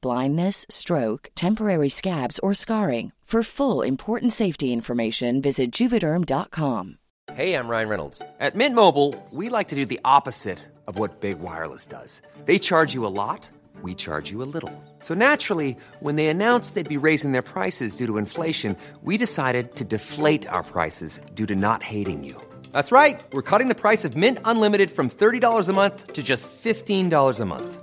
blindness, 0.00 0.64
stroke, 0.70 1.28
temporary 1.34 1.90
scabs, 1.90 2.38
or 2.38 2.54
scarring. 2.54 3.12
For 3.28 3.42
full 3.42 3.82
important 3.82 4.32
safety 4.32 4.72
information, 4.72 5.42
visit 5.42 5.70
juvederm.com. 5.70 6.96
Hey, 7.34 7.52
I'm 7.52 7.68
Ryan 7.68 7.88
Reynolds. 7.90 8.22
At 8.40 8.56
Mint 8.56 8.74
Mobile, 8.74 9.14
we 9.30 9.50
like 9.50 9.68
to 9.68 9.76
do 9.76 9.84
the 9.84 10.00
opposite 10.02 10.58
of 10.86 10.98
what 10.98 11.20
Big 11.20 11.38
Wireless 11.38 11.84
does. 11.84 12.22
They 12.46 12.58
charge 12.58 12.94
you 12.94 13.04
a 13.04 13.12
lot, 13.12 13.46
we 13.82 13.94
charge 13.94 14.30
you 14.30 14.42
a 14.42 14.48
little. 14.54 14.72
So 15.00 15.12
naturally, 15.12 15.76
when 16.00 16.16
they 16.16 16.28
announced 16.28 16.74
they'd 16.74 16.88
be 16.88 16.96
raising 16.96 17.32
their 17.32 17.42
prices 17.42 17.96
due 17.96 18.06
to 18.06 18.16
inflation, 18.16 18.78
we 19.02 19.18
decided 19.18 19.74
to 19.74 19.84
deflate 19.84 20.48
our 20.48 20.62
prices 20.62 21.20
due 21.34 21.44
to 21.46 21.54
not 21.54 21.82
hating 21.82 22.24
you. 22.24 22.40
That's 22.72 22.90
right. 22.90 23.20
We're 23.34 23.42
cutting 23.50 23.68
the 23.68 23.82
price 23.82 24.06
of 24.06 24.16
Mint 24.16 24.38
Unlimited 24.46 24.90
from 24.90 25.10
$30 25.10 25.68
a 25.68 25.72
month 25.74 26.14
to 26.14 26.22
just 26.22 26.48
$15 26.50 27.40
a 27.40 27.44
month. 27.44 27.82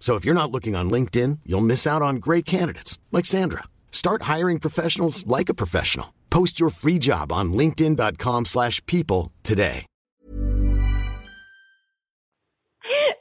So 0.00 0.16
if 0.16 0.24
you're 0.24 0.34
not 0.34 0.50
looking 0.50 0.74
on 0.74 0.90
LinkedIn, 0.90 1.40
you'll 1.46 1.60
miss 1.60 1.86
out 1.86 2.02
on 2.02 2.16
great 2.16 2.44
candidates 2.46 2.98
like 3.12 3.26
Sandra. 3.26 3.64
Start 3.92 4.22
hiring 4.22 4.58
professionals 4.58 5.24
like 5.26 5.48
a 5.50 5.54
professional. 5.54 6.14
Post 6.30 6.58
your 6.58 6.70
free 6.70 6.98
job 6.98 7.30
on 7.32 7.52
linkedin.com/people 7.52 8.44
slash 8.46 8.84
people 8.86 9.30
today. 9.44 9.84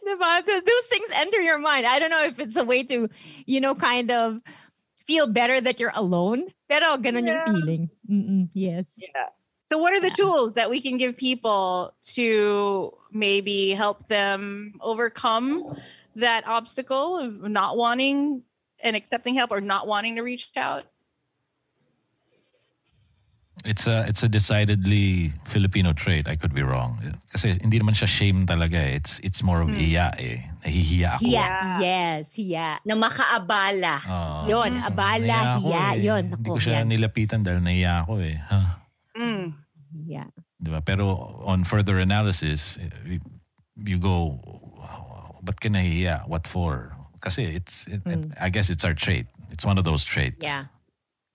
Diba? 0.07 0.45
Those 0.45 0.87
things 0.89 1.09
enter 1.13 1.41
your 1.41 1.57
mind. 1.59 1.85
I 1.85 1.99
don't 1.99 2.09
know 2.11 2.23
if 2.23 2.39
it's 2.39 2.55
a 2.55 2.63
way 2.63 2.83
to, 2.83 3.09
you 3.45 3.59
know, 3.61 3.75
kind 3.75 4.09
of 4.09 4.39
feel 5.05 5.27
better 5.27 5.59
that 5.61 5.79
you're 5.79 5.91
alone. 5.95 6.45
Pero 6.69 6.97
ganun 6.97 7.27
Yeah. 7.27 7.43
yung 7.45 7.55
feeling. 7.55 7.89
Mm-mm, 8.09 8.49
yes. 8.53 8.85
Yeah. 8.97 9.29
So, 9.67 9.77
what 9.77 9.93
are 9.93 9.99
the 10.01 10.09
tools 10.11 10.53
that 10.53 10.69
we 10.69 10.81
can 10.81 10.97
give 10.97 11.17
people 11.17 11.93
to 12.15 12.93
maybe 13.11 13.71
help 13.71 14.07
them 14.07 14.73
overcome 14.81 15.75
that 16.19 16.47
obstacle 16.47 17.17
of 17.19 17.43
not 17.49 17.77
wanting 17.77 18.43
and 18.83 18.95
accepting 18.95 19.35
help 19.35 19.51
or 19.51 19.61
not 19.61 19.87
wanting 19.87 20.15
to 20.15 20.21
reach 20.23 20.49
out? 20.55 20.85
It's 23.65 23.87
a 23.91 24.07
it's 24.07 24.23
a 24.23 24.29
decidedly 24.31 25.35
Filipino 25.43 25.91
trait. 25.91 26.31
I 26.31 26.35
could 26.39 26.55
be 26.55 26.63
wrong. 26.63 26.95
Kasi 27.27 27.59
hindi 27.59 27.75
naman 27.75 27.91
siya 27.91 28.07
shame 28.07 28.47
talaga. 28.47 28.79
eh. 28.79 28.95
It's 28.95 29.19
it's 29.19 29.43
more 29.43 29.59
of 29.59 29.67
hiya 29.75 30.15
eh. 30.15 30.47
Nahihiya 30.63 31.19
ako. 31.19 31.23
Hiya. 31.27 31.43
Yeah. 31.43 31.79
Yes, 31.83 32.39
hiya. 32.39 32.79
Na 32.87 32.95
makaabala. 32.95 33.99
Oo. 34.07 34.39
Yun, 34.47 34.79
abala, 34.79 35.19
Nahiya 35.19 35.55
ako 35.59 35.67
hiya. 35.67 35.83
eh. 35.91 35.99
Yun, 36.07 36.23
Hindi 36.31 36.39
naku, 36.39 36.55
ko 36.55 36.59
siya 36.63 36.75
yan. 36.79 36.87
nilapitan 36.87 37.39
dahil 37.43 37.59
nahiya 37.59 37.91
ako 38.07 38.13
eh. 38.23 38.39
Huh. 38.47 38.69
Mm. 39.19 39.45
Yeah. 40.07 40.27
Diba? 40.63 40.79
Pero 40.79 41.03
on 41.43 41.67
further 41.67 41.99
analysis, 41.99 42.79
you 43.75 43.99
go, 43.99 44.39
ba't 45.43 45.59
ka 45.59 45.69
nahihiya? 45.69 46.27
What 46.27 46.47
for? 46.47 46.95
Kasi 47.21 47.43
it's, 47.45 47.87
it, 47.87 48.01
it- 48.05 48.31
I 48.39 48.49
guess 48.49 48.69
it's 48.69 48.83
our 48.85 48.93
trait. 48.93 49.27
It's 49.51 49.65
one 49.65 49.77
of 49.77 49.83
those 49.83 50.03
traits. 50.03 50.45
Yeah. 50.45 50.65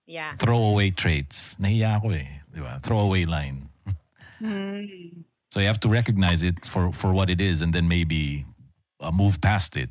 Yeah. 0.07 0.35
Throwaway 0.37 0.91
traits. 0.91 1.57
Nahiya 1.61 1.99
ako 1.99 2.11
eh. 2.11 2.29
Diba? 2.55 2.83
Throwaway 2.83 3.25
line. 3.25 3.69
Mm. 4.43 5.25
So 5.51 5.61
you 5.61 5.67
have 5.67 5.81
to 5.81 5.89
recognize 5.89 6.43
it 6.43 6.65
for, 6.67 6.93
for 6.93 7.13
what 7.13 7.31
it 7.31 7.41
is 7.41 7.63
and 7.63 7.73
then 7.73 7.87
maybe 7.89 8.45
uh, 9.01 9.11
move 9.11 9.41
past 9.41 9.77
it. 9.77 9.91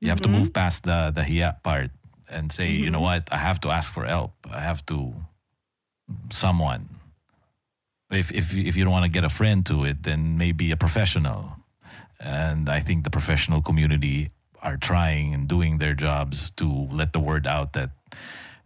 You 0.00 0.08
have 0.08 0.20
to 0.22 0.28
move 0.28 0.52
past 0.52 0.84
the, 0.84 1.12
the 1.14 1.22
hiya 1.22 1.58
part 1.62 1.90
and 2.28 2.50
say, 2.50 2.70
you 2.70 2.90
know 2.90 3.00
what, 3.00 3.28
I 3.30 3.36
have 3.36 3.60
to 3.62 3.70
ask 3.70 3.92
for 3.92 4.06
help. 4.06 4.32
I 4.50 4.60
have 4.60 4.84
to, 4.86 5.12
someone. 6.30 6.88
If, 8.10 8.32
if, 8.32 8.56
if 8.56 8.76
you 8.76 8.84
don't 8.84 8.92
want 8.92 9.04
to 9.04 9.10
get 9.10 9.24
a 9.24 9.28
friend 9.28 9.64
to 9.66 9.84
it, 9.84 10.02
then 10.02 10.38
maybe 10.38 10.70
a 10.72 10.76
professional. 10.76 11.56
And 12.20 12.68
I 12.68 12.80
think 12.80 13.04
the 13.04 13.10
professional 13.10 13.62
community 13.62 14.30
are 14.62 14.76
trying 14.76 15.32
and 15.32 15.48
doing 15.48 15.78
their 15.78 15.94
jobs 15.94 16.52
to 16.60 16.68
let 16.92 17.12
the 17.12 17.20
word 17.20 17.46
out 17.46 17.72
that 17.72 17.90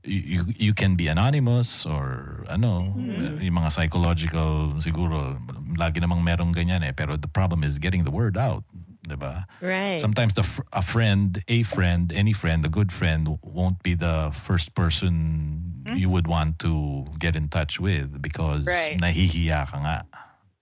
you, 0.02 0.44
you, 0.58 0.74
can 0.74 0.96
be 0.96 1.06
anonymous 1.06 1.86
or 1.86 2.44
ano, 2.50 2.92
yung 3.40 3.54
mga 3.54 3.72
psychological 3.72 4.74
siguro, 4.82 5.38
lagi 5.78 6.02
namang 6.02 6.22
merong 6.22 6.52
ganyan 6.52 6.82
eh. 6.82 6.92
Pero 6.92 7.16
the 7.16 7.28
problem 7.28 7.62
is 7.64 7.78
getting 7.78 8.04
the 8.04 8.10
word 8.10 8.36
out. 8.36 8.64
Diba? 9.08 9.44
Right. 9.60 10.00
Sometimes 10.00 10.34
the 10.34 10.44
a 10.72 10.82
friend, 10.82 11.42
a 11.48 11.62
friend, 11.62 12.12
any 12.12 12.32
friend, 12.32 12.64
a 12.64 12.68
good 12.68 12.90
friend 12.90 13.38
won't 13.42 13.82
be 13.82 13.94
the 13.94 14.32
first 14.32 14.74
person 14.74 15.84
you 15.92 16.08
would 16.08 16.26
want 16.26 16.58
to 16.60 17.04
get 17.18 17.36
in 17.36 17.48
touch 17.48 17.78
with 17.78 18.20
because 18.20 18.66
Right. 18.66 18.96
nahihiya 18.96 19.68
ka 19.68 19.76
nga 19.84 19.96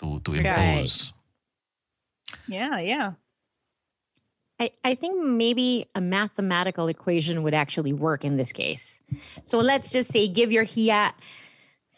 to, 0.02 0.18
to 0.26 0.34
Right. 0.34 0.90
Impose. 2.32 2.48
Yeah, 2.48 2.78
yeah. 2.78 3.12
I, 4.60 4.70
I 4.84 4.94
think 4.94 5.20
maybe 5.20 5.86
a 5.94 6.00
mathematical 6.00 6.86
equation 6.86 7.42
would 7.42 7.54
actually 7.54 7.92
work 7.92 8.24
in 8.24 8.36
this 8.36 8.52
case. 8.52 9.02
So 9.42 9.58
let's 9.58 9.90
just 9.90 10.12
say 10.12 10.28
give 10.28 10.52
your 10.52 10.62
hiya 10.62 11.14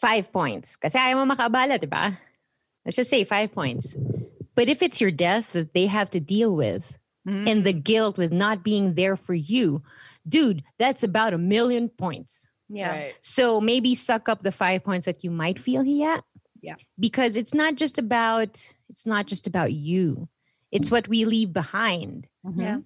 five 0.01 0.31
points. 0.31 0.75
Kasi 0.75 0.97
ayaw 0.97 1.25
mo 1.25 1.35
makaabala, 1.35 1.79
di 1.79 1.85
ba? 1.85 2.17
Let's 2.83 2.95
just 2.95 3.09
say 3.09 3.23
five 3.23 3.51
points. 3.53 3.95
But 4.55 4.69
if 4.69 4.81
it's 4.81 4.99
your 4.99 5.11
death 5.11 5.53
that 5.53 5.73
they 5.73 5.85
have 5.85 6.09
to 6.11 6.19
deal 6.19 6.55
with 6.55 6.89
mm-hmm. 7.27 7.47
and 7.47 7.63
the 7.65 7.73
guilt 7.73 8.17
with 8.17 8.31
not 8.31 8.63
being 8.63 8.95
there 8.95 9.15
for 9.15 9.33
you, 9.33 9.83
dude, 10.27 10.63
that's 10.79 11.03
about 11.03 11.33
a 11.33 11.37
million 11.37 11.89
points. 11.89 12.47
Yeah. 12.69 12.91
Right. 12.91 13.13
So 13.21 13.61
maybe 13.61 13.93
suck 13.93 14.27
up 14.27 14.41
the 14.41 14.51
five 14.51 14.83
points 14.83 15.05
that 15.05 15.23
you 15.23 15.29
might 15.29 15.59
feel 15.59 15.83
hiya. 15.83 16.23
Yeah. 16.61 16.75
Because 16.97 17.35
it's 17.35 17.53
not 17.53 17.75
just 17.75 17.99
about 17.99 18.73
it's 18.89 19.05
not 19.05 19.25
just 19.25 19.47
about 19.47 19.71
you. 19.73 20.27
It's 20.71 20.89
mm. 20.89 20.91
what 20.91 21.07
we 21.07 21.25
leave 21.25 21.53
behind. 21.53 22.27
Mm-hmm. 22.45 22.61
Yeah. 22.61 22.77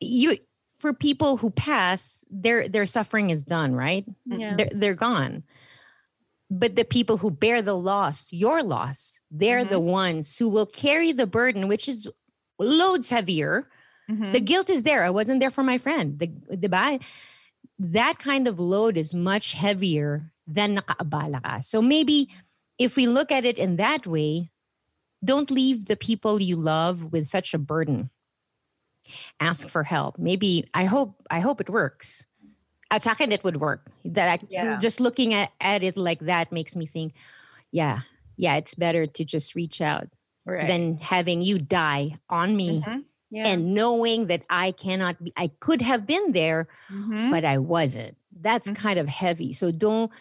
You 0.00 0.38
for 0.78 0.92
people 0.92 1.36
who 1.38 1.50
pass, 1.50 2.24
their 2.30 2.68
their 2.68 2.86
suffering 2.86 3.30
is 3.30 3.42
done, 3.42 3.74
right? 3.74 4.04
Yeah. 4.26 4.56
They're 4.56 4.70
they're 4.72 4.94
gone. 4.94 5.44
But 6.50 6.76
the 6.76 6.84
people 6.84 7.16
who 7.16 7.30
bear 7.30 7.62
the 7.62 7.76
loss, 7.76 8.32
your 8.32 8.62
loss, 8.62 9.18
they're 9.30 9.64
the 9.64 9.76
mm-hmm. 9.76 9.88
ones 9.88 10.38
who 10.38 10.48
will 10.48 10.66
carry 10.66 11.10
the 11.12 11.26
burden, 11.26 11.68
which 11.68 11.88
is 11.88 12.06
loads 12.58 13.10
heavier. 13.10 13.68
Mhm. 14.10 14.32
The 14.32 14.40
guilt 14.40 14.68
is 14.68 14.82
there. 14.82 15.04
I 15.04 15.10
wasn't 15.10 15.40
there 15.40 15.50
for 15.50 15.62
my 15.62 15.78
friend. 15.78 16.18
The, 16.18 16.28
diba? 16.28 17.02
That 17.78 18.18
kind 18.18 18.46
of 18.46 18.60
load 18.60 18.98
is 18.98 19.14
much 19.14 19.54
heavier 19.54 20.30
than 20.46 20.76
nakaabala. 20.76 21.64
So 21.64 21.80
maybe 21.80 22.28
if 22.78 22.96
we 22.96 23.06
look 23.06 23.32
at 23.32 23.44
it 23.44 23.58
in 23.58 23.76
that 23.76 24.06
way, 24.06 24.50
don't 25.24 25.50
leave 25.50 25.86
the 25.86 25.96
people 25.96 26.40
you 26.42 26.56
love 26.56 27.12
with 27.12 27.26
such 27.26 27.54
a 27.54 27.58
burden. 27.58 28.10
Ask 29.40 29.68
for 29.68 29.82
help. 29.84 30.18
Maybe 30.18 30.66
I 30.74 30.84
hope 30.84 31.22
I 31.30 31.40
hope 31.40 31.60
it 31.60 31.68
works. 31.70 32.26
At 32.90 33.02
sa 33.02 33.12
akin, 33.12 33.32
it 33.32 33.42
would 33.44 33.56
work. 33.60 33.90
That 34.04 34.28
I, 34.40 34.46
Yeah. 34.48 34.78
just 34.78 35.00
looking 35.00 35.34
at, 35.34 35.50
at 35.60 35.82
it 35.82 35.96
like 35.96 36.20
that 36.20 36.52
makes 36.52 36.76
me 36.76 36.86
think, 36.86 37.14
yeah, 37.72 38.00
yeah, 38.36 38.56
it's 38.56 38.74
better 38.74 39.06
to 39.06 39.24
just 39.24 39.54
reach 39.54 39.80
out 39.80 40.08
Right. 40.46 40.68
than 40.68 40.98
having 40.98 41.40
you 41.42 41.58
die 41.58 42.20
on 42.28 42.54
me 42.54 42.80
Mhm. 42.84 43.04
Yeah. 43.30 43.48
and 43.48 43.72
knowing 43.74 44.26
that 44.28 44.44
I 44.50 44.72
cannot 44.72 45.22
be, 45.24 45.32
I 45.36 45.48
could 45.58 45.80
have 45.82 46.06
been 46.06 46.32
there, 46.32 46.68
Mhm. 46.92 47.30
but 47.32 47.44
I 47.44 47.58
wasn't. 47.58 48.16
That's 48.30 48.68
Mhm. 48.68 48.76
kind 48.76 48.98
of 49.00 49.08
heavy. 49.08 49.52
So 49.54 49.70
don't 49.72 50.12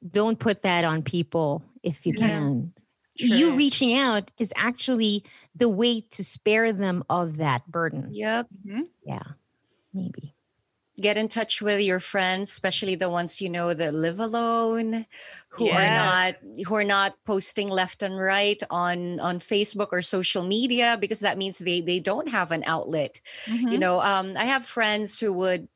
don't 0.00 0.38
put 0.38 0.62
that 0.62 0.84
on 0.84 1.02
people 1.02 1.62
if 1.82 2.06
you 2.06 2.14
Yeah. 2.16 2.26
can. 2.28 2.72
You 3.20 3.54
reaching 3.56 3.96
out 3.96 4.30
is 4.38 4.52
actually 4.56 5.24
the 5.54 5.68
way 5.68 6.00
to 6.12 6.24
spare 6.24 6.72
them 6.72 7.04
of 7.08 7.36
that 7.36 7.70
burden. 7.70 8.08
Yep. 8.12 8.48
Yeah, 9.04 9.22
maybe. 9.92 10.34
Get 11.00 11.16
in 11.16 11.28
touch 11.28 11.62
with 11.62 11.80
your 11.80 12.00
friends, 12.00 12.50
especially 12.50 12.94
the 12.94 13.08
ones 13.08 13.40
you 13.40 13.48
know 13.48 13.72
that 13.72 13.94
live 13.94 14.20
alone, 14.20 15.06
who 15.48 15.70
are 15.70 15.90
not 15.90 16.34
who 16.66 16.74
are 16.74 16.84
not 16.84 17.14
posting 17.24 17.68
left 17.70 18.02
and 18.02 18.18
right 18.18 18.62
on 18.70 19.18
on 19.20 19.38
Facebook 19.38 19.88
or 19.92 20.02
social 20.02 20.42
media 20.42 20.98
because 21.00 21.20
that 21.20 21.38
means 21.38 21.58
they 21.58 21.80
they 21.80 22.00
don't 22.00 22.28
have 22.28 22.52
an 22.52 22.64
outlet. 22.66 23.20
You 23.46 23.78
Mhm. 23.78 23.80
know, 23.80 24.00
um, 24.00 24.36
I 24.36 24.44
have 24.44 24.66
friends 24.66 25.18
who 25.20 25.32
would 25.32 25.68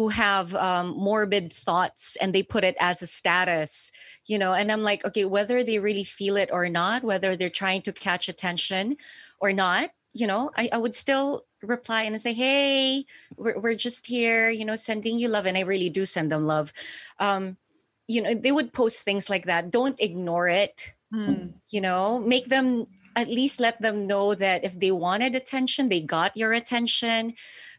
who 0.00 0.08
have 0.08 0.54
um, 0.54 0.96
morbid 0.96 1.52
thoughts 1.52 2.16
and 2.22 2.34
they 2.34 2.42
put 2.42 2.64
it 2.64 2.74
as 2.80 3.02
a 3.02 3.06
status, 3.06 3.92
you 4.24 4.38
know, 4.38 4.54
and 4.54 4.72
I'm 4.72 4.82
like, 4.82 5.04
okay, 5.04 5.26
whether 5.26 5.62
they 5.62 5.78
really 5.78 6.04
feel 6.04 6.38
it 6.38 6.48
or 6.50 6.70
not, 6.70 7.04
whether 7.04 7.36
they're 7.36 7.50
trying 7.50 7.82
to 7.82 7.92
catch 7.92 8.26
attention 8.26 8.96
or 9.42 9.52
not, 9.52 9.90
you 10.14 10.26
know, 10.26 10.52
I, 10.56 10.70
I 10.72 10.78
would 10.78 10.94
still 10.94 11.44
reply 11.62 12.04
and 12.04 12.18
say, 12.18 12.32
hey, 12.32 13.04
we're, 13.36 13.60
we're 13.60 13.74
just 13.74 14.06
here, 14.06 14.48
you 14.48 14.64
know, 14.64 14.74
sending 14.74 15.18
you 15.18 15.28
love. 15.28 15.44
And 15.44 15.58
I 15.58 15.68
really 15.68 15.90
do 15.90 16.06
send 16.06 16.32
them 16.32 16.46
love. 16.46 16.72
Um, 17.18 17.58
you 18.08 18.22
know, 18.22 18.32
they 18.32 18.52
would 18.52 18.72
post 18.72 19.02
things 19.02 19.28
like 19.28 19.44
that. 19.44 19.70
Don't 19.70 20.00
ignore 20.00 20.48
it. 20.48 20.94
Hmm. 21.12 21.58
you 21.70 21.80
know 21.80 22.20
make 22.20 22.50
them 22.50 22.86
at 23.16 23.26
least 23.26 23.58
let 23.58 23.82
them 23.82 24.06
know 24.06 24.32
that 24.32 24.62
if 24.62 24.78
they 24.78 24.92
wanted 24.92 25.34
attention 25.34 25.88
they 25.88 26.00
got 26.00 26.36
your 26.36 26.52
attention 26.52 27.34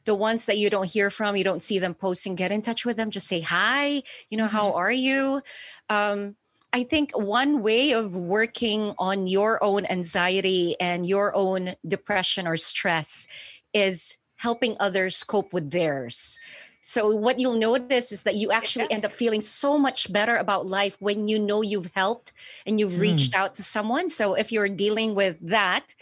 the 0.05 0.15
ones 0.15 0.45
that 0.45 0.57
you 0.57 0.69
don't 0.69 0.87
hear 0.87 1.09
from 1.09 1.35
you 1.35 1.43
don't 1.43 1.61
see 1.61 1.79
them 1.79 1.93
posting 1.93 2.35
get 2.35 2.51
in 2.51 2.61
touch 2.61 2.85
with 2.85 2.97
them 2.97 3.11
just 3.11 3.27
say 3.27 3.39
hi 3.39 4.01
you 4.29 4.37
know 4.37 4.47
how 4.47 4.73
are 4.73 4.91
you? 4.91 5.41
Um, 5.89 6.35
i 6.73 6.83
think 6.83 7.11
one 7.17 7.61
way 7.61 7.91
of 7.91 8.15
working 8.15 8.93
on 8.97 9.27
your 9.27 9.63
own 9.63 9.85
anxiety 9.85 10.79
and 10.79 11.05
your 11.05 11.35
own 11.35 11.75
depression 11.87 12.47
or 12.47 12.57
stress 12.57 13.27
is 13.73 14.17
helping 14.41 14.75
others 14.79 15.23
cope 15.23 15.53
with 15.53 15.69
theirs. 15.69 16.39
So 16.81 17.15
what 17.15 17.39
you'll 17.39 17.59
notice 17.59 18.11
is 18.11 18.23
that 18.23 18.35
you 18.35 18.51
actually 18.51 18.89
end 18.91 19.05
up 19.05 19.11
feeling 19.11 19.41
so 19.41 19.77
much 19.77 20.11
better 20.11 20.35
about 20.35 20.65
life 20.65 20.97
when 20.99 21.27
you 21.27 21.37
know 21.37 21.61
you've 21.61 21.91
helped 21.93 22.33
and 22.65 22.79
you've 22.79 22.99
reached 22.99 23.35
out 23.35 23.53
to 23.55 23.63
someone. 23.63 24.09
So 24.09 24.33
if 24.33 24.51
you're 24.51 24.67
dealing 24.67 25.13
with 25.13 25.37
that, 25.41 25.93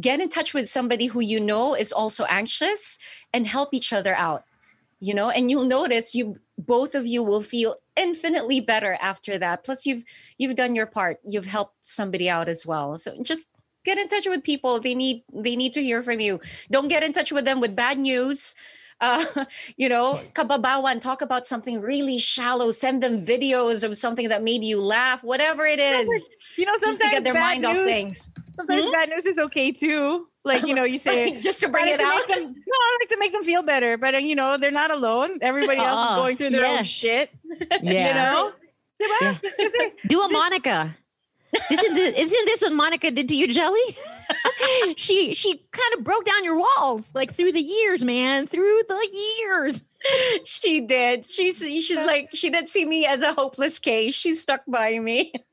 get 0.00 0.20
in 0.20 0.28
touch 0.28 0.54
with 0.54 0.68
somebody 0.68 1.06
who 1.06 1.20
you 1.20 1.40
know 1.40 1.74
is 1.74 1.92
also 1.92 2.24
anxious 2.24 2.98
and 3.32 3.46
help 3.46 3.72
each 3.72 3.92
other 3.92 4.14
out. 4.16 4.44
You 5.00 5.14
know, 5.14 5.30
and 5.30 5.48
you'll 5.50 5.64
notice 5.64 6.14
you 6.14 6.38
both 6.58 6.96
of 6.96 7.06
you 7.06 7.22
will 7.22 7.40
feel 7.40 7.76
infinitely 7.96 8.60
better 8.60 8.98
after 9.00 9.38
that. 9.38 9.64
Plus 9.64 9.86
you've 9.86 10.02
you've 10.38 10.56
done 10.56 10.74
your 10.74 10.86
part. 10.86 11.20
You've 11.24 11.46
helped 11.46 11.76
somebody 11.82 12.28
out 12.28 12.48
as 12.48 12.66
well. 12.66 12.98
So 12.98 13.16
just 13.22 13.46
get 13.84 13.98
in 13.98 14.08
touch 14.08 14.26
with 14.26 14.42
people. 14.42 14.80
They 14.80 14.94
need 14.94 15.22
they 15.32 15.54
need 15.54 15.72
to 15.74 15.82
hear 15.82 16.02
from 16.02 16.18
you. 16.18 16.40
Don't 16.70 16.88
get 16.88 17.04
in 17.04 17.12
touch 17.12 17.30
with 17.30 17.44
them 17.44 17.60
with 17.60 17.76
bad 17.76 17.98
news 17.98 18.54
uh, 19.00 19.24
you 19.76 19.88
know, 19.88 20.20
kababawan, 20.34 21.00
talk 21.00 21.22
about 21.22 21.46
something 21.46 21.80
really 21.80 22.18
shallow. 22.18 22.70
Send 22.70 23.02
them 23.02 23.24
videos 23.24 23.82
of 23.84 23.96
something 23.96 24.28
that 24.28 24.42
made 24.42 24.64
you 24.64 24.80
laugh, 24.82 25.22
whatever 25.22 25.64
it 25.66 25.78
is. 25.80 26.08
You 26.56 26.64
know, 26.66 26.72
sometimes 26.74 26.98
just 26.98 27.00
to 27.02 27.08
get 27.10 27.24
their 27.24 27.34
bad 27.34 27.40
mind 27.40 27.66
off 27.66 27.76
things. 27.86 28.28
Sometimes 28.56 28.84
Hmm? 28.86 28.90
bad 28.92 29.08
news 29.10 29.24
is 29.26 29.38
okay 29.38 29.70
too. 29.70 30.26
Like 30.44 30.66
you 30.66 30.74
know, 30.74 30.84
you 30.84 30.98
say 31.08 31.38
just 31.38 31.60
to 31.60 31.68
bring 31.68 31.84
like 31.86 31.94
it 31.94 31.98
to 31.98 32.04
out. 32.04 32.26
them- 32.28 32.42
no, 32.54 32.76
I 32.82 32.98
like 33.00 33.08
to 33.10 33.18
make 33.18 33.32
them 33.32 33.42
feel 33.44 33.62
better, 33.62 33.96
but 33.98 34.14
uh, 34.14 34.18
you 34.18 34.34
know, 34.34 34.56
they're 34.56 34.70
not 34.72 34.90
alone. 34.90 35.38
Everybody 35.42 35.78
else 35.78 36.00
is 36.00 36.06
Uh-uh. 36.06 36.16
going 36.16 36.36
through 36.36 36.50
their 36.50 36.62
Yeah. 36.62 36.78
own 36.78 36.84
shit. 36.84 37.30
Yeah. 37.82 38.08
You 38.08 38.14
know, 38.14 38.52
Diba? 38.98 39.40
Kasi- 39.40 39.92
Do 40.08 40.22
a 40.22 40.28
Monica. 40.28 40.96
Isn't 41.70 41.94
this, 41.94 42.14
isn't 42.18 42.46
this 42.46 42.62
what 42.62 42.72
Monica 42.72 43.10
did 43.10 43.28
to 43.28 43.36
you, 43.36 43.48
Jelly? 43.48 43.96
she 44.96 45.34
she 45.34 45.64
kind 45.70 45.94
of 45.96 46.04
broke 46.04 46.24
down 46.24 46.44
your 46.44 46.58
walls 46.58 47.10
like 47.14 47.32
through 47.32 47.52
the 47.52 47.60
years, 47.60 48.04
man, 48.04 48.46
through 48.46 48.82
the 48.88 49.08
years. 49.12 49.84
she 50.44 50.80
did. 50.80 51.24
She's 51.30 51.58
she's 51.58 51.96
like 51.96 52.30
she 52.34 52.50
didn't 52.50 52.68
see 52.68 52.84
me 52.84 53.06
as 53.06 53.22
a 53.22 53.32
hopeless 53.32 53.78
case. 53.78 54.14
She 54.14 54.32
stuck 54.32 54.62
by 54.66 54.98
me. 54.98 55.32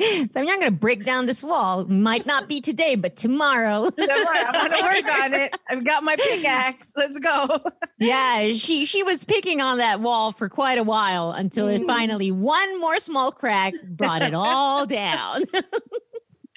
So 0.00 0.40
I'm 0.40 0.46
not 0.46 0.60
going 0.60 0.72
to 0.72 0.78
break 0.78 1.04
down 1.04 1.26
this 1.26 1.44
wall. 1.44 1.84
Might 1.84 2.24
not 2.24 2.48
be 2.48 2.60
today, 2.60 2.96
but 2.96 3.16
tomorrow. 3.16 3.90
Don't 3.90 4.08
worry, 4.26 4.38
I'm 4.38 4.70
gonna 4.70 4.82
work 4.82 5.08
on 5.12 5.34
it. 5.34 5.54
I've 5.68 5.84
got 5.84 6.02
my 6.02 6.16
pickaxe. 6.16 6.88
Let's 6.96 7.18
go. 7.18 7.60
yeah, 7.98 8.52
she 8.52 8.86
she 8.86 9.02
was 9.02 9.24
picking 9.24 9.60
on 9.60 9.78
that 9.78 10.00
wall 10.00 10.32
for 10.32 10.48
quite 10.48 10.78
a 10.78 10.84
while 10.84 11.32
until 11.32 11.68
it 11.68 11.84
finally 11.86 12.30
one 12.32 12.80
more 12.80 12.98
small 12.98 13.30
crack 13.32 13.74
brought 13.84 14.22
it 14.22 14.34
all 14.34 14.86
down. 14.90 15.44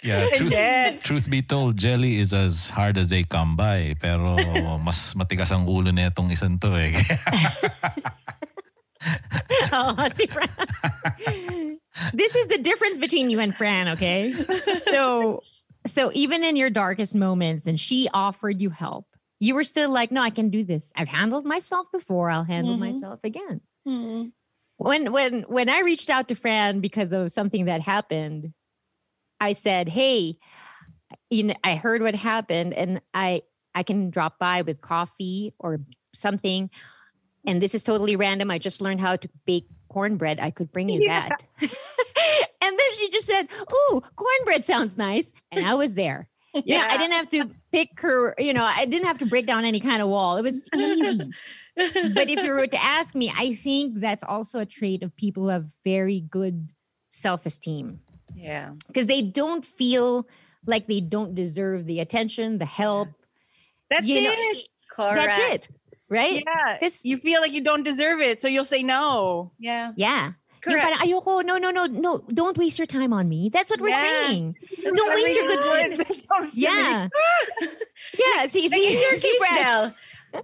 Yeah, 0.04 0.28
truth, 0.36 0.52
truth 1.00 1.26
be 1.32 1.42
told, 1.42 1.78
jelly 1.78 2.20
is 2.20 2.34
as 2.36 2.68
hard 2.68 2.98
as 2.98 3.08
they 3.08 3.24
come 3.24 3.56
by. 3.56 3.96
Pero 4.04 4.36
mas 4.84 5.16
matigas 5.16 5.48
ang 5.56 5.64
ulo 5.64 5.96
na 5.96 6.12
itong 6.12 6.28
isang 6.28 6.60
to 6.60 6.76
eh. 6.76 6.92
oh, 9.72 10.08
see, 10.12 10.28
Fran. 10.28 10.50
this 12.14 12.36
is 12.36 12.48
the 12.48 12.58
difference 12.58 12.98
between 12.98 13.30
you 13.30 13.40
and 13.40 13.56
Fran, 13.56 13.90
okay? 13.90 14.34
So, 14.84 15.42
so 15.88 16.12
even 16.14 16.44
in 16.44 16.56
your 16.56 16.70
darkest 16.70 17.16
moments, 17.16 17.66
and 17.66 17.80
she 17.80 18.08
offered 18.14 18.62
you 18.62 18.70
help, 18.70 19.08
you 19.40 19.56
were 19.56 19.64
still 19.64 19.90
like, 19.90 20.12
"No, 20.12 20.22
I 20.22 20.30
can 20.30 20.50
do 20.50 20.64
this. 20.64 20.94
I've 20.96 21.08
handled 21.08 21.46
myself 21.46 21.88
before. 21.92 22.30
I'll 22.30 22.44
handle 22.44 22.76
Mhm. 22.76 22.80
myself 22.80 23.20
again." 23.24 23.62
When 24.78 25.12
when 25.12 25.42
when 25.44 25.70
I 25.70 25.80
reached 25.82 26.10
out 26.10 26.28
to 26.30 26.36
Fran 26.36 26.80
because 26.80 27.12
of 27.14 27.32
something 27.32 27.66
that 27.66 27.82
happened, 27.82 28.54
I 29.40 29.54
said, 29.54 29.90
"Hey, 29.90 30.38
you 31.30 31.44
know, 31.44 31.56
I 31.64 31.76
heard 31.76 32.02
what 32.02 32.16
happened, 32.16 32.74
and 32.74 33.02
I 33.14 33.44
I 33.76 33.84
can 33.84 34.10
drop 34.10 34.38
by 34.40 34.62
with 34.62 34.82
coffee 34.82 35.54
or 35.60 35.80
something." 36.14 36.70
And 37.46 37.62
this 37.62 37.76
is 37.76 37.84
totally 37.84 38.16
random. 38.16 38.52
I 38.52 38.58
just 38.58 38.82
learned 38.82 39.02
how 39.02 39.16
to 39.16 39.30
bake 39.46 39.68
cornbread. 39.90 40.40
I 40.40 40.52
could 40.52 40.72
bring 40.72 40.90
you 40.90 41.02
Yeah. 41.04 41.30
that. 41.30 41.44
and 42.62 42.80
then 42.80 42.94
she 42.96 43.10
just 43.10 43.28
said, 43.28 43.48
Ooh, 43.72 44.02
cornbread 44.16 44.66
sounds 44.66 44.98
nice. 44.98 45.32
And 45.52 45.66
I 45.66 45.76
was 45.76 45.94
there. 45.94 46.28
Yeah. 46.66 46.86
I 46.88 46.98
didn't 46.98 47.14
have 47.14 47.30
to 47.30 47.50
pick 47.72 48.00
her, 48.02 48.36
you 48.38 48.54
know, 48.54 48.64
I 48.64 48.86
didn't 48.86 49.08
have 49.08 49.18
to 49.20 49.26
break 49.26 49.48
down 49.48 49.66
any 49.66 49.80
kind 49.80 50.04
of 50.04 50.08
wall. 50.08 50.38
It 50.38 50.44
was 50.44 50.70
easy. 50.78 51.32
but 51.76 52.30
if 52.30 52.44
you 52.44 52.52
were 52.52 52.68
to 52.68 52.84
ask 52.84 53.16
me, 53.16 53.34
I 53.36 53.56
think 53.56 54.00
that's 54.00 54.24
also 54.24 54.60
a 54.60 54.66
trait 54.66 55.02
of 55.02 55.16
people 55.16 55.42
who 55.44 55.50
have 55.50 55.66
very 55.84 56.20
good 56.20 56.72
self 57.10 57.48
esteem 57.48 58.02
yeah. 58.36 58.74
because 58.86 59.08
they 59.08 59.24
don't 59.24 59.66
feel 59.66 60.28
like 60.68 60.86
they 60.86 61.02
don't 61.02 61.34
deserve 61.34 61.88
the 61.88 62.00
attention, 62.00 62.60
the 62.60 62.68
help. 62.68 63.10
That's 63.90 64.08
you 64.08 64.22
know, 64.22 64.32
it. 64.32 64.68
Correct. 64.92 65.16
that's 65.16 65.54
it. 65.56 65.68
Right? 66.14 66.44
Yeah. 66.46 66.78
This- 66.80 67.02
you 67.04 67.18
feel 67.18 67.42
like 67.42 67.52
you 67.52 67.62
don't 67.62 67.84
deserve 67.84 68.22
it, 68.22 68.40
so 68.42 68.48
you'll 68.48 68.70
say 68.70 68.84
no. 68.84 69.52
Yeah. 69.60 69.92
Yeah. 69.98 70.38
Yung 70.64 70.80
Correct. 70.80 70.96
parang, 70.96 71.00
ayoko, 71.04 71.44
no, 71.44 71.58
no, 71.60 71.72
no, 71.76 71.86
no, 71.92 72.24
don't 72.32 72.56
waste 72.58 72.80
your 72.80 72.86
time 72.88 73.12
on 73.12 73.28
me. 73.28 73.50
That's 73.52 73.68
what 73.70 73.82
we're 73.82 73.90
Yeah. 73.92 74.00
saying. 74.32 74.56
Don't 74.96 75.12
waste 75.14 75.36
your 75.36 75.48
good 75.52 75.60
time. 75.60 76.50
Yeah. 76.56 77.08
yeah. 78.16 78.46
See, 78.48 78.70
see, 78.70 78.72
Like 78.72 78.96
in 78.96 79.00
your 79.02 79.18
see, 79.18 79.28
case, 79.28 79.40
Brad. 79.40 79.62
Del, 79.62 79.96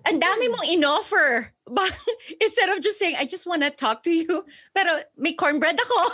ang 0.06 0.20
dami 0.22 0.46
hmm. 0.48 0.54
mong 0.54 0.68
inoffer. 0.70 1.50
But 1.66 1.92
instead 2.42 2.70
of 2.70 2.82
just 2.82 3.00
saying, 3.00 3.16
I 3.18 3.26
just 3.26 3.46
want 3.48 3.64
to 3.64 3.70
talk 3.70 4.04
to 4.04 4.12
you, 4.12 4.46
pero 4.76 5.02
may 5.18 5.34
cornbread 5.34 5.80
ako. 5.80 6.12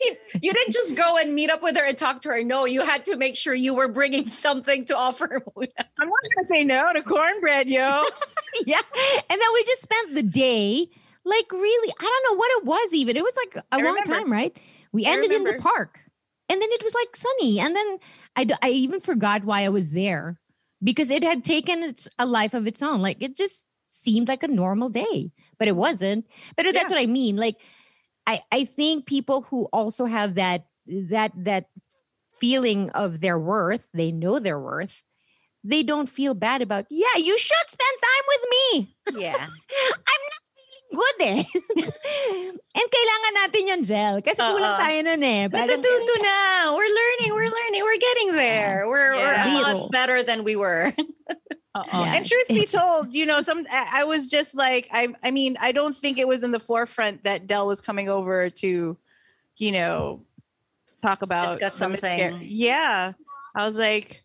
you 0.42 0.52
didn't 0.52 0.72
just 0.72 0.96
go 0.96 1.16
and 1.16 1.34
meet 1.34 1.50
up 1.50 1.62
with 1.62 1.76
her 1.76 1.84
and 1.84 1.96
talk 1.96 2.20
to 2.22 2.28
her. 2.30 2.42
No, 2.44 2.64
you 2.64 2.82
had 2.82 3.04
to 3.06 3.16
make 3.16 3.36
sure 3.36 3.54
you 3.54 3.74
were 3.74 3.88
bringing 3.88 4.28
something 4.28 4.84
to 4.86 4.96
offer. 4.96 5.42
I'm 5.56 6.08
not 6.08 6.24
gonna 6.36 6.48
say 6.52 6.64
no 6.64 6.92
to 6.92 7.02
cornbread, 7.02 7.68
yo. 7.68 8.04
yeah. 8.66 8.82
And 9.28 9.40
then 9.40 9.50
we 9.54 9.64
just 9.64 9.82
spent 9.82 10.14
the 10.14 10.22
day, 10.22 10.88
like 11.24 11.50
really, 11.52 11.92
I 11.98 12.02
don't 12.02 12.32
know 12.32 12.38
what 12.38 12.50
it 12.58 12.64
was 12.64 12.92
even. 12.92 13.16
It 13.16 13.24
was 13.24 13.36
like 13.36 13.64
a 13.64 13.64
I 13.72 13.76
long 13.76 13.94
remember. 13.94 14.12
time, 14.12 14.32
right? 14.32 14.56
We 14.92 15.06
I 15.06 15.12
ended 15.12 15.32
in 15.32 15.44
the 15.44 15.58
park. 15.60 16.00
And 16.48 16.60
then 16.60 16.68
it 16.72 16.82
was 16.82 16.94
like 16.96 17.14
sunny. 17.14 17.60
And 17.60 17.76
then 17.76 17.98
I, 18.34 18.46
I 18.60 18.70
even 18.70 19.00
forgot 19.00 19.44
why 19.44 19.64
I 19.64 19.68
was 19.68 19.92
there 19.92 20.40
because 20.82 21.10
it 21.10 21.22
had 21.22 21.44
taken 21.44 21.82
its, 21.82 22.08
a 22.18 22.26
life 22.26 22.54
of 22.54 22.66
its 22.66 22.82
own. 22.82 23.00
Like 23.00 23.22
it 23.22 23.36
just 23.36 23.66
seemed 23.88 24.28
like 24.28 24.42
a 24.42 24.48
normal 24.48 24.88
day, 24.88 25.32
but 25.58 25.68
it 25.68 25.76
wasn't. 25.76 26.26
But 26.56 26.66
that's 26.72 26.90
what 26.90 27.00
I 27.00 27.06
mean. 27.06 27.36
Like 27.36 27.56
I, 28.26 28.40
I 28.52 28.64
think 28.64 29.06
people 29.06 29.42
who 29.42 29.64
also 29.72 30.04
have 30.06 30.34
that 30.36 30.66
that 30.86 31.32
that 31.36 31.66
feeling 32.32 32.90
of 32.90 33.20
their 33.20 33.38
worth, 33.38 33.88
they 33.92 34.12
know 34.12 34.38
their 34.38 34.58
worth. 34.58 35.02
They 35.62 35.82
don't 35.82 36.08
feel 36.08 36.32
bad 36.34 36.62
about, 36.62 36.86
yeah, 36.90 37.16
you 37.16 37.36
should 37.36 37.68
spend 37.68 37.98
time 38.00 38.24
with 38.28 38.44
me. 38.50 38.96
Yeah. 39.22 39.36
I'm 39.36 40.22
not 40.30 40.42
feeling 40.90 41.00
good 41.00 41.18
eh. 41.26 41.42
And 42.78 42.86
kailangan 42.90 43.32
natin 43.46 43.62
yung 43.66 43.82
gel. 43.84 44.16
Kasi 44.22 44.38
kulang 44.42 44.74
Oo. 44.74 44.80
tayo 44.82 44.98
nun 45.04 45.22
eh. 45.22 45.48
Parang- 45.48 45.68
Natututo 45.68 46.14
na. 46.22 46.36
We're 46.74 46.90
learning. 46.90 47.30
We're 47.34 47.50
learning. 47.50 47.82
We're 47.82 47.98
getting 48.02 48.30
there. 48.36 48.84
We're, 48.86 49.14
we're 49.14 49.34
a 49.34 49.48
lot 49.62 49.90
better 49.90 50.22
than 50.22 50.44
we 50.44 50.56
were. 50.56 50.92
Yeah, 51.70 52.16
and 52.16 52.26
truth 52.26 52.48
be 52.48 52.66
told, 52.66 53.14
you 53.14 53.24
know, 53.24 53.42
some 53.42 53.64
I 53.70 54.02
I 54.02 54.04
was 54.04 54.26
just 54.26 54.56
like, 54.56 54.90
I 54.90 55.14
I 55.22 55.30
mean, 55.30 55.56
I 55.60 55.70
don't 55.70 55.94
think 55.94 56.18
it 56.18 56.26
was 56.26 56.42
in 56.42 56.50
the 56.50 56.58
forefront 56.58 57.22
that 57.22 57.46
Del 57.46 57.68
was 57.68 57.80
coming 57.80 58.08
over 58.10 58.50
to, 58.50 58.98
you 59.56 59.72
know, 59.72 60.26
talk 61.00 61.22
about 61.22 61.46
Discuss 61.46 61.76
something. 61.76 62.42
Yeah. 62.42 63.12
I 63.54 63.66
was 63.66 63.78
like, 63.78 64.24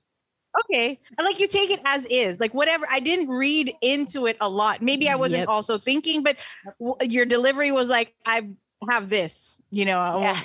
okay. 0.64 1.00
And 1.18 1.26
like 1.26 1.40
you 1.40 1.48
take 1.48 1.70
it 1.72 1.82
as 1.86 2.06
is. 2.10 2.40
Like 2.40 2.54
whatever. 2.54 2.86
I 2.90 3.00
didn't 3.00 3.30
read 3.30 3.74
into 3.82 4.26
it 4.28 4.38
a 4.40 4.48
lot. 4.50 4.82
Maybe 4.82 5.10
I 5.10 5.16
wasn't 5.16 5.42
Yep. 5.42 5.50
also 5.50 5.78
thinking, 5.78 6.24
but 6.24 6.38
w- 6.80 6.96
your 7.10 7.26
delivery 7.26 7.72
was 7.72 7.88
like, 7.90 8.14
I 8.26 8.48
have 8.90 9.10
this, 9.10 9.60
you 9.72 9.86
know, 9.86 10.20
Yeah. 10.22 10.40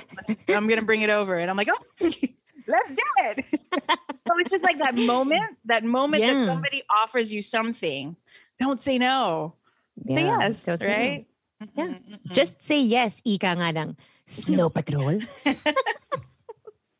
I'm 0.48 0.66
gonna 0.68 0.82
bring 0.82 1.02
it 1.02 1.10
over. 1.10 1.34
And 1.36 1.50
I'm 1.50 1.56
like, 1.56 1.68
oh 1.70 1.82
let's 2.00 2.90
do 2.94 3.08
it. 3.26 3.44
so 3.50 4.30
it's 4.38 4.50
just 4.50 4.62
like 4.64 4.78
that 4.78 4.94
moment, 4.94 5.58
that 5.66 5.84
moment 5.84 6.22
Yeah. 6.22 6.34
that 6.34 6.46
somebody 6.46 6.82
offers 6.88 7.32
you 7.32 7.42
something. 7.42 8.16
Don't 8.58 8.80
say 8.80 8.98
no. 8.98 9.54
say 10.08 10.24
yes, 10.24 10.60
don't 10.62 10.78
say 10.80 10.86
no. 10.86 10.92
right? 10.94 11.26
Yeah. 11.76 11.84
Mhm, 11.84 12.00
mhm. 12.24 12.32
Just 12.32 12.62
say 12.62 12.80
yes, 12.80 13.20
ika 13.24 13.52
nga 13.52 13.68
ng 13.76 13.96
Snow 14.24 14.70
Patrol. 14.70 15.20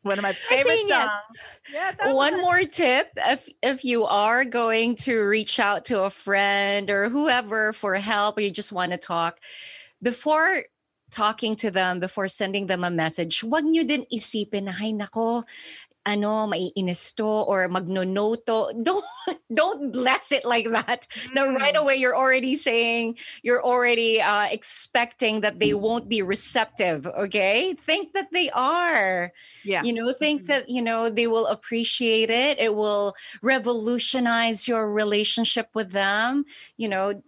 one 0.03 0.17
of 0.17 0.23
my 0.23 0.33
favorite 0.33 0.67
saying 0.67 0.87
yes. 0.87 1.09
songs. 1.09 1.37
Yeah, 1.73 2.13
One 2.13 2.33
was- 2.33 2.41
more 2.41 2.63
tip 2.63 3.09
if 3.17 3.47
if 3.61 3.85
you 3.85 4.05
are 4.05 4.43
going 4.45 4.95
to 5.05 5.21
reach 5.21 5.59
out 5.59 5.85
to 5.85 6.03
a 6.03 6.09
friend 6.09 6.89
or 6.89 7.09
whoever 7.09 7.73
for 7.73 7.95
help 7.95 8.37
or 8.37 8.41
you 8.41 8.51
just 8.51 8.71
want 8.71 8.91
to 8.93 8.97
talk 8.97 9.39
before 10.01 10.63
talking 11.11 11.55
to 11.57 11.69
them 11.69 11.99
before 11.99 12.27
sending 12.27 12.67
them 12.67 12.83
a 12.83 12.89
message, 12.89 13.43
wag 13.43 13.65
nyo 13.65 13.83
din 13.83 14.05
isipin 14.11 14.63
na, 14.63 14.71
hay 14.71 14.93
nako, 14.93 15.43
ano, 16.05 16.47
maiinis 16.47 17.13
to 17.15 17.25
or 17.25 17.69
magnonoto. 17.69 18.71
Don't, 18.83 19.05
don't 19.53 19.91
bless 19.91 20.31
it 20.31 20.45
like 20.45 20.69
that. 20.71 21.05
No, 21.35 21.53
right 21.53 21.75
away, 21.75 21.95
you're 21.97 22.15
already 22.15 22.55
saying, 22.55 23.17
you're 23.43 23.63
already 23.63 24.19
uh, 24.21 24.47
expecting 24.49 25.41
that 25.41 25.59
they 25.59 25.73
won't 25.73 26.09
be 26.09 26.21
receptive, 26.21 27.05
okay? 27.05 27.73
Think 27.73 28.13
that 28.13 28.29
they 28.31 28.49
are. 28.49 29.31
Yeah. 29.63 29.83
You 29.83 29.93
know, 29.93 30.13
think 30.13 30.43
Mhm. 30.43 30.47
that, 30.47 30.69
you 30.69 30.81
know, 30.81 31.09
they 31.09 31.27
will 31.27 31.45
appreciate 31.45 32.29
it. 32.31 32.57
It 32.59 32.73
will 32.75 33.13
revolutionize 33.43 34.67
your 34.67 34.89
relationship 34.91 35.69
with 35.75 35.91
them. 35.91 36.45
You 36.77 36.87
know, 36.89 37.21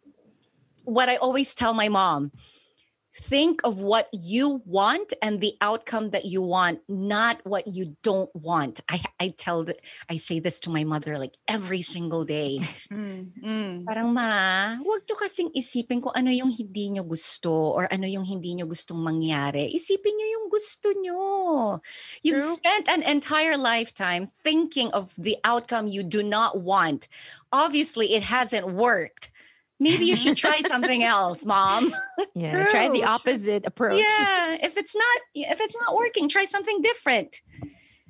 what 0.84 1.10
I 1.10 1.16
always 1.18 1.54
tell 1.54 1.74
my 1.74 1.90
mom 1.90 2.32
think 3.16 3.62
of 3.64 3.80
what 3.80 4.10
you 4.12 4.62
want 4.66 5.14
and 5.22 5.40
the 5.40 5.54
outcome 5.62 6.10
that 6.10 6.26
you 6.26 6.42
want, 6.42 6.80
not 6.90 7.40
what 7.46 7.68
you 7.68 7.96
don't 8.02 8.30
want. 8.34 8.82
I, 8.90 9.02
I 9.20 9.34
tell 9.38 9.66
th- 9.66 9.78
I 10.10 10.18
say 10.18 10.40
this 10.40 10.60
to 10.62 10.70
my 10.70 10.84
mother 10.84 11.18
like 11.18 11.38
every 11.48 11.82
single 11.82 12.26
day. 12.26 12.60
Mm, 12.92 13.32
mm. 13.42 13.86
Parang 13.86 14.14
ma, 14.14 14.78
wag 14.82 15.02
nyo 15.06 15.16
kasing 15.18 15.50
isipin 15.54 16.02
kung 16.02 16.14
ano 16.14 16.30
yung 16.30 16.50
hindi 16.50 16.90
nyo 16.90 17.04
gusto 17.04 17.50
or 17.50 17.86
ano 17.94 18.06
yung 18.06 18.26
hindi 18.26 18.54
nyo 18.54 18.66
gustong 18.66 19.02
mangyari. 19.02 19.70
Isipin 19.74 20.14
nyo 20.14 20.28
yung 20.34 20.48
gusto 20.50 20.88
nyo. 20.94 21.22
You've 22.22 22.42
True. 22.42 22.58
spent 22.58 22.90
an 22.90 23.02
entire 23.02 23.58
lifetime 23.58 24.30
thinking 24.44 24.90
of 24.90 25.14
the 25.18 25.38
outcome 25.44 25.88
you 25.88 26.02
do 26.02 26.22
not 26.22 26.62
want. 26.62 27.08
Obviously, 27.52 28.14
it 28.14 28.24
hasn't 28.24 28.74
worked. 28.74 29.33
Maybe 29.84 30.06
you 30.06 30.16
should 30.16 30.38
try 30.38 30.62
something 30.68 31.04
else, 31.04 31.46
mom. 31.46 31.94
Yeah, 32.34 32.66
try 32.72 32.88
the 32.88 33.00
True, 33.00 33.04
true. 33.04 33.08
opposite 33.08 33.64
approach. 33.68 34.00
Yeah, 34.00 34.58
if 34.64 34.78
it's 34.80 34.96
not 34.96 35.18
if 35.36 35.60
it's 35.60 35.76
not 35.80 35.94
working, 35.94 36.30
try 36.30 36.46
something 36.46 36.80
different. 36.82 37.42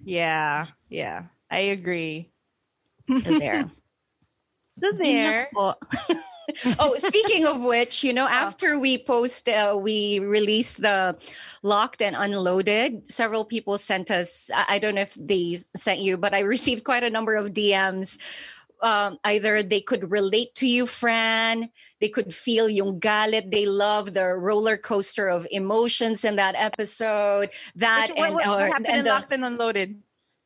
Yeah. 0.05 0.67
Yeah. 0.89 1.23
I 1.49 1.73
agree. 1.73 2.29
So 3.19 3.39
there. 3.39 3.69
So 4.75 4.89
there. 4.97 5.13
Yun 5.13 5.25
lang 5.29 5.45
po. 5.53 5.75
oh, 6.81 6.97
speaking 6.97 7.45
of 7.45 7.61
which, 7.61 8.03
you 8.03 8.11
know, 8.11 8.25
after 8.27 8.79
we 8.81 8.97
post, 8.97 9.47
uh, 9.47 9.77
we 9.77 10.17
released 10.17 10.81
the 10.81 11.15
locked 11.61 12.01
and 12.01 12.15
unloaded. 12.17 13.05
Several 13.07 13.45
people 13.45 13.77
sent 13.77 14.09
us. 14.09 14.49
I 14.49 14.75
I 14.75 14.79
don't 14.81 14.95
know 14.97 15.05
if 15.05 15.13
they 15.13 15.61
sent 15.77 15.99
you, 16.01 16.17
but 16.17 16.33
I 16.33 16.41
received 16.41 16.83
quite 16.89 17.03
a 17.05 17.13
number 17.13 17.37
of 17.37 17.53
DMs. 17.53 18.17
Um, 18.83 19.17
either 19.23 19.63
they 19.63 19.79
could 19.81 20.11
relate 20.11 20.53
to 20.55 20.67
you, 20.67 20.85
Fran. 20.85 21.69
They 22.01 22.09
could 22.09 22.33
feel 22.35 22.67
yung 22.69 22.99
galit. 22.99 23.49
They 23.49 23.65
love 23.65 24.13
the 24.13 24.35
roller 24.35 24.75
coaster 24.77 25.29
of 25.29 25.47
emotions 25.51 26.25
in 26.25 26.35
that 26.35 26.55
episode. 26.57 27.49
That 27.75 28.09
Which- 28.09 28.19
and, 28.19 28.35
what, 28.35 28.45
what 28.47 28.67
happened 28.67 28.87
and 28.87 28.97
in 28.99 29.03
the- 29.05 29.09
Locked 29.11 29.31
and 29.33 29.45
Unloaded? 29.45 30.01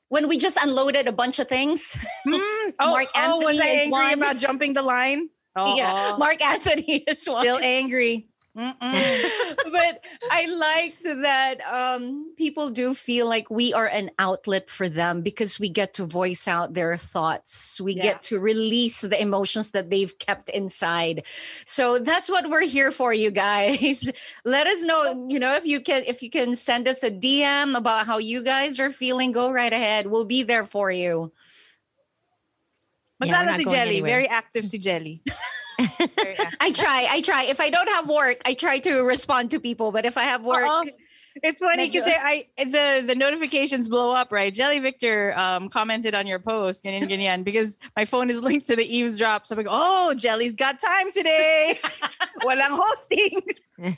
when 0.10 0.30
we 0.30 0.38
just 0.38 0.56
unloaded 0.64 1.08
a 1.08 1.12
bunch 1.12 1.38
of 1.40 1.50
things. 1.50 1.98
Mm, 2.26 2.40
Mark 2.80 3.10
oh, 3.16 3.40
was 3.40 3.60
Anthony 3.60 3.60
I 3.60 3.66
is 3.66 3.82
angry 3.82 3.90
one. 3.92 4.14
about 4.14 4.38
jumping 4.38 4.74
the 4.74 4.82
line? 4.82 5.30
Oh, 5.58 5.76
Yeah, 5.82 6.16
Mark 6.18 6.42
Anthony 6.42 7.04
is 7.08 7.26
one. 7.28 7.42
still 7.44 7.60
angry. 7.62 8.30
But 9.72 10.04
I 10.32 10.46
like 10.48 10.96
that 11.04 11.62
um, 11.62 12.34
people 12.38 12.70
do 12.72 12.94
feel 12.96 13.28
like 13.30 13.50
we 13.52 13.74
are 13.74 13.86
an 13.86 14.10
outlet 14.18 14.70
for 14.70 14.90
them 14.90 15.22
because 15.22 15.60
we 15.60 15.70
get 15.70 15.94
to 15.96 16.06
voice 16.06 16.48
out 16.48 16.74
their 16.74 16.98
thoughts. 16.98 17.80
We 17.80 17.94
Yeah. 17.94 18.02
get 18.04 18.22
to 18.24 18.40
release 18.40 19.02
the 19.02 19.22
emotions 19.22 19.72
that 19.72 19.90
they've 19.92 20.18
kept 20.18 20.50
inside. 20.50 21.26
So 21.66 22.00
that's 22.00 22.30
what 22.30 22.50
we're 22.50 22.66
here 22.66 22.92
for, 22.92 23.14
you 23.14 23.30
guys. 23.30 24.10
Let 24.46 24.66
us 24.68 24.84
know, 24.84 25.28
you 25.30 25.38
know, 25.40 25.54
if 25.54 25.66
you 25.66 25.80
can 25.80 26.04
if 26.08 26.24
you 26.24 26.30
can 26.32 26.56
send 26.56 26.88
us 26.88 27.04
a 27.04 27.12
DM 27.12 27.78
about 27.78 28.08
how 28.08 28.18
you 28.18 28.42
guys 28.44 28.80
are 28.80 28.90
feeling, 28.90 29.32
go 29.32 29.52
right 29.52 29.72
ahead. 29.74 30.08
We'll 30.08 30.26
be 30.26 30.42
there 30.44 30.66
for 30.66 30.90
you. 30.92 31.32
Yeah, 33.24 33.34
Masala 33.44 33.46
not 33.46 33.56
si 33.58 33.66
Jelly. 33.66 33.78
anywhere. 33.98 34.12
Very 34.12 34.28
active 34.30 34.66
si 34.66 34.78
Jelly. 34.80 35.22
Very 35.78 36.38
active. 36.38 36.58
I 36.60 36.72
try, 36.72 37.08
I 37.10 37.22
try. 37.22 37.44
If 37.44 37.60
I 37.60 37.70
don't 37.70 37.90
have 37.90 38.10
work, 38.10 38.42
I 38.46 38.54
try 38.54 38.80
to 38.80 39.02
respond 39.02 39.52
to 39.52 39.60
people. 39.60 39.92
But 39.92 40.06
if 40.06 40.18
I 40.18 40.24
have 40.24 40.44
work, 40.44 40.66
Oo. 40.66 40.92
It's 41.44 41.62
funny 41.62 41.90
because 41.90 42.12
I 42.12 42.48
the 42.58 43.04
the 43.06 43.16
notifications 43.16 43.88
blow 43.88 44.12
up, 44.12 44.32
right? 44.32 44.54
Jelly 44.54 44.80
Victor 44.80 45.34
um 45.36 45.70
commented 45.70 46.16
on 46.16 46.26
your 46.26 46.40
post, 46.40 46.84
ganyan 46.84 47.04
ganyan, 47.04 47.44
because 47.44 47.78
my 47.96 48.06
phone 48.06 48.30
is 48.30 48.40
linked 48.40 48.68
to 48.68 48.76
the 48.76 48.86
eavesdrop. 48.86 49.46
So 49.46 49.54
I'm 49.54 49.58
like, 49.58 49.68
oh, 49.70 50.14
Jelly's 50.16 50.56
got 50.56 50.80
time 50.80 51.12
today. 51.12 51.80
Walang 52.42 52.80
hosting. 52.82 53.42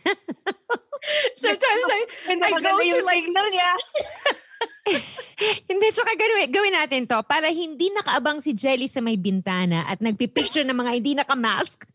sometimes 1.35 1.63
I, 1.63 2.05
I 2.27 2.35
go 2.35 2.57
maganda 2.57 2.79
to 2.79 2.85
yung 2.85 3.05
like 3.05 3.23
signal 3.23 3.43
niya. 3.43 4.35
Hindi, 5.69 5.87
tsaka 5.95 6.11
gawin, 6.19 6.51
gawin 6.51 6.73
natin 6.75 7.07
to 7.07 7.19
para 7.23 7.47
hindi 7.47 7.87
nakaabang 7.95 8.43
si 8.43 8.51
Jelly 8.51 8.91
sa 8.91 8.99
may 8.99 9.15
bintana 9.15 9.87
at 9.87 10.03
nagpipicture 10.03 10.67
ng 10.67 10.75
mga 10.75 10.91
hindi 10.99 11.13
nakamask. 11.15 11.87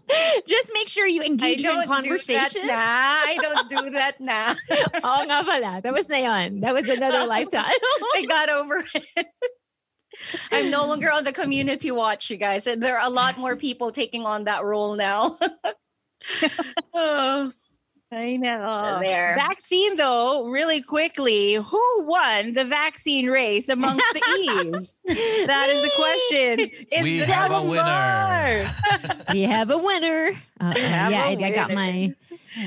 Just 0.50 0.74
make 0.74 0.90
sure 0.90 1.06
you 1.06 1.22
engage 1.22 1.62
in 1.62 1.86
conversation. 1.86 2.66
do. 2.66 2.74
I 2.74 3.38
don't 3.38 3.68
do 3.70 3.82
that 3.94 4.18
na. 4.18 4.58
Oo 5.06 5.22
nga 5.22 5.38
pala. 5.46 5.78
That 5.78 5.94
was 5.94 6.10
na 6.10 6.18
yun. 6.18 6.60
That 6.66 6.74
was 6.74 6.90
another 6.90 7.30
lifetime. 7.30 7.70
I 8.18 8.26
got 8.26 8.50
over 8.50 8.82
it. 8.82 9.26
I'm 10.50 10.68
no 10.68 10.84
longer 10.84 11.14
on 11.14 11.22
the 11.22 11.32
community 11.32 11.94
watch, 11.94 12.28
you 12.28 12.36
guys. 12.36 12.66
And 12.66 12.82
There 12.82 12.98
are 12.98 13.06
a 13.06 13.12
lot 13.12 13.38
more 13.38 13.54
people 13.54 13.94
taking 13.94 14.26
on 14.26 14.44
that 14.50 14.66
role 14.66 14.98
now. 14.98 15.38
oh, 16.92 17.52
I 18.12 18.36
know. 18.36 18.98
there. 19.00 19.36
Vaccine, 19.38 19.96
though, 19.96 20.48
really 20.48 20.82
quickly, 20.82 21.54
who 21.54 22.02
won 22.02 22.54
the 22.54 22.64
vaccine 22.64 23.28
race 23.28 23.68
amongst 23.68 24.04
the 24.12 24.22
Eves? 24.40 25.02
that 25.06 25.68
is 25.68 25.82
the 25.82 25.90
question. 25.94 26.86
It's 26.90 27.02
We 27.02 27.18
have 27.18 27.52
a 27.52 27.62
winner. 27.62 28.72
we 29.32 29.42
have 29.42 29.70
a 29.70 29.78
winner. 29.78 30.32
Uh, 30.58 30.76
have 30.76 31.12
yeah, 31.12 31.24
a 31.24 31.38
I, 31.38 31.46
I 31.46 31.50
got 31.50 31.72
my 31.72 32.12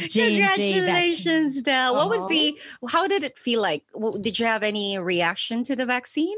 J&J. 0.08 0.38
Congratulations, 0.38 1.62
Del. 1.62 1.96
What 1.96 2.08
was 2.08 2.26
the, 2.28 2.58
how 2.88 3.08
did 3.08 3.24
it 3.24 3.38
feel 3.38 3.62
like? 3.62 3.84
Did 4.22 4.40
you 4.40 4.46
have 4.46 4.64
any 4.64 4.98
reaction 4.98 5.64
to 5.64 5.76
the 5.76 5.86
vaccine? 5.86 6.38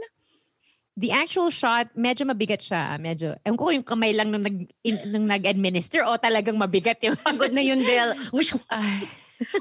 The 0.95 1.11
actual 1.11 1.51
shot, 1.51 1.91
medyo 1.91 2.23
mabigat 2.23 2.63
siya. 2.63 2.95
Medyo, 2.95 3.35
ewan 3.43 3.57
ko 3.59 3.67
yung 3.67 3.83
kamay 3.83 4.15
lang 4.15 4.31
nung, 4.31 4.47
nag, 4.47 4.71
in, 4.79 4.95
nung 5.11 5.27
nag-administer 5.27 6.07
o 6.07 6.15
talagang 6.15 6.55
mabigat 6.55 7.03
yung... 7.03 7.19
Pagod 7.19 7.51
na 7.51 7.59
yun, 7.59 7.83
Del. 7.83 8.15
Wish, 8.31 8.55
Ay. 8.71 9.03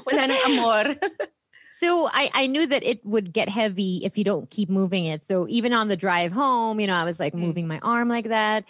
wala 0.07 0.31
nang 0.31 0.43
amor. 0.47 0.95
So 1.75 2.07
I, 2.07 2.31
I 2.33 2.47
knew 2.47 2.65
that 2.67 2.83
it 2.83 3.05
would 3.05 3.33
get 3.33 3.49
heavy 3.49 3.99
if 4.05 4.17
you 4.17 4.23
don't 4.23 4.49
keep 4.49 4.69
moving 4.69 5.07
it. 5.07 5.21
So 5.21 5.45
even 5.49 5.73
on 5.73 5.89
the 5.89 5.97
drive 5.97 6.31
home, 6.31 6.79
you 6.79 6.87
know, 6.87 6.95
I 6.95 7.03
was 7.03 7.19
like 7.19 7.33
mm. 7.33 7.39
moving 7.39 7.67
my 7.67 7.79
arm 7.79 8.07
like 8.07 8.29
that. 8.29 8.63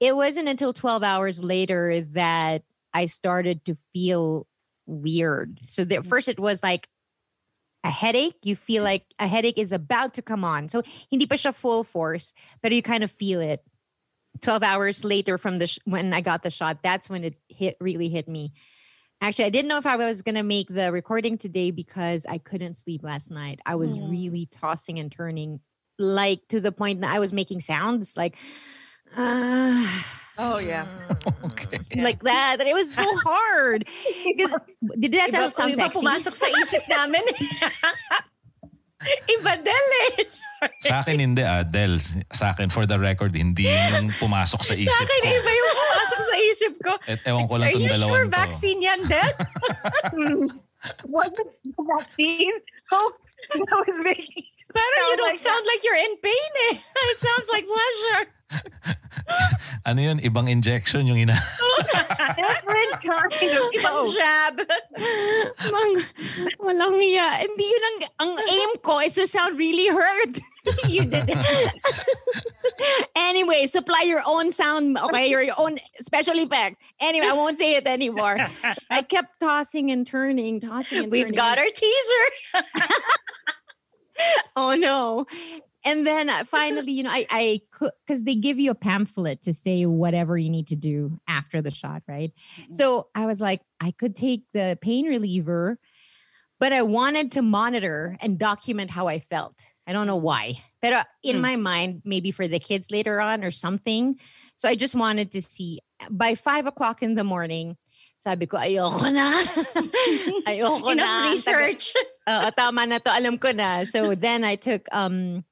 It 0.00 0.16
wasn't 0.16 0.48
until 0.48 0.72
12 0.72 1.04
hours 1.04 1.40
later 1.40 2.00
that 2.14 2.64
I 2.92 3.06
started 3.06 3.64
to 3.66 3.76
feel 3.94 4.48
weird. 4.86 5.60
So 5.68 5.84
the, 5.84 5.98
mm. 5.98 6.04
first 6.04 6.26
it 6.26 6.40
was 6.40 6.64
like 6.64 6.88
a 7.84 7.90
headache. 7.90 8.36
You 8.42 8.56
feel 8.56 8.82
like 8.84 9.04
a 9.18 9.26
headache 9.26 9.58
is 9.58 9.72
about 9.72 10.14
to 10.14 10.22
come 10.22 10.44
on. 10.44 10.68
So 10.68 10.82
hindi 11.10 11.26
pa 11.26 11.34
siya 11.36 11.54
full 11.54 11.84
force, 11.84 12.32
but 12.62 12.72
you 12.72 12.82
kind 12.82 13.02
of 13.04 13.10
feel 13.10 13.40
it. 13.40 13.62
12 14.40 14.62
hours 14.62 15.04
later 15.04 15.36
from 15.36 15.58
the 15.58 15.66
sh- 15.66 15.78
when 15.84 16.12
I 16.14 16.20
got 16.20 16.42
the 16.42 16.50
shot, 16.50 16.78
that's 16.82 17.08
when 17.10 17.22
it 17.22 17.36
hit 17.48 17.76
really 17.80 18.08
hit 18.08 18.26
me. 18.28 18.52
Actually, 19.20 19.44
I 19.44 19.50
didn't 19.50 19.68
know 19.68 19.76
if 19.78 19.86
I 19.86 19.94
was 19.96 20.22
going 20.22 20.34
to 20.34 20.42
make 20.42 20.66
the 20.68 20.90
recording 20.90 21.38
today 21.38 21.70
because 21.70 22.26
I 22.26 22.38
couldn't 22.38 22.74
sleep 22.76 23.04
last 23.04 23.30
night. 23.30 23.60
I 23.66 23.76
was 23.76 23.94
Mm. 23.94 24.10
really 24.10 24.46
tossing 24.50 24.98
and 24.98 25.12
turning, 25.12 25.60
like 25.98 26.40
to 26.48 26.60
the 26.60 26.72
point 26.72 27.02
that 27.02 27.10
I 27.12 27.20
was 27.20 27.32
making 27.32 27.60
sounds 27.60 28.16
like, 28.16 28.36
uh, 29.14 29.86
Oh, 30.38 30.58
yeah. 30.58 30.86
Okay. 31.44 31.76
like 32.00 32.22
that. 32.24 32.56
And 32.60 32.68
it 32.68 32.74
was 32.74 32.88
so 32.88 33.04
hard. 33.28 33.84
'Cause- 34.38 34.56
Did 34.98 35.12
that 35.12 35.30
Iba, 35.30 35.52
sound 35.52 35.76
iba 35.76 35.88
sexy? 35.88 35.96
pumasok 36.00 36.34
sa 36.34 36.46
isip 36.48 36.82
namin. 36.88 37.20
iba, 39.28 39.52
Del 39.60 39.86
eh. 40.08 40.24
Sorry. 40.24 40.78
Sa 40.86 41.02
akin 41.02 41.18
hindi 41.20 41.42
Del. 41.68 41.98
Sa 42.32 42.54
akin 42.54 42.70
for 42.70 42.86
the 42.86 42.96
record, 42.96 43.34
hindi 43.34 43.66
yung 43.66 44.08
pumasok 44.16 44.62
sa 44.62 44.72
isip 44.72 44.88
Sa 44.88 45.04
akin, 45.04 45.20
ko. 45.20 45.28
iba 45.36 45.50
yung 45.52 45.70
pumasok 45.74 46.20
sa 46.22 46.36
isip 46.38 46.72
ko. 46.80 46.92
Et 47.10 47.20
ewan 47.26 47.44
ko 47.44 47.54
lang 47.58 47.68
Are 47.68 47.74
tong 47.74 47.82
you 47.82 47.90
dalawang 47.92 48.08
sure 48.14 48.24
to. 48.24 48.32
vaccine 48.32 48.78
yan, 48.80 49.00
Del? 49.04 49.32
What 51.06 51.30
the 51.36 51.44
vaccine? 51.76 52.56
Oh, 52.90 53.08
that 53.52 53.78
was 53.86 53.98
making. 54.02 54.48
Parang 54.72 55.02
you 55.12 55.16
don't 55.20 55.28
like 55.28 55.36
sound 55.38 55.62
like 55.68 55.84
you're 55.84 56.00
in 56.00 56.16
pain 56.24 56.52
eh. 56.72 56.74
It 56.80 57.18
sounds 57.20 57.48
like 57.52 57.68
pleasure. 57.68 58.32
Ano 59.88 59.98
yun? 59.98 60.22
Ibang 60.22 60.46
injection 60.46 61.06
yung 61.10 61.18
ina. 61.18 61.34
Different 62.38 62.94
kind 63.02 63.50
of 63.50 63.66
Ibang 63.74 63.98
oh. 63.98 64.14
jab. 64.14 64.54
Mang, 65.74 65.92
walang 66.62 66.94
hiya. 67.02 67.42
Hindi 67.42 67.66
yun 67.66 67.82
ang, 67.82 67.98
ang 68.22 68.32
aim 68.46 68.70
ko 68.82 69.02
is 69.02 69.18
to 69.18 69.26
sound 69.26 69.58
really 69.58 69.90
hurt. 69.90 70.38
you 70.88 71.04
did 71.04 71.30
it. 71.30 71.38
Anyway, 73.14 73.66
supply 73.66 74.02
your 74.02 74.22
own 74.26 74.50
sound, 74.50 74.98
okay? 74.98 75.30
Your 75.30 75.46
own 75.56 75.78
special 76.00 76.38
effect. 76.38 76.82
Anyway, 76.98 77.26
I 77.26 77.32
won't 77.32 77.56
say 77.56 77.76
it 77.76 77.86
anymore. 77.86 78.36
I 78.90 79.02
kept 79.02 79.38
tossing 79.38 79.90
and 79.90 80.06
turning, 80.06 80.58
tossing 80.58 80.98
and 80.98 81.06
turning. 81.06 81.10
We've 81.10 81.34
got 81.34 81.58
our 81.58 81.70
teaser. 81.70 82.26
oh 84.56 84.74
no. 84.74 85.26
And 85.84 86.06
then 86.06 86.30
uh, 86.30 86.44
finally, 86.44 86.92
you 86.92 87.02
know, 87.02 87.10
I 87.10 87.26
I 87.30 87.60
because 88.06 88.22
they 88.22 88.34
give 88.34 88.58
you 88.58 88.70
a 88.70 88.74
pamphlet 88.74 89.42
to 89.42 89.54
say 89.54 89.84
whatever 89.86 90.38
you 90.38 90.48
need 90.50 90.68
to 90.68 90.76
do 90.76 91.18
after 91.26 91.60
the 91.60 91.70
shot, 91.70 92.02
right? 92.06 92.30
So 92.70 93.08
I 93.14 93.26
was 93.26 93.40
like, 93.40 93.62
I 93.80 93.90
could 93.90 94.14
take 94.14 94.44
the 94.54 94.78
pain 94.80 95.06
reliever, 95.06 95.78
but 96.60 96.72
I 96.72 96.82
wanted 96.82 97.32
to 97.32 97.42
monitor 97.42 98.16
and 98.20 98.38
document 98.38 98.90
how 98.90 99.08
I 99.08 99.18
felt. 99.18 99.58
I 99.86 99.92
don't 99.92 100.06
know 100.06 100.22
why, 100.22 100.62
but 100.80 100.92
uh, 100.92 101.04
in 101.26 101.38
Mm. 101.38 101.40
my 101.42 101.56
mind, 101.56 102.02
maybe 102.06 102.30
for 102.30 102.46
the 102.46 102.60
kids 102.62 102.90
later 102.94 103.20
on 103.20 103.42
or 103.42 103.50
something. 103.50 104.20
So 104.54 104.68
I 104.68 104.76
just 104.78 104.94
wanted 104.94 105.32
to 105.34 105.42
see 105.42 105.80
by 106.08 106.36
five 106.38 106.66
o'clock 106.70 107.02
in 107.02 107.16
the 107.18 107.24
morning. 107.26 107.76
Sabi 108.22 108.46
ko, 108.46 108.58
ayoko 108.62 109.10
na. 109.10 109.34
ayoko 110.46 110.94
na. 110.94 111.02
Enough 111.02 111.34
research. 111.34 111.84
Oo, 112.30 112.48
tama 112.54 112.86
na 112.86 113.02
to. 113.02 113.10
Alam 113.10 113.34
ko 113.42 113.50
na. 113.50 113.82
So 113.82 114.14
then 114.14 114.44
I 114.46 114.54
took 114.54 114.86
um 114.94 115.42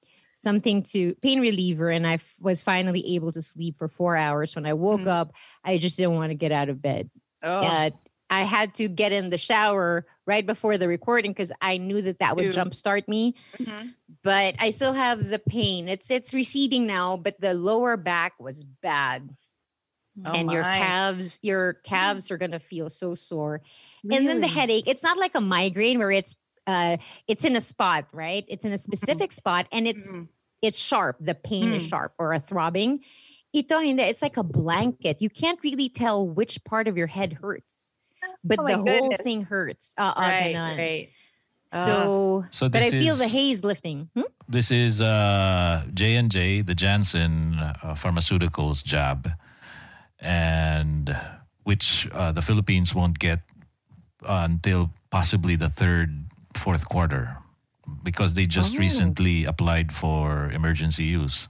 something 0.43 0.83
to 0.85 1.15
pain 1.17 1.41
reliever 1.41 1.89
and 1.91 2.07
I 2.07 2.15
f- 2.15 2.35
was 2.41 2.63
finally 2.63 3.15
able 3.15 3.33
to 3.33 3.43
sleep 3.43 3.77
for 3.77 3.89
four 3.89 4.17
hours. 4.17 4.55
When 4.57 4.67
I 4.67 4.73
woke 4.73 5.03
Mhm. 5.03 5.09
up, 5.09 5.33
I 5.65 5.79
just 5.79 5.97
didn't 5.99 6.15
want 6.15 6.31
to 6.31 6.35
get 6.35 6.53
out 6.53 6.69
of 6.69 6.81
bed. 6.81 7.11
Oh. 7.43 7.59
Uh, 7.59 7.91
I 8.33 8.43
had 8.45 8.75
to 8.77 8.89
get 8.89 9.11
in 9.13 9.31
the 9.31 9.39
shower 9.39 10.07
right 10.25 10.47
before 10.47 10.79
the 10.79 10.87
recording 10.87 11.33
because 11.33 11.51
I 11.61 11.79
knew 11.79 12.01
that 12.03 12.21
that 12.21 12.37
would 12.37 12.45
Ew. 12.47 12.51
jumpstart 12.53 13.09
me. 13.09 13.35
Mhm. 13.59 13.95
But 14.23 14.55
I 14.59 14.71
still 14.71 14.93
have 14.93 15.29
the 15.29 15.39
pain. 15.41 15.89
It's 15.89 16.11
it's 16.11 16.33
receding 16.33 16.87
now, 16.87 17.17
but 17.17 17.41
the 17.41 17.55
lower 17.55 17.97
back 17.97 18.39
was 18.39 18.63
bad. 18.65 19.35
Oh 20.27 20.31
and 20.35 20.51
your 20.51 20.63
calves, 20.63 21.39
your 21.43 21.75
calves 21.85 22.31
are 22.31 22.37
gonna 22.39 22.61
feel 22.61 22.89
so 22.91 23.15
sore. 23.15 23.63
And 24.11 24.29
then 24.29 24.41
the 24.41 24.49
headache, 24.49 24.85
it's 24.87 25.03
not 25.03 25.19
like 25.19 25.35
a 25.35 25.41
migraine 25.41 25.99
where 25.99 26.11
it's 26.11 26.37
uh 26.67 26.97
it's 27.27 27.45
in 27.45 27.57
a 27.57 27.61
spot, 27.61 28.07
right? 28.13 28.45
It's 28.49 28.65
in 28.65 28.73
a 28.73 28.79
specific 28.79 29.33
spot 29.33 29.67
and 29.73 29.87
it's 29.89 30.17
Mhm. 30.17 30.29
it's 30.63 30.79
sharp. 30.79 31.17
The 31.21 31.35
pain 31.35 31.73
is 31.73 31.83
Mm. 31.85 31.89
sharp 31.89 32.13
or 32.19 32.33
a 32.33 32.41
throbbing. 32.41 33.01
Ito 33.53 33.81
hindi, 33.81 34.03
it's 34.05 34.23
like 34.23 34.37
a 34.37 34.45
blanket. 34.45 35.21
You 35.21 35.31
can't 35.31 35.59
really 35.65 35.89
tell 35.89 36.27
which 36.27 36.63
part 36.65 36.87
of 36.87 36.97
your 36.97 37.09
head 37.09 37.39
hurts. 37.43 37.95
But 38.45 38.61
Oh 38.61 38.63
my 38.63 38.73
the 38.77 38.79
whole 38.79 39.17
thing 39.25 39.43
hurts. 39.43 39.95
Uh, 39.99 40.13
uh, 40.15 40.21
right, 40.21 40.55
ganon. 40.55 40.77
right. 40.79 41.09
So, 41.73 42.45
So 42.51 42.69
but 42.69 42.83
I 42.83 42.91
this 42.91 43.03
feel 43.03 43.15
the 43.17 43.29
haze 43.29 43.63
lifting. 43.65 44.11
Hmm? 44.15 44.27
This 44.49 44.71
is 44.71 45.01
uh, 45.01 45.87
J 45.95 46.17
and 46.17 46.31
J, 46.31 46.63
the 46.63 46.75
Janssen 46.75 47.55
uh, 47.55 47.95
Pharmaceuticals 47.95 48.83
jab, 48.85 49.31
and 50.19 51.17
which 51.65 52.09
uh, 52.13 52.33
the 52.33 52.43
Philippines 52.43 52.95
won't 52.95 53.19
get 53.19 53.41
until 54.27 54.91
possibly 55.11 55.55
the 55.57 55.69
third, 55.69 56.27
fourth 56.55 56.89
quarter, 56.89 57.37
because 58.03 58.35
they 58.35 58.47
just 58.47 58.75
Oh. 58.77 58.79
recently 58.79 59.45
applied 59.45 59.93
for 59.93 60.51
emergency 60.53 61.05
use 61.05 61.49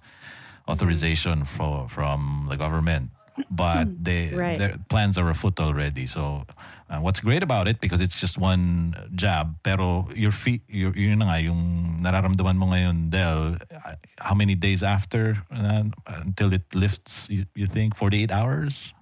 authorization 0.69 1.45
for 1.45 1.89
from 1.89 2.47
the 2.51 2.57
government. 2.57 3.11
But 3.51 3.89
they 4.05 4.29
Right. 4.31 4.59
their 4.61 4.77
plans 4.93 5.17
are 5.17 5.25
afoot 5.31 5.59
already. 5.59 6.05
So, 6.07 6.45
uh, 6.93 7.01
what's 7.01 7.19
great 7.25 7.43
about 7.43 7.67
it 7.67 7.81
because 7.81 7.99
it's 8.05 8.21
just 8.21 8.37
one 8.37 8.93
jab, 9.17 9.57
pero 9.65 10.07
your 10.15 10.31
feet, 10.31 10.61
your 10.69 10.93
yun 10.93 11.19
na 11.25 11.33
nga 11.33 11.39
yung 11.41 11.99
nararamdaman 12.05 12.61
mo 12.61 12.69
ngayon, 12.71 13.09
Del. 13.09 13.57
uh, 13.73 13.97
How 14.21 14.37
many 14.37 14.55
days 14.55 14.85
after 14.85 15.41
uh, 15.51 15.89
until 16.23 16.53
it 16.53 16.69
lifts? 16.77 17.27
You, 17.33 17.47
you 17.57 17.65
think 17.65 17.97
forty 17.97 18.21
eight 18.23 18.31
hours? 18.31 18.93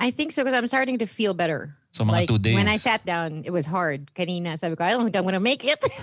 I 0.00 0.10
think 0.10 0.32
so 0.32 0.42
because 0.42 0.56
I'm 0.56 0.66
starting 0.66 0.98
to 0.98 1.06
feel 1.06 1.34
better. 1.36 1.76
So 1.94 2.02
mga 2.02 2.10
like 2.10 2.28
two 2.28 2.42
days. 2.42 2.58
when 2.58 2.66
I 2.66 2.76
sat 2.76 3.06
down, 3.06 3.46
it 3.46 3.54
was 3.54 3.66
hard. 3.70 4.10
Kanina, 4.18 4.58
sabi 4.58 4.74
ko, 4.74 4.82
I 4.82 4.90
don't 4.90 5.06
think 5.06 5.14
I'm 5.14 5.22
gonna 5.22 5.38
make 5.38 5.62
it. 5.62 5.78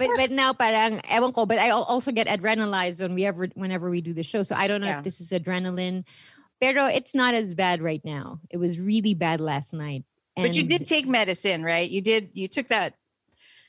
but 0.00 0.08
but 0.16 0.30
now 0.32 0.56
parang 0.56 0.96
ewan 1.04 1.32
ko. 1.36 1.44
But 1.44 1.60
I 1.60 1.76
also 1.76 2.08
get 2.10 2.24
adrenalized 2.26 3.04
when 3.04 3.12
we 3.12 3.28
ever 3.28 3.52
whenever 3.52 3.92
we 3.92 4.00
do 4.00 4.16
the 4.16 4.24
show. 4.24 4.40
So 4.42 4.56
I 4.56 4.64
don't 4.64 4.80
know 4.80 4.88
Yeah. 4.88 4.96
if 4.96 5.04
this 5.04 5.20
is 5.20 5.28
adrenaline. 5.28 6.08
Pero 6.56 6.88
it's 6.88 7.12
not 7.14 7.36
as 7.36 7.52
bad 7.52 7.84
right 7.84 8.00
now. 8.00 8.40
It 8.48 8.56
was 8.56 8.80
really 8.80 9.12
bad 9.12 9.40
last 9.44 9.72
night. 9.76 10.04
But 10.40 10.56
you 10.56 10.64
did 10.64 10.88
take 10.88 11.04
medicine, 11.04 11.60
right? 11.64 11.84
You 11.88 12.00
did. 12.00 12.32
You 12.32 12.48
took 12.48 12.68
that. 12.72 12.96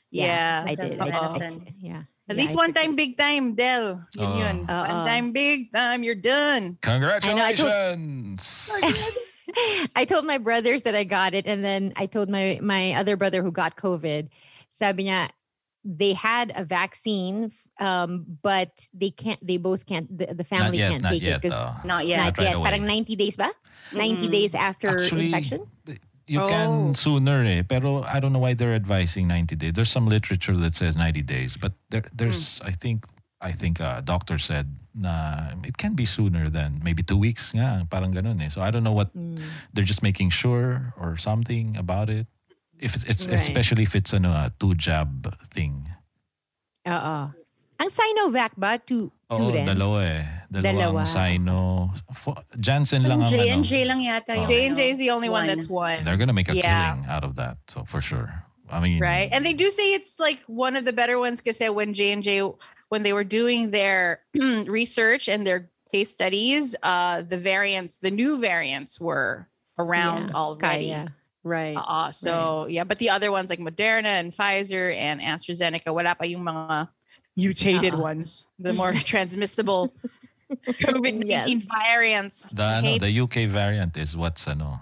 Yeah, 0.08 0.64
I 0.64 0.72
did. 0.74 1.00
I, 1.00 1.08
I, 1.08 1.48
yeah. 1.80 2.08
At 2.28 2.36
Yeah, 2.36 2.42
least 2.42 2.52
I 2.52 2.56
one 2.56 2.72
took 2.72 2.76
it. 2.76 2.80
time, 2.80 2.96
big 2.96 3.16
time, 3.16 3.54
Del. 3.56 4.00
Yun 4.16 4.24
Oo. 4.24 4.38
yun. 4.40 4.56
Oo. 4.68 4.82
One 4.88 5.04
time, 5.04 5.32
big 5.32 5.72
time. 5.72 6.00
You're 6.04 6.16
done. 6.16 6.78
Congratulations! 6.80 8.70
I 8.72 8.80
told 8.80 9.14
my 10.24 10.38
brothers 10.38 10.82
that 10.84 10.94
I 10.94 11.04
got 11.04 11.34
it, 11.34 11.46
and 11.46 11.64
then 11.64 11.92
I 11.96 12.06
told 12.06 12.28
my 12.28 12.58
my 12.62 12.94
other 12.94 13.16
brother 13.16 13.42
who 13.42 13.50
got 13.52 13.76
COVID. 13.76 14.28
Sabi 14.70 15.04
niya, 15.06 15.30
they 15.84 16.12
had 16.14 16.52
a 16.54 16.64
vaccine, 16.64 17.52
um, 17.80 18.24
but 18.42 18.88
they 18.94 19.10
can't. 19.10 19.40
They 19.44 19.56
both 19.58 19.86
can't. 19.86 20.06
The, 20.16 20.34
the 20.34 20.44
family 20.44 20.78
yet, 20.78 20.90
can't 20.92 21.04
take 21.04 21.22
yet. 21.22 21.36
it 21.36 21.42
because 21.42 21.58
Not 21.84 22.06
yet. 22.06 22.16
not 22.18 22.38
right 22.38 22.46
yet. 22.46 22.54
away. 22.56 22.64
Parang 22.70 22.86
ninety 22.86 23.16
days 23.16 23.36
ba? 23.36 23.50
Ninety 23.92 24.28
Mm. 24.28 24.32
days 24.32 24.54
after 24.54 24.88
Actually, 25.02 25.26
infection. 25.26 25.66
you 26.26 26.40
Oh. 26.40 26.46
can 26.48 26.94
sooner, 26.94 27.44
eh, 27.44 27.62
pero 27.66 28.02
I 28.08 28.20
don't 28.20 28.32
know 28.32 28.38
why 28.38 28.54
they're 28.54 28.74
advising 28.78 29.26
90 29.28 29.56
days. 29.56 29.72
There's 29.74 29.90
some 29.90 30.06
literature 30.08 30.56
that 30.56 30.72
says 30.74 30.96
90 30.96 31.20
days, 31.20 31.58
but 31.58 31.74
there, 31.90 32.04
there's, 32.14 32.58
Hmm. 32.62 32.68
I 32.68 32.72
think, 32.72 33.04
I 33.42 33.50
think 33.50 33.80
a 33.80 34.00
doctor 34.04 34.38
said 34.38 34.70
na 34.94 35.50
it 35.66 35.76
can 35.76 35.94
be 35.94 36.04
sooner 36.06 36.48
than 36.48 36.78
maybe 36.84 37.02
two 37.02 37.18
weeks 37.18 37.50
nga, 37.50 37.82
parang 37.90 38.14
ganun 38.14 38.38
eh. 38.40 38.46
So 38.48 38.62
I 38.62 38.70
don't 38.70 38.84
know 38.86 38.94
what, 38.94 39.10
Mm. 39.18 39.42
they're 39.74 39.84
just 39.88 40.02
making 40.02 40.30
sure 40.30 40.94
or 40.94 41.16
something 41.18 41.74
about 41.76 42.06
it. 42.08 42.30
If 42.78 42.94
it's, 42.94 43.04
it's 43.04 43.26
Right. 43.26 43.34
especially 43.42 43.82
if 43.82 43.94
it's 43.98 44.14
ano, 44.14 44.30
a 44.30 44.52
two 44.58 44.74
jab 44.78 45.34
thing. 45.50 45.90
Oo. 46.86 47.18
Ang 47.82 47.90
Sinovac 47.90 48.54
ba? 48.54 48.78
Two, 48.78 49.10
two 49.26 49.42
Oo, 49.42 49.50
rin? 49.50 49.66
dalawa 49.66 49.98
eh. 50.06 50.22
Dalawang 50.46 51.02
Dalawa. 51.02 51.02
Sino. 51.02 51.90
Fo- 52.14 52.38
Janssen 52.60 53.02
lang 53.02 53.26
ang 53.26 53.30
J 53.30 53.34
ano. 53.42 53.52
and 53.58 53.62
J 53.66 53.72
lang 53.86 53.98
yata 53.98 54.38
yung 54.38 54.46
Oh. 54.46 54.50
J 54.50 54.66
and 54.70 54.76
J 54.78 54.80
is 54.94 54.98
the 55.02 55.10
only 55.10 55.26
one 55.28 55.46
that's 55.50 55.66
one. 55.66 56.04
They're 56.06 56.18
gonna 56.20 56.36
make 56.36 56.46
a 56.46 56.54
Yeah. 56.54 56.94
killing 56.94 57.10
out 57.10 57.24
of 57.26 57.34
that. 57.42 57.58
So 57.66 57.82
for 57.90 57.98
sure. 57.98 58.30
I 58.72 58.78
mean, 58.80 59.02
right 59.04 59.28
and 59.34 59.44
they 59.44 59.52
do 59.52 59.68
say 59.68 59.92
it's 59.92 60.16
like 60.22 60.40
one 60.48 60.76
of 60.80 60.86
the 60.88 60.94
better 60.96 61.18
ones 61.20 61.42
because 61.44 61.60
when 61.60 61.92
j&j 61.92 62.40
when 62.92 63.02
they 63.02 63.14
were 63.16 63.24
doing 63.24 63.70
their 63.72 64.20
research 64.68 65.24
and 65.32 65.46
their 65.48 65.72
case 65.90 66.12
studies 66.12 66.76
uh 66.84 67.24
the 67.24 67.40
variants 67.40 67.96
the 68.04 68.12
new 68.12 68.36
variants 68.36 69.00
were 69.00 69.48
around 69.80 70.28
Yeah, 70.28 70.36
already 70.36 70.92
Kaya. 70.92 71.14
Right. 71.42 71.76
uh, 71.80 72.12
so 72.12 72.68
yeah 72.68 72.84
but 72.84 73.00
the 73.00 73.08
other 73.08 73.32
ones 73.32 73.48
like 73.48 73.60
moderna 73.64 74.12
and 74.20 74.28
pfizer 74.36 74.92
and 74.92 75.24
astrazeneca 75.24 75.88
wala 75.88 76.12
pa 76.20 76.28
yung 76.28 76.44
mga 76.44 76.92
mutated 77.40 77.96
Uh-uh. 77.96 78.12
ones 78.12 78.44
the 78.60 78.76
more 78.76 78.92
transmissible 79.12 79.88
covid-19 80.84 81.24
Yes. 81.32 81.48
variants 81.64 82.36
The, 82.52 82.60
I 82.62 82.76
ano, 82.84 83.00
the 83.00 83.12
UK 83.24 83.48
variant 83.48 83.96
is 83.96 84.12
what's 84.12 84.44
ano, 84.44 84.76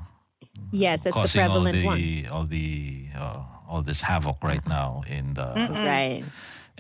Yes, 0.75 1.07
that's 1.07 1.15
the 1.15 1.23
causing 1.31 1.47
all 1.47 1.63
prevalent 1.63 1.75
the 1.79 1.87
one. 1.87 2.03
all 2.31 2.47
the 2.47 2.69
uh, 3.15 3.43
all 3.71 3.83
this 3.83 4.03
havoc 4.03 4.39
right 4.43 4.63
now 4.67 5.03
in 5.07 5.35
the 5.35 5.47
Mm-mm. 5.59 5.83
Right. 5.87 6.23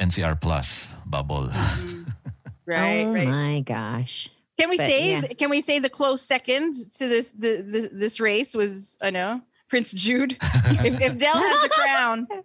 NCR 0.00 0.40
Plus 0.40 0.88
bubble. 1.06 1.48
right 2.66 3.04
oh 3.06 3.12
right 3.12 3.28
my 3.28 3.60
gosh. 3.60 4.30
Can 4.58 4.68
we 4.70 4.76
But, 4.76 4.86
say 4.86 5.10
yeah. 5.12 5.20
can 5.38 5.50
we 5.50 5.60
say 5.60 5.78
the 5.78 5.88
close 5.90 6.22
second 6.22 6.74
to 6.96 7.08
this 7.08 7.32
the, 7.32 7.62
this 7.66 7.88
this 7.92 8.20
race 8.20 8.54
was 8.54 8.96
I 9.00 9.10
know 9.10 9.40
Prince 9.70 9.92
Jude? 9.94 10.36
if, 10.82 11.00
if 11.00 11.14
Dell 11.16 11.38
has 11.38 11.58
the 11.62 11.70
crown, 11.70 12.26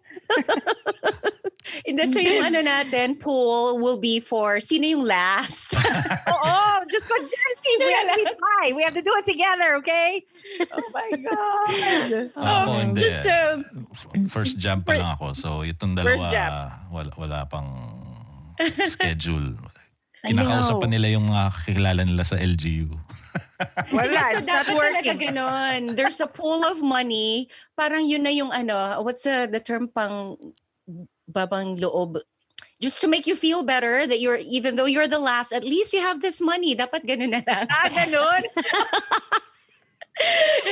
Hindi, 1.85 2.05
so 2.05 2.21
yung 2.21 2.45
ano 2.45 2.61
natin, 2.61 3.17
pool 3.17 3.81
will 3.81 3.97
be 3.97 4.21
for 4.21 4.61
sino 4.61 4.85
yung 4.85 5.01
last. 5.01 5.73
oh, 6.29 6.37
oh 6.37 6.77
just 6.85 7.09
go 7.09 7.17
Jesse. 7.17 7.73
We 7.81 7.89
have 7.89 8.07
to 8.13 8.17
be 8.21 8.29
five. 8.29 8.71
We 8.77 8.83
have 8.85 8.93
to 8.93 9.01
do 9.01 9.09
it 9.17 9.25
together, 9.25 9.81
okay? 9.81 10.21
Oh 10.61 10.89
my 10.93 11.09
god. 11.17 11.69
Ako 12.37 12.69
Um, 12.69 12.93
hindi. 12.93 13.01
just, 13.01 13.25
uh, 13.25 13.65
F- 13.97 14.29
first 14.29 14.61
jab 14.61 14.85
pa 14.85 14.93
lang 14.93 15.17
ako. 15.17 15.33
So 15.33 15.49
itong 15.65 15.97
dalawa 15.97 16.13
First 16.13 16.29
jab. 16.29 16.51
wala, 16.93 17.09
wala 17.17 17.37
pang 17.49 17.69
schedule. 18.85 19.57
Kinakausap 20.27 20.81
pa 20.81 20.87
nila 20.89 21.07
yung 21.13 21.25
mga 21.29 21.43
kakilala 21.53 22.01
nila 22.05 22.23
sa 22.25 22.37
LGU. 22.39 22.89
Wala, 23.95 24.21
so 24.31 24.37
it's 24.41 24.47
not 24.49 24.65
dapat 24.65 24.75
talaga 24.75 25.11
working. 25.13 25.19
ganon. 25.21 25.79
There's 25.95 26.19
a 26.19 26.29
pool 26.29 26.65
of 26.65 26.81
money. 26.81 27.47
Parang 27.77 28.03
yun 28.03 28.23
na 28.23 28.33
yung 28.33 28.49
ano, 28.49 29.01
what's 29.01 29.23
the, 29.23 29.47
the 29.51 29.59
term 29.59 29.87
pang 29.87 30.37
babang 31.29 31.77
loob? 31.79 32.21
Just 32.81 32.99
to 33.01 33.07
make 33.07 33.25
you 33.25 33.35
feel 33.35 33.63
better 33.63 34.05
that 34.05 34.19
you're, 34.19 34.39
even 34.43 34.75
though 34.75 34.85
you're 34.85 35.07
the 35.07 35.21
last, 35.21 35.55
at 35.55 35.63
least 35.63 35.95
you 35.95 36.03
have 36.03 36.19
this 36.19 36.41
money. 36.43 36.75
Dapat 36.75 37.07
ganun 37.07 37.31
na 37.31 37.41
lang. 37.47 37.65
Ah, 37.71 37.87
ganun? 37.87 38.43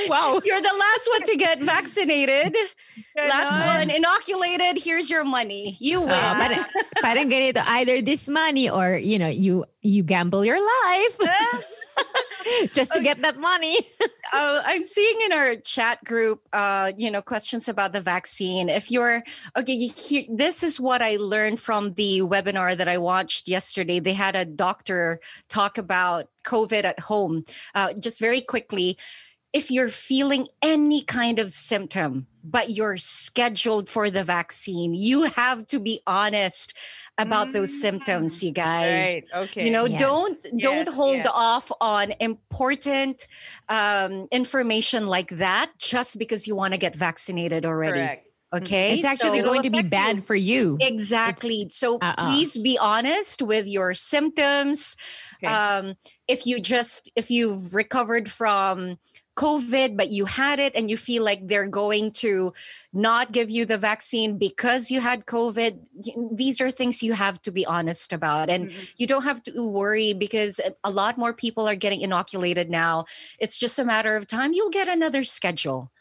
Wow. 0.07 0.41
You're 0.45 0.61
the 0.61 0.75
last 0.77 1.09
one 1.09 1.23
to 1.23 1.35
get 1.35 1.61
vaccinated. 1.61 2.55
Last 3.15 3.57
Ganon. 3.57 3.65
one 3.65 3.89
inoculated. 3.89 4.81
Here's 4.81 5.09
your 5.09 5.23
money. 5.23 5.77
You 5.79 6.01
win. 6.01 6.11
Ah, 6.11 6.35
parang, 6.39 6.65
parang 7.01 7.29
ganito, 7.29 7.63
either 7.67 8.01
this 8.01 8.27
money 8.27 8.69
or, 8.69 8.97
you 8.97 9.19
know, 9.19 9.29
you 9.29 9.65
you 9.81 10.03
gamble 10.03 10.45
your 10.45 10.59
life 10.59 11.17
just 12.73 12.93
to 12.93 13.01
get 13.01 13.21
that 13.21 13.37
money. 13.37 13.77
uh, 14.33 14.61
I'm 14.65 14.83
seeing 14.83 15.21
in 15.25 15.33
our 15.33 15.55
chat 15.57 16.03
group, 16.03 16.41
uh, 16.53 16.91
you 16.95 17.11
know, 17.11 17.21
questions 17.21 17.67
about 17.67 17.91
the 17.91 18.01
vaccine. 18.01 18.69
If 18.69 18.89
you're 18.89 19.23
okay, 19.57 19.73
you 19.73 19.89
hear, 19.89 20.23
this 20.29 20.63
is 20.63 20.79
what 20.79 21.01
I 21.01 21.17
learned 21.17 21.59
from 21.59 21.93
the 21.93 22.21
webinar 22.21 22.77
that 22.77 22.87
I 22.87 22.97
watched 22.97 23.47
yesterday. 23.47 23.99
They 23.99 24.13
had 24.13 24.35
a 24.35 24.45
doctor 24.45 25.19
talk 25.49 25.77
about 25.77 26.27
COVID 26.45 26.83
at 26.83 26.99
home. 26.99 27.45
Uh, 27.75 27.93
just 27.93 28.19
very 28.19 28.41
quickly, 28.41 28.97
if 29.53 29.69
you're 29.71 29.89
feeling 29.89 30.47
any 30.61 31.03
kind 31.03 31.37
of 31.39 31.51
symptom, 31.53 32.27
but 32.43 32.71
you're 32.71 32.97
scheduled 32.97 33.87
for 33.87 34.09
the 34.09 34.23
vaccine, 34.23 34.93
you 34.95 35.23
have 35.23 35.67
to 35.67 35.79
be 35.79 36.01
honest 36.07 36.73
about 37.19 37.53
those 37.53 37.79
symptoms, 37.79 38.43
you 38.43 38.51
guys 38.51 39.21
Right. 39.31 39.43
Okay. 39.43 39.65
you 39.65 39.71
know 39.71 39.85
Yes. 39.85 39.99
don't 39.99 40.41
don't 40.57 40.87
Yes, 40.87 40.95
hold 40.95 41.17
yes. 41.17 41.27
off 41.31 41.71
on 41.79 42.11
important 42.19 43.27
um, 43.69 44.27
information 44.31 45.05
like 45.05 45.29
that 45.37 45.71
just 45.77 46.17
because 46.17 46.47
you 46.47 46.55
want 46.55 46.73
to 46.73 46.79
get 46.79 46.95
vaccinated 46.95 47.65
already 47.67 47.99
Correct. 47.99 48.27
okay 48.55 48.93
It's 48.95 49.03
actually 49.05 49.39
So- 49.39 49.43
going 49.45 49.61
to 49.61 49.69
be 49.69 49.83
bad 49.83 50.15
you. 50.17 50.21
for 50.23 50.35
you. 50.35 50.77
exactly 50.81 51.67
so 51.69 51.97
Uh-uh. 51.99 52.15
please 52.25 52.57
be 52.57 52.79
honest 52.79 53.43
with 53.43 53.67
your 53.67 53.93
symptoms 53.93 54.97
Okay. 55.43 55.53
um, 55.53 55.93
if 56.27 56.47
you 56.47 56.59
just 56.59 57.11
if 57.15 57.29
you've 57.29 57.75
recovered 57.75 58.31
from 58.31 58.97
covid 59.35 59.97
but 59.97 60.09
you 60.09 60.25
had 60.25 60.59
it 60.59 60.73
and 60.75 60.89
you 60.89 60.97
feel 60.97 61.23
like 61.23 61.47
they're 61.47 61.67
going 61.67 62.11
to 62.11 62.53
not 62.93 63.31
give 63.31 63.49
you 63.49 63.65
the 63.65 63.77
vaccine 63.77 64.37
because 64.37 64.91
you 64.91 65.01
had 65.01 65.25
covid 65.25 65.79
these 66.31 66.61
are 66.61 66.69
things 66.71 67.01
you 67.03 67.13
have 67.13 67.41
to 67.41 67.51
be 67.51 67.65
honest 67.65 68.13
about. 68.13 68.49
And 68.49 68.67
Mhm. 68.67 68.87
you 68.97 69.07
don't 69.07 69.23
have 69.23 69.41
to 69.43 69.67
worry 69.67 70.13
because 70.13 70.59
a- 70.83 70.91
lot 70.91 71.17
more 71.17 71.33
people 71.33 71.67
are 71.67 71.75
getting 71.75 72.01
inoculated 72.01 72.69
now. 72.69 73.05
It's 73.39 73.57
just 73.57 73.79
a 73.79 73.85
matter 73.85 74.15
of 74.15 74.27
time. 74.27 74.53
You'll 74.53 74.69
get 74.69 74.87
another 74.87 75.23
schedule 75.23 75.91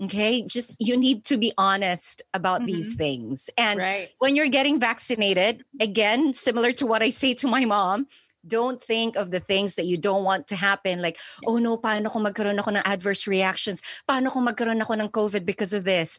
okay? 0.00 0.42
Just 0.42 0.76
you 0.78 0.96
need 0.96 1.24
to 1.24 1.38
be 1.38 1.52
honest 1.56 2.20
about 2.34 2.66
these 2.66 2.92
things. 2.94 3.48
And 3.56 3.80
right. 3.80 4.10
when 4.18 4.36
you're 4.36 4.48
getting 4.48 4.78
vaccinated, 4.78 5.64
again, 5.80 6.34
similar 6.34 6.72
to 6.72 6.86
what 6.86 7.02
I 7.02 7.08
say 7.08 7.32
to 7.34 7.48
my 7.48 7.64
mom, 7.64 8.06
don't 8.46 8.82
think 8.82 9.16
of 9.16 9.30
the 9.30 9.40
things 9.40 9.74
that 9.76 9.86
you 9.86 9.96
don't 9.96 10.24
want 10.24 10.46
to 10.48 10.56
happen. 10.56 11.02
Like, 11.02 11.18
oh 11.46 11.58
no, 11.58 11.78
paano 11.78 12.10
kung 12.10 12.24
magkaroon 12.24 12.58
ako 12.58 12.70
ng 12.76 12.86
adverse 12.86 13.26
reactions? 13.26 13.82
Paano 14.08 14.30
kung 14.30 14.46
magkaroon 14.46 14.80
ako 14.82 14.94
ng 14.94 15.10
COVID 15.10 15.44
because 15.44 15.72
of 15.72 15.84
this? 15.84 16.18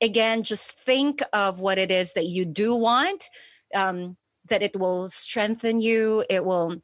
Again, 0.00 0.42
just 0.42 0.78
think 0.80 1.22
of 1.32 1.58
what 1.58 1.78
it 1.78 1.90
is 1.90 2.12
that 2.12 2.26
you 2.26 2.44
do 2.44 2.74
want, 2.74 3.28
um, 3.74 4.16
that 4.48 4.62
it 4.62 4.76
will 4.78 5.08
strengthen 5.08 5.78
you. 5.78 6.24
It 6.28 6.44
will 6.44 6.78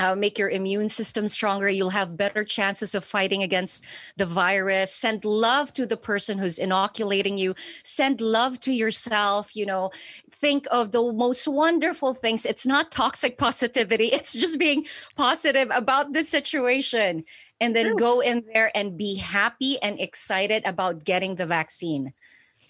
uh, 0.00 0.14
make 0.14 0.38
your 0.38 0.48
immune 0.48 0.88
system 0.88 1.28
stronger. 1.28 1.68
You'll 1.68 1.90
have 1.90 2.16
better 2.16 2.44
chances 2.44 2.94
of 2.94 3.04
fighting 3.04 3.42
against 3.42 3.84
the 4.16 4.26
virus. 4.26 4.94
Send 4.94 5.24
love 5.24 5.72
to 5.74 5.86
the 5.86 5.96
person 5.96 6.38
who's 6.38 6.58
inoculating 6.58 7.36
you. 7.36 7.54
Send 7.84 8.20
love 8.20 8.58
to 8.60 8.72
yourself. 8.72 9.54
You 9.54 9.66
know, 9.66 9.90
think 10.30 10.66
of 10.70 10.92
the 10.92 11.12
most 11.12 11.46
wonderful 11.46 12.14
things. 12.14 12.46
It's 12.46 12.66
not 12.66 12.90
toxic 12.90 13.36
positivity, 13.38 14.06
it's 14.12 14.32
just 14.32 14.58
being 14.58 14.86
positive 15.16 15.68
about 15.72 16.12
the 16.12 16.24
situation. 16.24 17.24
And 17.60 17.76
then 17.76 17.94
go 17.94 18.20
in 18.20 18.44
there 18.54 18.70
and 18.74 18.96
be 18.96 19.16
happy 19.16 19.78
and 19.82 20.00
excited 20.00 20.62
about 20.64 21.04
getting 21.04 21.34
the 21.34 21.44
vaccine. 21.44 22.14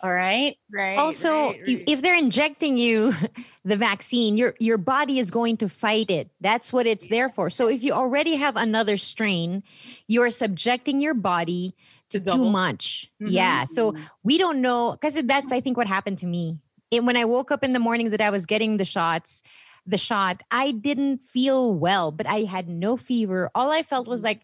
All 0.03 0.12
right. 0.12 0.57
Right. 0.72 0.96
also 0.98 1.53
right, 1.53 1.62
right. 1.66 1.82
if 1.86 2.01
they're 2.03 2.16
injecting 2.16 2.78
you 2.78 3.12
the 3.64 3.76
vaccine 3.76 4.36
your 4.36 4.55
your 4.59 4.78
body 4.78 5.18
is 5.18 5.30
going 5.30 5.57
to 5.59 5.68
fight 5.68 6.11
it 6.11 6.30
that's 6.40 6.72
what 6.72 6.86
it's 6.86 7.07
there 7.09 7.28
for 7.28 7.51
so 7.51 7.68
if 7.68 7.82
you 7.82 7.92
already 7.92 8.36
have 8.36 8.57
another 8.57 8.96
strain 8.96 9.62
you're 10.09 10.30
subjecting 10.30 11.01
your 11.01 11.14
body 11.14 11.74
to, 12.11 12.20
To 12.20 12.32
too 12.32 12.44
much 12.46 13.11
Mhm. 13.20 13.30
yeah 13.32 13.64
so 13.64 13.94
we 14.22 14.38
don't 14.38 14.61
know 14.62 14.92
because 14.92 15.14
that's 15.24 15.53
i 15.53 15.61
think 15.61 15.76
what 15.76 15.86
happened 15.86 16.18
to 16.18 16.26
me 16.26 16.59
it, 16.90 17.05
when 17.05 17.16
i 17.16 17.24
woke 17.24 17.51
up 17.51 17.62
in 17.62 17.72
the 17.72 17.78
morning 17.80 18.11
that 18.11 18.20
i 18.20 18.30
was 18.30 18.46
getting 18.46 18.76
the 18.78 18.84
shots 18.84 19.42
the 19.86 19.98
shot 19.98 20.42
i 20.51 20.70
didn't 20.70 21.18
feel 21.18 21.72
well 21.74 22.11
but 22.12 22.26
i 22.26 22.40
had 22.44 22.68
no 22.68 22.96
fever 22.96 23.51
all 23.55 23.70
i 23.70 23.82
felt 23.82 24.07
was 24.09 24.22
like 24.22 24.40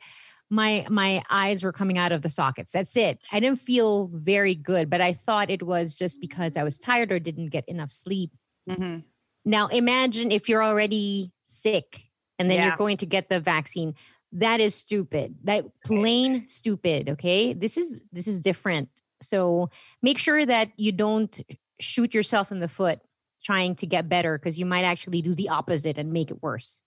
my 0.51 0.87
my 0.89 1.23
eyes 1.31 1.63
were 1.63 1.73
coming 1.73 1.99
out 1.99 2.13
of 2.13 2.23
the 2.23 2.31
sockets. 2.31 2.73
That's 2.73 2.97
it. 2.97 3.19
I 3.33 3.41
didn't 3.41 3.61
feel 3.61 4.09
very 4.13 4.55
good 4.55 4.89
but 4.91 5.01
i 5.01 5.13
thought 5.13 5.51
it 5.51 5.63
was 5.63 5.95
just 5.95 6.21
because 6.21 6.57
i 6.57 6.63
was 6.63 6.79
tired 6.79 7.11
or 7.13 7.19
didn't 7.19 7.49
get 7.51 7.69
enough 7.69 7.91
sleep. 7.93 8.31
Mhm. 8.71 9.05
now 9.45 9.67
imagine 9.69 10.31
if 10.33 10.49
you're 10.49 10.63
already 10.65 11.33
sick 11.45 12.03
and 12.39 12.51
then 12.51 12.59
Yeah. 12.59 12.67
you're 12.69 12.77
going 12.77 12.97
to 12.99 13.07
get 13.07 13.29
the 13.29 13.41
vaccine. 13.41 13.95
That 14.33 14.61
is 14.61 14.75
stupid. 14.75 15.37
That 15.45 15.65
plain 15.85 16.47
stupid 16.49 17.09
okay? 17.11 17.53
This 17.55 17.79
is 17.79 18.03
this 18.13 18.27
is 18.29 18.41
different. 18.41 18.89
So 19.23 19.71
make 20.03 20.19
sure 20.19 20.45
that 20.45 20.71
you 20.77 20.93
don't 20.93 21.41
shoot 21.81 22.13
yourself 22.13 22.53
in 22.53 22.61
the 22.61 22.69
foot 22.69 23.01
trying 23.43 23.77
to 23.77 23.87
get 23.87 24.09
better 24.09 24.37
because 24.39 24.59
you 24.59 24.67
might 24.67 24.83
actually 24.85 25.23
do 25.23 25.35
the 25.35 25.49
opposite 25.49 25.97
and 25.99 26.13
make 26.13 26.31
it 26.31 26.43
worse. 26.43 26.83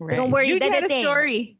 Don't 0.00 0.30
worry 0.30 0.46
Jude, 0.46 0.62
you 0.64 0.70
had 0.70 0.84
a 0.84 0.88
dadating. 0.88 1.04
story. 1.04 1.57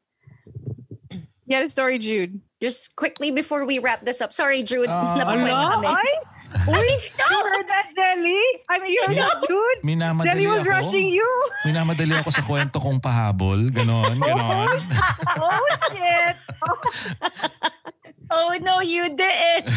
You 1.49 1.57
had 1.57 1.64
a 1.64 1.68
story, 1.72 1.96
Jude. 1.99 2.40
Just 2.61 2.94
quickly 2.94 3.30
before 3.30 3.64
we 3.64 3.78
wrap 3.78 4.05
this 4.05 4.20
up. 4.20 4.32
Sorry, 4.36 4.62
Jude. 4.62 4.88
Napakwento 4.88 5.49
ano? 5.49 5.80
kami. 5.80 5.88
Ay, 5.88 6.12
uy, 6.68 6.88
you 7.16 7.38
heard 7.40 7.66
that, 7.72 7.88
Deli? 7.96 8.40
I 8.68 8.78
mean, 8.78 8.92
you 8.92 9.01
heard 9.09 9.16
that, 9.16 9.40
Jude? 9.49 9.80
Minamadali 9.80 10.28
Deli 10.28 10.46
was 10.46 10.61
ako. 10.61 10.76
rushing 10.76 11.09
you. 11.09 11.24
Minamadali 11.64 12.20
ako 12.20 12.28
sa 12.36 12.42
kwento 12.44 12.76
kong 12.84 13.01
pahabol. 13.01 13.72
Ganon, 13.72 14.12
ganon. 14.20 14.76
Oh, 15.40 15.68
shit. 15.88 16.36
Oh 18.30 18.53
no, 18.61 18.80
you 18.84 19.09
didn't. 19.16 19.72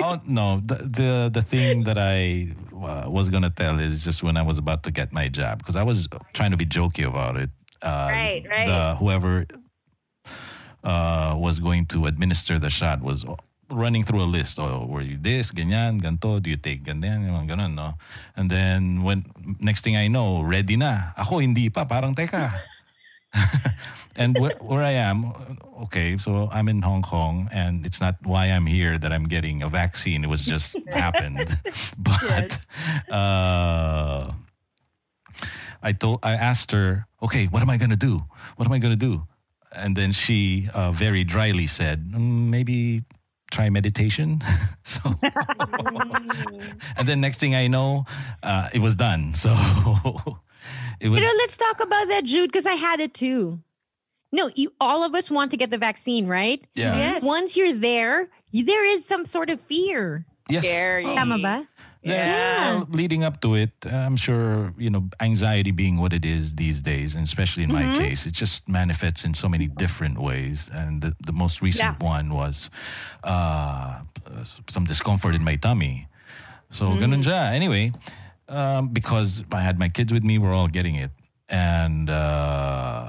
oh 0.00 0.16
no, 0.24 0.62
the, 0.64 0.76
the 0.88 1.10
the 1.28 1.42
thing 1.44 1.84
that 1.84 1.98
I 2.00 2.48
uh, 2.72 3.04
was 3.04 3.28
gonna 3.28 3.52
tell 3.52 3.76
is 3.78 4.00
just 4.02 4.22
when 4.24 4.38
I 4.38 4.42
was 4.42 4.56
about 4.56 4.80
to 4.84 4.90
get 4.90 5.12
my 5.12 5.28
jab 5.28 5.58
because 5.58 5.76
I 5.76 5.82
was 5.84 6.08
trying 6.32 6.52
to 6.52 6.56
be 6.56 6.64
jokey 6.64 7.04
about 7.04 7.36
it. 7.36 7.50
Uh, 7.84 8.08
Right, 8.08 8.42
right. 8.48 8.64
The 8.64 8.96
whoever 8.96 9.44
uh, 10.84 11.34
was 11.36 11.58
going 11.58 11.86
to 11.86 12.06
administer 12.06 12.58
the 12.58 12.70
shot 12.70 13.02
was 13.02 13.24
running 13.70 14.04
through 14.04 14.22
a 14.22 14.28
list. 14.28 14.58
Oh, 14.58 14.86
were 14.88 15.00
you 15.00 15.16
this, 15.16 15.50
ganyan, 15.50 16.00
ganto? 16.00 16.40
Do 16.40 16.50
you 16.50 16.56
take 16.56 16.84
ganyan, 16.84 17.26
ganon, 17.48 17.74
no? 17.74 17.94
And 18.36 18.50
then 18.50 19.02
when 19.02 19.24
next 19.60 19.82
thing 19.82 19.96
I 19.96 20.08
know, 20.08 20.42
ready 20.42 20.76
na. 20.76 21.16
Ako 21.16 21.38
hindi 21.38 21.68
pa. 21.70 21.84
Parang 21.84 22.14
teka. 22.14 22.52
and 24.16 24.38
where, 24.38 24.54
where 24.60 24.82
I 24.82 24.92
am, 24.92 25.32
okay, 25.84 26.18
so 26.18 26.48
I'm 26.52 26.68
in 26.68 26.82
Hong 26.82 27.02
Kong, 27.02 27.48
and 27.52 27.84
it's 27.84 28.00
not 28.00 28.16
why 28.22 28.46
I'm 28.46 28.66
here 28.66 28.96
that 28.96 29.12
I'm 29.12 29.24
getting 29.24 29.62
a 29.62 29.68
vaccine. 29.68 30.22
It 30.22 30.30
was 30.30 30.44
just 30.44 30.76
happened. 30.88 31.58
But 31.98 32.58
uh, 33.10 34.30
I 35.82 35.92
told, 35.92 36.20
I 36.22 36.32
asked 36.34 36.70
her, 36.72 37.06
okay, 37.22 37.46
what 37.46 37.62
am 37.62 37.70
I 37.70 37.76
gonna 37.76 37.96
do? 37.96 38.20
What 38.56 38.66
am 38.66 38.72
I 38.72 38.78
gonna 38.78 38.96
do? 38.96 39.26
And 39.76 39.96
then 39.96 40.12
she 40.12 40.68
uh, 40.72 40.92
very 40.92 41.24
dryly 41.24 41.66
said, 41.66 42.12
"Mm, 42.12 42.48
maybe 42.50 43.04
try 43.54 43.70
meditation. 43.70 44.42
so, 44.84 45.00
and 46.96 47.08
then 47.08 47.20
next 47.20 47.38
thing 47.38 47.54
I 47.54 47.68
know, 47.68 48.04
uh, 48.42 48.68
it 48.72 48.80
was 48.80 48.96
done. 48.96 49.34
So 49.34 49.50
it 51.00 51.08
was. 51.08 51.20
You 51.20 51.26
know, 51.26 51.34
let's 51.38 51.56
talk 51.56 51.80
about 51.80 52.08
that, 52.08 52.24
Jude, 52.24 52.50
because 52.50 52.66
I 52.66 52.74
had 52.74 53.00
it 53.00 53.14
too. 53.14 53.60
No, 54.32 54.50
you 54.54 54.72
all 54.80 55.04
of 55.04 55.14
us 55.14 55.30
want 55.30 55.52
to 55.52 55.56
get 55.56 55.70
the 55.70 55.78
vaccine, 55.78 56.26
right? 56.26 56.60
Yeah. 56.74 56.96
Yes. 56.96 57.22
Once 57.22 57.56
you're 57.56 57.72
there, 57.72 58.28
you, 58.50 58.64
there 58.64 58.84
is 58.84 59.04
some 59.04 59.26
sort 59.26 59.48
of 59.48 59.60
fear. 59.60 60.26
Yes. 60.50 60.64
Scary. 60.64 61.04
Tama 61.04 61.38
ba? 61.38 61.68
Yeah. 62.04 62.26
Yeah. 62.26 62.74
well, 62.76 62.88
leading 62.92 63.24
up 63.24 63.40
to 63.40 63.54
it, 63.54 63.72
I'm 63.88 64.16
sure, 64.16 64.74
you 64.76 64.90
know, 64.90 65.08
anxiety 65.20 65.70
being 65.72 65.96
what 65.96 66.12
it 66.12 66.24
is 66.24 66.54
these 66.54 66.80
days, 66.80 67.14
and 67.14 67.24
especially 67.24 67.64
in 67.64 67.72
my 67.72 67.96
case, 67.96 68.26
it 68.26 68.32
just 68.36 68.68
manifests 68.68 69.24
in 69.24 69.32
so 69.32 69.48
many 69.48 69.66
different 69.66 70.20
ways. 70.20 70.68
And 70.72 71.00
the, 71.00 71.16
the 71.24 71.32
most 71.32 71.62
recent 71.62 72.00
one 72.04 72.34
was 72.34 72.68
uh, 73.24 74.00
some 74.68 74.84
discomfort 74.84 75.34
in 75.34 75.42
my 75.44 75.56
tummy. 75.56 76.08
So, 76.70 76.92
ganun 76.92 77.22
siya. 77.24 77.52
Anyway, 77.56 77.92
um, 78.48 78.88
because 78.92 79.44
I 79.52 79.60
had 79.60 79.78
my 79.78 79.88
kids 79.88 80.12
with 80.12 80.24
me, 80.24 80.36
we're 80.38 80.54
all 80.54 80.68
getting 80.68 80.96
it. 80.96 81.10
And, 81.48 82.10
uh, 82.10 83.08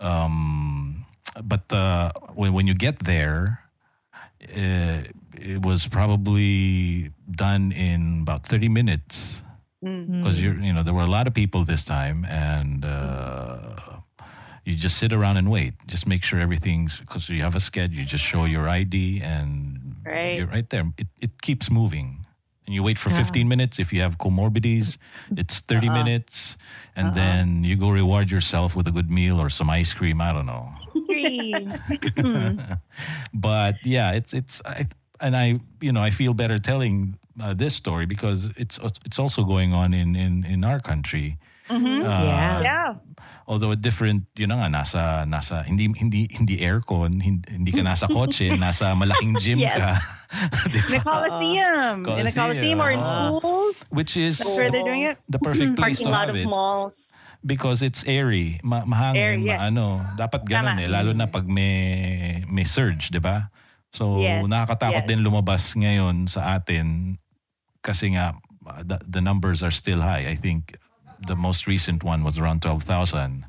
um, 0.00 1.06
but 1.42 1.72
uh, 1.72 2.12
when, 2.34 2.52
when 2.52 2.66
you 2.66 2.74
get 2.74 3.00
there, 3.04 3.64
uh, 4.44 5.02
it 5.40 5.64
was 5.64 5.86
probably 5.88 7.10
done 7.30 7.72
in 7.72 8.20
about 8.22 8.46
30 8.46 8.68
minutes 8.68 9.42
because 9.82 10.40
you're 10.42 10.58
you 10.60 10.72
know 10.72 10.82
there 10.82 10.94
were 10.94 11.02
a 11.04 11.10
lot 11.10 11.26
of 11.26 11.34
people 11.34 11.64
this 11.64 11.84
time 11.84 12.24
and 12.24 12.84
uh, 12.84 13.76
You 14.64 14.76
just 14.80 14.96
sit 14.96 15.12
around 15.12 15.36
and 15.36 15.50
wait. 15.50 15.74
Just 15.86 16.06
make 16.06 16.24
sure 16.24 16.40
everything's 16.40 16.98
because 17.00 17.28
you 17.28 17.42
have 17.44 17.54
a 17.54 17.60
schedule. 17.60 17.98
You 18.00 18.06
just 18.08 18.24
show 18.24 18.46
your 18.48 18.64
ID 18.66 19.20
and 19.20 19.76
Right. 20.06 20.38
you're 20.40 20.48
right 20.56 20.64
there. 20.72 20.88
It 20.96 21.08
it 21.20 21.42
keeps 21.44 21.68
moving. 21.70 22.24
And 22.66 22.72
you 22.74 22.80
wait 22.82 22.96
for 22.98 23.10
15 23.12 23.44
minutes. 23.46 23.76
If 23.78 23.92
you 23.92 24.00
have 24.00 24.16
comorbidities, 24.16 24.96
it's 25.36 25.60
30 25.60 25.84
Uh-uh. 25.88 25.94
minutes. 26.00 26.56
And 26.96 27.12
then 27.12 27.60
you 27.62 27.76
go 27.76 27.90
reward 27.92 28.30
yourself 28.32 28.72
with 28.74 28.86
a 28.88 28.90
good 28.90 29.10
meal 29.10 29.36
or 29.38 29.50
some 29.52 29.68
ice 29.68 29.92
cream. 29.92 30.22
I 30.24 30.32
don't 30.32 30.46
know. 30.48 30.72
but 33.34 33.84
yeah, 33.84 34.16
it's 34.16 34.32
it's 34.32 34.62
I, 34.64 34.88
and 35.20 35.36
I 35.36 35.60
you 35.80 35.92
know 35.92 36.02
I 36.02 36.10
feel 36.10 36.34
better 36.34 36.58
telling 36.58 37.18
uh, 37.40 37.54
this 37.54 37.74
story 37.74 38.06
because 38.06 38.50
it's 38.56 38.78
it's 39.04 39.18
also 39.18 39.44
going 39.44 39.72
on 39.74 39.94
in 39.94 40.14
in 40.16 40.44
in 40.44 40.64
our 40.64 40.80
country. 40.80 41.38
Uh, 41.64 41.80
Yeah. 41.80 42.60
yeah. 42.60 42.90
Although 43.48 43.72
a 43.72 43.76
different, 43.76 44.24
yun 44.36 44.52
na 44.52 44.56
nga, 44.60 44.68
nasa, 44.68 45.00
nasa, 45.24 45.64
hindi, 45.64 45.88
hindi, 45.96 46.28
hindi 46.28 46.60
aircon, 46.60 47.20
hindi, 47.24 47.44
hindi 47.48 47.72
ka 47.72 47.80
nasa 47.80 48.04
kotse, 48.04 48.52
nasa 48.60 48.92
malaking 48.92 49.36
gym 49.40 49.56
Yes. 49.60 49.80
ka. 49.80 49.92
In 50.68 50.96
a 50.96 51.00
ba? 51.00 51.04
coliseum. 51.08 51.96
In 52.20 52.24
a 52.28 52.32
coliseum 52.32 52.78
or 52.84 52.90
in 52.92 53.00
Coliseum. 53.00 53.40
schools. 53.40 53.76
Which 53.96 54.16
is 54.20 54.40
That's 54.44 54.56
where 54.60 54.68
they're 54.68 54.84
doing 54.84 55.08
it. 55.08 55.16
the 55.32 55.40
perfect 55.40 55.76
place 55.76 56.04
Parking 56.04 56.08
to 56.08 56.12
lot 56.12 56.28
have 56.28 56.36
of 56.36 56.44
it. 56.44 56.48
malls. 56.48 57.16
Because 57.44 57.80
it's 57.80 58.04
airy, 58.04 58.60
ma- 58.64 58.84
mahangin, 58.84 59.16
Airy, 59.16 59.42
yes. 59.48 59.56
ma- 59.60 59.68
ano, 59.72 59.86
dapat 60.20 60.44
ganun 60.44 60.76
Tama. 60.76 60.84
eh, 60.84 60.88
lalo 60.92 61.12
na 61.16 61.24
pag 61.28 61.48
may, 61.48 62.44
may 62.48 62.64
surge, 62.64 63.08
di 63.08 63.20
ba? 63.24 63.48
So, 63.94 64.18
Yes, 64.18 64.42
nakakatakot 64.50 65.06
yes. 65.06 65.08
din 65.08 65.22
lumabas 65.22 65.70
ngayon 65.78 66.26
sa 66.26 66.58
atin 66.58 67.16
kasi 67.78 68.18
nga, 68.18 68.34
the, 68.82 68.98
the 69.06 69.22
numbers 69.22 69.62
are 69.62 69.70
still 69.70 70.02
high. 70.02 70.26
I 70.26 70.34
think 70.34 70.74
the 71.30 71.38
most 71.38 71.70
recent 71.70 72.02
one 72.02 72.26
was 72.26 72.34
around 72.34 72.60
12,000. 72.66 73.46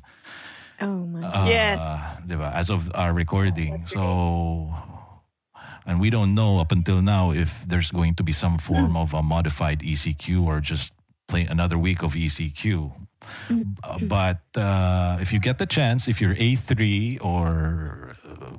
Oh 0.86 1.02
my. 1.10 1.26
Uh, 1.26 1.46
Yes. 1.50 1.82
di 2.22 2.38
ba? 2.38 2.54
As 2.54 2.70
of 2.70 2.86
our 2.94 3.10
recording. 3.10 3.90
So, 3.90 4.70
and 5.82 5.98
we 5.98 6.10
don't 6.14 6.34
know 6.38 6.62
up 6.62 6.70
until 6.70 7.02
now 7.02 7.34
if 7.34 7.66
there's 7.66 7.90
going 7.90 8.14
to 8.14 8.22
be 8.22 8.30
some 8.32 8.58
form 8.62 8.94
of 8.96 9.14
a 9.14 9.22
modified 9.26 9.80
ECQ 9.82 10.46
or 10.46 10.60
just 10.62 10.92
play 11.26 11.42
another 11.42 11.74
week 11.78 12.02
of 12.06 12.14
ECQ. 12.14 12.92
Uh, 13.82 13.98
but 14.08 14.42
uh, 14.56 15.18
if 15.20 15.32
you 15.32 15.38
get 15.40 15.58
the 15.58 15.66
chance, 15.66 16.08
if 16.08 16.20
you're 16.20 16.34
A3 16.34 17.18
or 17.24 18.12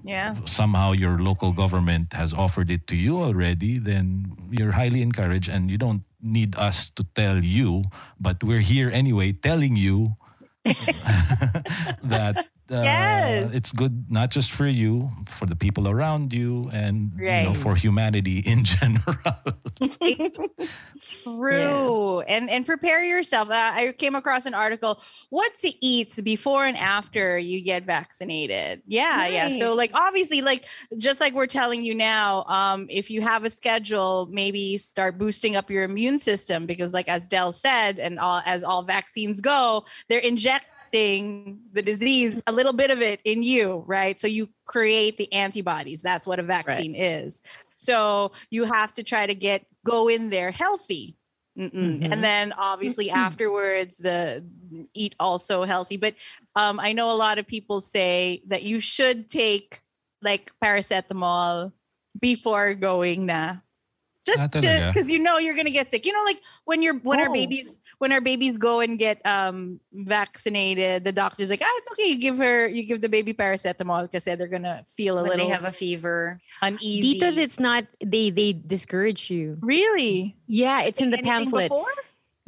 Yeah. 0.04 0.36
somehow 0.48 0.94
your 0.96 1.20
local 1.20 1.52
government 1.52 2.14
has 2.16 2.32
offered 2.34 2.72
it 2.72 2.88
to 2.88 2.96
you 2.96 3.20
already, 3.20 3.76
then 3.78 4.32
you're 4.52 4.72
highly 4.72 5.02
encouraged 5.04 5.50
and 5.52 5.68
you 5.70 5.78
don't 5.78 6.04
need 6.24 6.56
us 6.56 6.90
to 6.96 7.04
tell 7.14 7.44
you, 7.44 7.84
but 8.20 8.40
we're 8.44 8.64
here 8.64 8.90
anyway 8.94 9.34
telling 9.36 9.76
you 9.76 10.16
that 12.04 12.48
uh, 12.72 12.82
Yes. 12.84 13.54
it's 13.54 13.72
good 13.72 14.12
not 14.12 14.32
just 14.32 14.52
for 14.52 14.68
you, 14.68 15.10
for 15.28 15.46
the 15.46 15.56
people 15.56 15.88
around 15.88 16.34
you, 16.34 16.64
and 16.74 17.12
you 17.18 17.26
know, 17.26 17.54
for 17.54 17.76
humanity 17.76 18.40
in 18.46 18.64
general. 18.64 19.16
True. 21.24 22.22
And 22.22 22.50
and 22.50 22.66
prepare 22.66 23.04
yourself. 23.04 23.50
Uh, 23.50 23.72
I 23.74 23.94
came 23.98 24.16
across 24.16 24.46
an 24.46 24.54
article 24.54 25.02
what 25.30 25.56
to 25.60 25.86
eat 25.86 26.14
before 26.24 26.66
and 26.66 26.78
after 26.78 27.38
you 27.38 27.62
get 27.62 27.84
vaccinated. 27.86 28.82
Yeah, 28.88 29.28
yeah. 29.28 29.50
So 29.60 29.74
like 29.76 29.92
obviously 29.94 30.42
like 30.42 30.66
just 30.98 31.20
like 31.20 31.34
we're 31.34 31.48
telling 31.48 31.84
you 31.84 31.96
now, 31.96 32.44
um 32.48 32.88
if 32.90 33.10
you 33.10 33.22
have 33.22 33.44
a 33.44 33.50
schedule, 33.50 34.28
maybe 34.32 34.78
start 34.78 35.18
boosting 35.18 35.56
up 35.56 35.70
your 35.70 35.84
immune 35.84 36.20
system 36.20 36.66
because 36.66 36.94
like 36.94 37.08
as 37.08 37.28
Del 37.28 37.52
said 37.52 38.00
and 38.00 38.20
all 38.20 38.42
as 38.46 38.64
all 38.64 38.84
vaccines 38.84 39.42
go, 39.42 39.86
they're 40.10 40.20
the 40.92 41.82
disease 41.82 42.42
a 42.48 42.52
little 42.52 42.74
bit 42.74 42.92
of 42.92 43.02
it 43.02 43.20
in 43.24 43.44
you, 43.44 43.84
right? 43.88 44.20
So 44.20 44.28
you 44.28 44.50
create 44.66 45.18
the 45.18 45.32
antibodies. 45.34 46.02
That's 46.02 46.26
what 46.28 46.40
a 46.40 46.44
vaccine 46.44 46.96
is. 46.96 47.42
So 47.76 48.32
you 48.50 48.64
have 48.66 48.94
to 48.94 49.04
try 49.04 49.26
to 49.26 49.36
get 49.36 49.66
go 49.86 50.08
in 50.08 50.30
there 50.30 50.52
healthy. 50.52 51.16
Mm-mm. 51.58 51.72
Mhm. 52.02 52.12
And 52.12 52.24
then 52.24 52.54
obviously 52.54 53.10
afterwards, 53.10 53.98
the 53.98 54.44
eat 54.94 55.16
also 55.20 55.64
healthy. 55.64 55.98
But 55.98 56.16
um, 56.56 56.80
I 56.80 56.94
know 56.94 57.12
a 57.12 57.18
lot 57.18 57.40
of 57.40 57.48
people 57.48 57.82
say 57.82 58.44
that 58.48 58.64
you 58.64 58.80
should 58.80 59.30
take 59.30 59.82
like 60.22 60.52
paracetamol 60.64 61.72
before 62.20 62.74
going 62.76 63.26
na. 63.26 63.58
Just 64.26 64.52
because 64.52 65.08
you 65.10 65.20
know 65.20 65.38
you're 65.38 65.56
gonna 65.56 65.72
get 65.72 65.90
sick. 65.90 66.06
You 66.06 66.12
know, 66.14 66.24
like 66.26 66.42
when 66.66 66.82
you're 66.82 66.96
when 66.96 67.20
our 67.20 67.30
Oh. 67.30 67.34
babies 67.34 67.80
when 68.00 68.12
our 68.12 68.22
babies 68.22 68.58
go 68.58 68.80
and 68.80 68.98
get 69.00 69.24
um 69.26 69.80
vaccinated, 69.94 71.04
the 71.04 71.12
doctor's 71.12 71.50
like, 71.50 71.62
ah, 71.64 71.74
it's 71.78 71.92
okay. 71.92 72.08
You 72.10 72.20
give 72.20 72.38
her, 72.38 72.68
you 72.68 72.84
give 72.84 73.02
the 73.02 73.10
baby 73.10 73.34
paracetamol 73.34 74.04
because 74.04 74.24
they're 74.26 74.48
gonna 74.48 74.84
feel 74.88 75.18
a 75.18 75.22
When 75.24 75.32
little 75.32 75.48
they 75.48 75.52
have 75.52 75.64
a 75.64 75.72
fever. 75.72 76.40
uneasy. 76.62 77.20
Dito, 77.20 77.36
it's 77.38 77.60
not. 77.60 77.86
They 78.04 78.30
they 78.30 78.54
discourage 78.54 79.30
you. 79.30 79.58
really 79.62 80.36
Yeah, 80.46 80.82
it's 80.84 81.02
in 81.02 81.10
the 81.10 81.18
pamphlet. 81.20 81.70
before? 81.70 81.86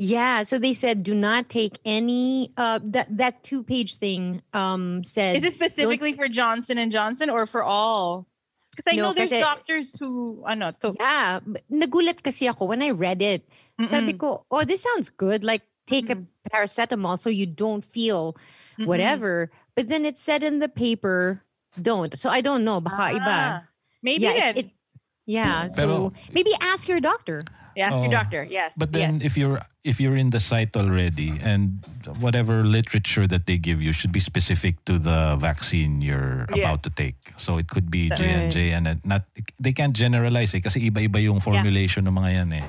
Yeah, 0.02 0.44
so 0.44 0.58
they 0.60 0.72
said 0.72 1.04
do 1.04 1.14
not 1.14 1.50
take 1.50 1.80
any. 1.84 2.54
Uh, 2.56 2.80
that 2.84 3.18
that 3.18 3.44
two 3.44 3.64
page 3.64 3.96
thing 3.98 4.42
um 4.54 5.04
said. 5.04 5.36
Is 5.36 5.44
it 5.44 5.56
specifically 5.56 6.14
for 6.14 6.28
Johnson 6.30 6.78
and 6.78 6.92
Johnson 6.92 7.30
or 7.30 7.46
for 7.46 7.64
all? 7.64 8.28
Because 8.80 8.94
I 8.94 8.96
No, 8.96 9.04
know 9.04 9.14
there's 9.14 9.30
kasi- 9.36 9.44
doctors 9.44 10.00
who 10.00 10.40
ano 10.48 10.72
to. 10.80 10.96
Yeah, 10.96 11.44
nagulat 11.68 12.24
kasi 12.24 12.48
ako 12.48 12.72
when 12.72 12.80
I 12.80 12.96
read 12.96 13.20
it. 13.20 13.44
Sabi 13.84 14.16
ko, 14.16 14.48
oh, 14.48 14.64
this 14.64 14.84
sounds 14.88 15.12
good. 15.12 15.44
Like 15.44 15.68
take 15.84 16.08
a 16.08 16.24
paracetamol 16.48 17.20
so 17.20 17.28
you 17.28 17.44
don't 17.46 17.84
feel 17.84 18.40
whatever. 18.88 19.52
But 19.76 19.92
then 19.92 20.06
it 20.08 20.16
said 20.18 20.44
in 20.48 20.60
the 20.64 20.70
paper, 20.72 21.44
don't. 21.76 22.16
So 22.16 22.32
I 22.32 22.40
don't 22.40 22.64
know. 22.64 22.80
Baka 22.80 23.20
iba. 23.20 23.24
Ah, 23.28 23.64
Maybe 24.04 24.24
yeah, 24.32 24.56
it, 24.56 24.58
it- 24.68 24.72
yeah. 25.30 25.70
Pero- 25.78 26.10
So 26.10 26.14
maybe 26.34 26.50
ask 26.66 26.90
your 26.90 26.98
doctor. 27.00 27.46
Ask 27.80 28.04
your 28.04 28.12
Oh. 28.12 28.20
doctor. 28.20 28.44
Yes. 28.44 28.76
But 28.76 28.92
then 28.92 29.16
yes. 29.16 29.24
if 29.24 29.40
you're 29.40 29.64
if 29.88 30.04
you're 30.04 30.20
in 30.20 30.36
the 30.36 30.42
site 30.44 30.76
already 30.76 31.40
and 31.40 31.80
whatever 32.20 32.68
literature 32.68 33.24
that 33.24 33.48
they 33.48 33.56
give 33.56 33.80
you 33.80 33.96
should 33.96 34.12
be 34.12 34.20
specific 34.20 34.76
to 34.84 35.00
the 35.00 35.40
vaccine 35.40 36.04
you're 36.04 36.44
about 36.52 36.84
to 36.84 36.92
take. 36.92 37.16
So 37.40 37.56
it 37.56 37.72
could 37.72 37.88
be 37.88 38.12
J 38.12 38.22
and 38.28 38.52
J 38.52 38.76
and 38.76 39.00
not 39.08 39.24
they 39.64 39.72
can't 39.72 39.96
generalize 39.96 40.52
eh 40.52 40.60
kasi 40.60 40.92
iba-iba 40.92 41.24
yung 41.24 41.40
formulation 41.40 42.04
ng 42.04 42.12
mga 42.20 42.30
yan 42.44 42.50
eh. 42.60 42.68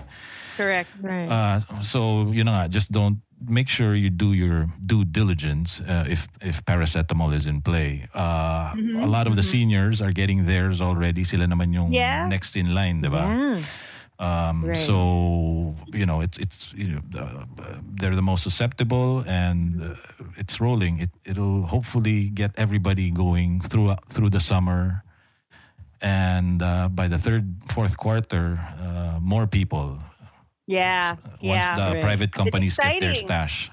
correct. 0.54 0.92
Right. 1.02 1.26
Uh, 1.26 1.58
so 1.82 2.30
you 2.30 2.44
know 2.46 2.52
nga, 2.54 2.68
just 2.70 2.92
don't 2.94 3.18
make 3.48 3.68
sure 3.68 3.94
you 3.94 4.10
do 4.10 4.32
your 4.32 4.68
due 4.84 5.04
diligence 5.04 5.80
uh, 5.80 6.04
if 6.08 6.28
if 6.44 6.64
paracetamol 6.64 7.32
is 7.32 7.46
in 7.46 7.60
play. 7.62 8.04
Uh, 8.14 8.74
A 9.00 9.08
lot 9.08 9.26
of 9.26 9.36
the 9.36 9.42
seniors 9.42 10.00
are 10.04 10.12
getting 10.12 10.44
theirs 10.44 10.80
already. 10.80 11.24
Sila 11.24 11.46
naman 11.48 11.72
yung 11.72 11.88
Yeah. 11.90 12.28
next 12.28 12.56
in 12.56 12.74
line, 12.74 13.00
diba? 13.00 13.24
yeah. 13.24 13.58
Um, 14.20 14.68
Right. 14.68 14.76
So 14.76 15.72
you 15.96 16.04
know, 16.04 16.20
it's 16.20 16.36
it's 16.36 16.76
you 16.76 17.00
know, 17.00 17.02
uh, 17.16 17.48
they're 17.96 18.12
the 18.14 18.20
most 18.24 18.44
susceptible, 18.44 19.24
and 19.24 19.80
uh, 19.80 19.96
it's 20.36 20.60
rolling. 20.60 21.00
It 21.00 21.08
it'll 21.24 21.64
hopefully 21.64 22.28
get 22.28 22.52
everybody 22.60 23.08
going 23.08 23.64
through 23.64 23.96
through 24.12 24.28
the 24.28 24.40
summer, 24.44 25.00
and 26.04 26.60
uh, 26.60 26.88
by 26.92 27.08
the 27.08 27.16
third 27.16 27.48
fourth 27.72 27.96
quarter, 27.96 28.60
uh, 28.76 29.16
more 29.24 29.46
people. 29.48 29.96
Yeah. 30.66 31.16
Once 31.42 31.42
yeah. 31.42 31.74
the 31.76 31.94
Right. 31.94 32.02
private 32.02 32.32
companies 32.32 32.76
get 32.76 33.00
their 33.00 33.10
exciting. 33.10 33.26
stash. 33.26 33.70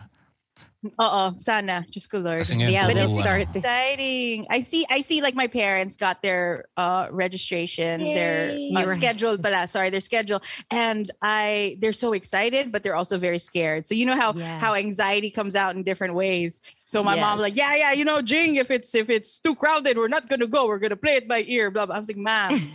Oo, 1.01 1.33
sana. 1.37 1.83
Just 1.89 2.07
go 2.09 2.19
Lord. 2.21 2.37
Kasi 2.45 2.53
ngayon 2.55 2.71
Yeah, 2.71 2.85
puro, 2.85 2.93
they'll 2.95 3.09
start. 3.19 3.41
Exciting. 3.49 4.45
I 4.49 4.61
see 4.61 4.85
I 4.89 5.01
see 5.01 5.19
like 5.25 5.33
my 5.33 5.47
parents 5.49 5.97
got 5.97 6.21
their 6.21 6.69
uh 6.77 7.09
registration, 7.11 7.99
their 7.99 8.53
Yay. 8.55 8.71
uh, 8.77 8.81
You're- 8.85 8.95
schedule 8.95 9.35
pala, 9.41 9.65
sorry, 9.67 9.89
their 9.89 10.05
schedule. 10.05 10.39
And 10.69 11.09
I 11.21 11.75
they're 11.81 11.97
so 11.97 12.13
excited, 12.13 12.71
but 12.71 12.83
they're 12.85 12.95
also 12.95 13.17
very 13.17 13.41
scared. 13.41 13.89
So 13.89 13.97
you 13.97 14.05
know 14.05 14.15
how 14.15 14.37
Yeah. 14.37 14.61
how 14.61 14.77
anxiety 14.77 15.33
comes 15.33 15.57
out 15.57 15.75
in 15.75 15.81
different 15.83 16.13
ways. 16.13 16.61
So 16.85 17.03
my 17.03 17.17
mom 17.19 17.41
Yes. 17.41 17.51
like, 17.51 17.55
yeah, 17.57 17.73
yeah, 17.75 17.91
you 17.97 18.05
know, 18.05 18.21
Jing, 18.21 18.55
if 18.55 18.69
it's 18.71 18.93
if 18.93 19.09
it's 19.09 19.41
too 19.41 19.57
crowded, 19.57 19.97
we're 19.97 20.13
not 20.13 20.29
gonna 20.29 20.47
go. 20.47 20.69
We're 20.69 20.79
gonna 20.79 20.95
play 20.95 21.17
it 21.17 21.27
by 21.27 21.41
ear. 21.49 21.69
Blah 21.73 21.87
blah. 21.89 21.97
I 21.97 21.99
was 21.99 22.07
like, 22.07 22.21
mom. 22.21 22.53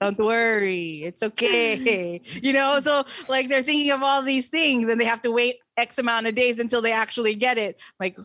Don't 0.00 0.18
worry, 0.18 1.02
it's 1.04 1.22
okay. 1.22 2.20
You 2.42 2.52
know, 2.52 2.80
so 2.80 3.04
like 3.28 3.48
they're 3.48 3.62
thinking 3.62 3.90
of 3.90 4.02
all 4.02 4.22
these 4.22 4.48
things 4.48 4.88
and 4.88 5.00
they 5.00 5.04
have 5.04 5.20
to 5.22 5.30
wait 5.30 5.56
X 5.76 5.98
amount 5.98 6.26
of 6.26 6.34
days 6.34 6.58
until 6.58 6.82
they 6.82 6.92
actually 6.92 7.34
get 7.34 7.58
it. 7.58 7.78
like, 8.00 8.16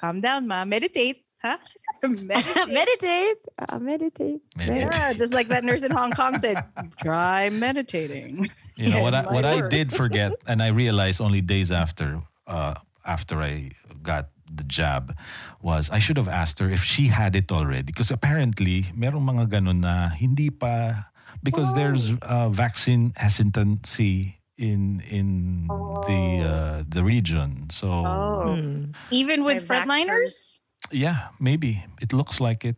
calm 0.00 0.20
down, 0.20 0.46
ma, 0.46 0.64
meditate, 0.64 1.24
huh? 1.42 1.56
meditate. 2.02 2.68
meditate. 2.68 3.36
Uh, 3.58 3.78
meditate. 3.78 4.40
Meditate. 4.56 4.92
Yeah, 4.92 5.12
just 5.12 5.32
like 5.32 5.48
that 5.48 5.64
nurse 5.64 5.82
in 5.82 5.90
Hong 5.90 6.12
Kong 6.12 6.38
said, 6.38 6.62
try 7.02 7.48
meditating. 7.50 8.48
You 8.76 8.90
know 8.90 9.02
what 9.02 9.14
I 9.14 9.22
My 9.22 9.32
what 9.32 9.44
I 9.44 9.68
did 9.68 9.92
forget, 9.92 10.32
and 10.46 10.62
I 10.62 10.68
realized 10.68 11.20
only 11.20 11.40
days 11.40 11.72
after 11.72 12.22
uh, 12.46 12.74
after 13.04 13.40
I 13.40 13.70
got 14.02 14.28
the 14.56 14.64
jab, 14.64 15.14
was 15.62 15.90
I 15.90 15.98
should 15.98 16.16
have 16.16 16.28
asked 16.28 16.58
her 16.60 16.70
if 16.70 16.82
she 16.82 17.08
had 17.08 17.34
it 17.34 17.50
already. 17.50 17.82
Because 17.90 18.10
apparently, 18.10 18.88
merong 18.94 19.24
mga 19.26 19.50
ganun 19.50 19.82
na 19.82 20.08
hindi 20.10 20.50
pa 20.50 21.06
because 21.42 21.74
there's 21.74 22.14
uh, 22.22 22.48
vaccine 22.48 23.12
hesitancy 23.16 24.38
in 24.56 25.02
in 25.10 25.66
the 26.06 26.22
uh, 26.46 26.78
the 26.86 27.02
region. 27.02 27.68
So 27.74 27.90
Oh. 27.90 28.54
Hmm. 28.54 28.94
Even 29.10 29.42
with 29.42 29.66
By 29.66 29.82
frontliners? 29.82 30.60
Yeah, 30.94 31.32
maybe 31.40 31.82
it 32.00 32.12
looks 32.12 32.38
like 32.40 32.62
it. 32.64 32.76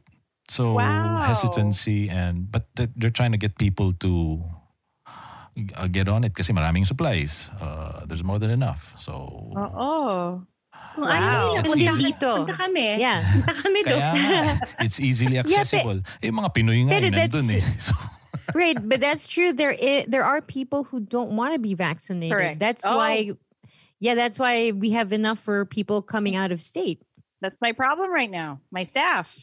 So 0.49 0.79
Wow. 0.79 1.27
hesitancy 1.27 2.07
and 2.09 2.47
but 2.51 2.71
th- 2.79 2.95
they're 2.97 3.11
trying 3.13 3.35
to 3.35 3.41
get 3.41 3.59
people 3.59 3.91
to 4.01 4.41
uh, 5.75 5.89
get 5.91 6.07
on 6.09 6.23
it 6.25 6.35
kasi 6.35 6.53
maraming 6.55 6.87
supplies. 6.87 7.51
Uh, 7.61 8.07
there's 8.07 8.23
more 8.23 8.39
than 8.39 8.51
enough. 8.51 8.95
So 8.99 9.27
Oh. 9.59 10.47
Kung 10.97 11.05
Wow. 11.05 11.13
ayaw 11.13 11.29
nila, 11.29 11.61
It's 11.61 11.69
punta, 11.69 11.85
easy. 11.93 12.01
dito. 12.09 12.31
punta 12.41 12.55
kami. 12.57 12.87
Yeah. 12.97 13.19
Punta 13.37 13.53
kami 13.53 13.79
doon. 13.85 14.01
kaya 14.01 14.13
nga, 14.17 14.55
it's 14.81 14.97
easily 14.99 15.37
accessible. 15.37 16.01
eh 16.25 16.33
mga 16.33 16.49
Pinoy 16.57 16.79
nga 16.89 16.93
Pero 16.97 17.07
eh, 17.07 17.13
nandun 17.13 17.47
eh. 17.53 17.61
that's- 17.61 17.85
So, 17.87 17.95
Right, 18.55 18.79
but 18.79 19.03
that's 19.05 19.27
true. 19.27 19.53
There 19.53 19.75
is, 19.75 20.07
there 20.09 20.23
are 20.25 20.41
people 20.41 20.87
who 20.89 21.03
don't 21.03 21.35
want 21.37 21.53
to 21.53 21.61
be 21.61 21.75
vaccinated. 21.75 22.33
Correct. 22.33 22.57
That's 22.63 22.81
Oh. 22.87 22.97
why 22.97 23.35
yeah, 24.01 24.15
that's 24.15 24.39
why 24.39 24.73
we 24.73 24.97
have 24.97 25.13
enough 25.13 25.37
for 25.41 25.65
people 25.69 26.01
coming 26.01 26.37
out 26.37 26.53
of 26.53 26.63
state. 26.65 27.03
That's 27.45 27.57
my 27.61 27.73
problem 27.77 28.09
right 28.09 28.31
now. 28.31 28.61
My 28.73 28.85
staff. 28.89 29.35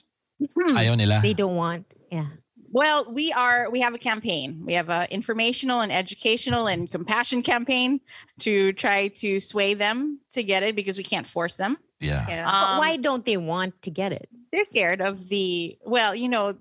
ayaw 0.73 0.97
nila. 0.97 1.21
They 1.21 1.38
don't 1.38 1.53
want. 1.53 1.85
Yeah. 2.09 2.34
Well, 2.73 3.05
we 3.13 3.31
are 3.31 3.69
we 3.69 3.79
have 3.81 3.93
a 3.93 3.99
campaign. 3.99 4.63
We 4.65 4.73
have 4.73 4.89
a 4.89 5.07
informational 5.13 5.81
and 5.81 5.91
educational 5.91 6.65
and 6.67 6.89
compassion 6.89 7.43
campaign 7.43 8.01
to 8.39 8.73
try 8.73 9.09
to 9.21 9.39
sway 9.39 9.75
them 9.75 10.19
to 10.33 10.41
get 10.41 10.63
it 10.63 10.75
because 10.75 10.97
we 10.97 11.03
can't 11.03 11.27
force 11.27 11.55
them. 11.55 11.77
Yeah. 11.99 12.25
Yeah. 12.27 12.43
but 12.45 12.53
Um, 12.73 12.77
why 12.79 12.97
don't 12.97 13.23
they 13.25 13.37
want 13.37 13.79
to 13.83 13.91
get 13.91 14.11
it? 14.11 14.27
They're 14.51 14.65
scared 14.65 15.01
of 15.01 15.29
the 15.29 15.77
well, 15.85 16.15
you 16.15 16.27
know, 16.27 16.57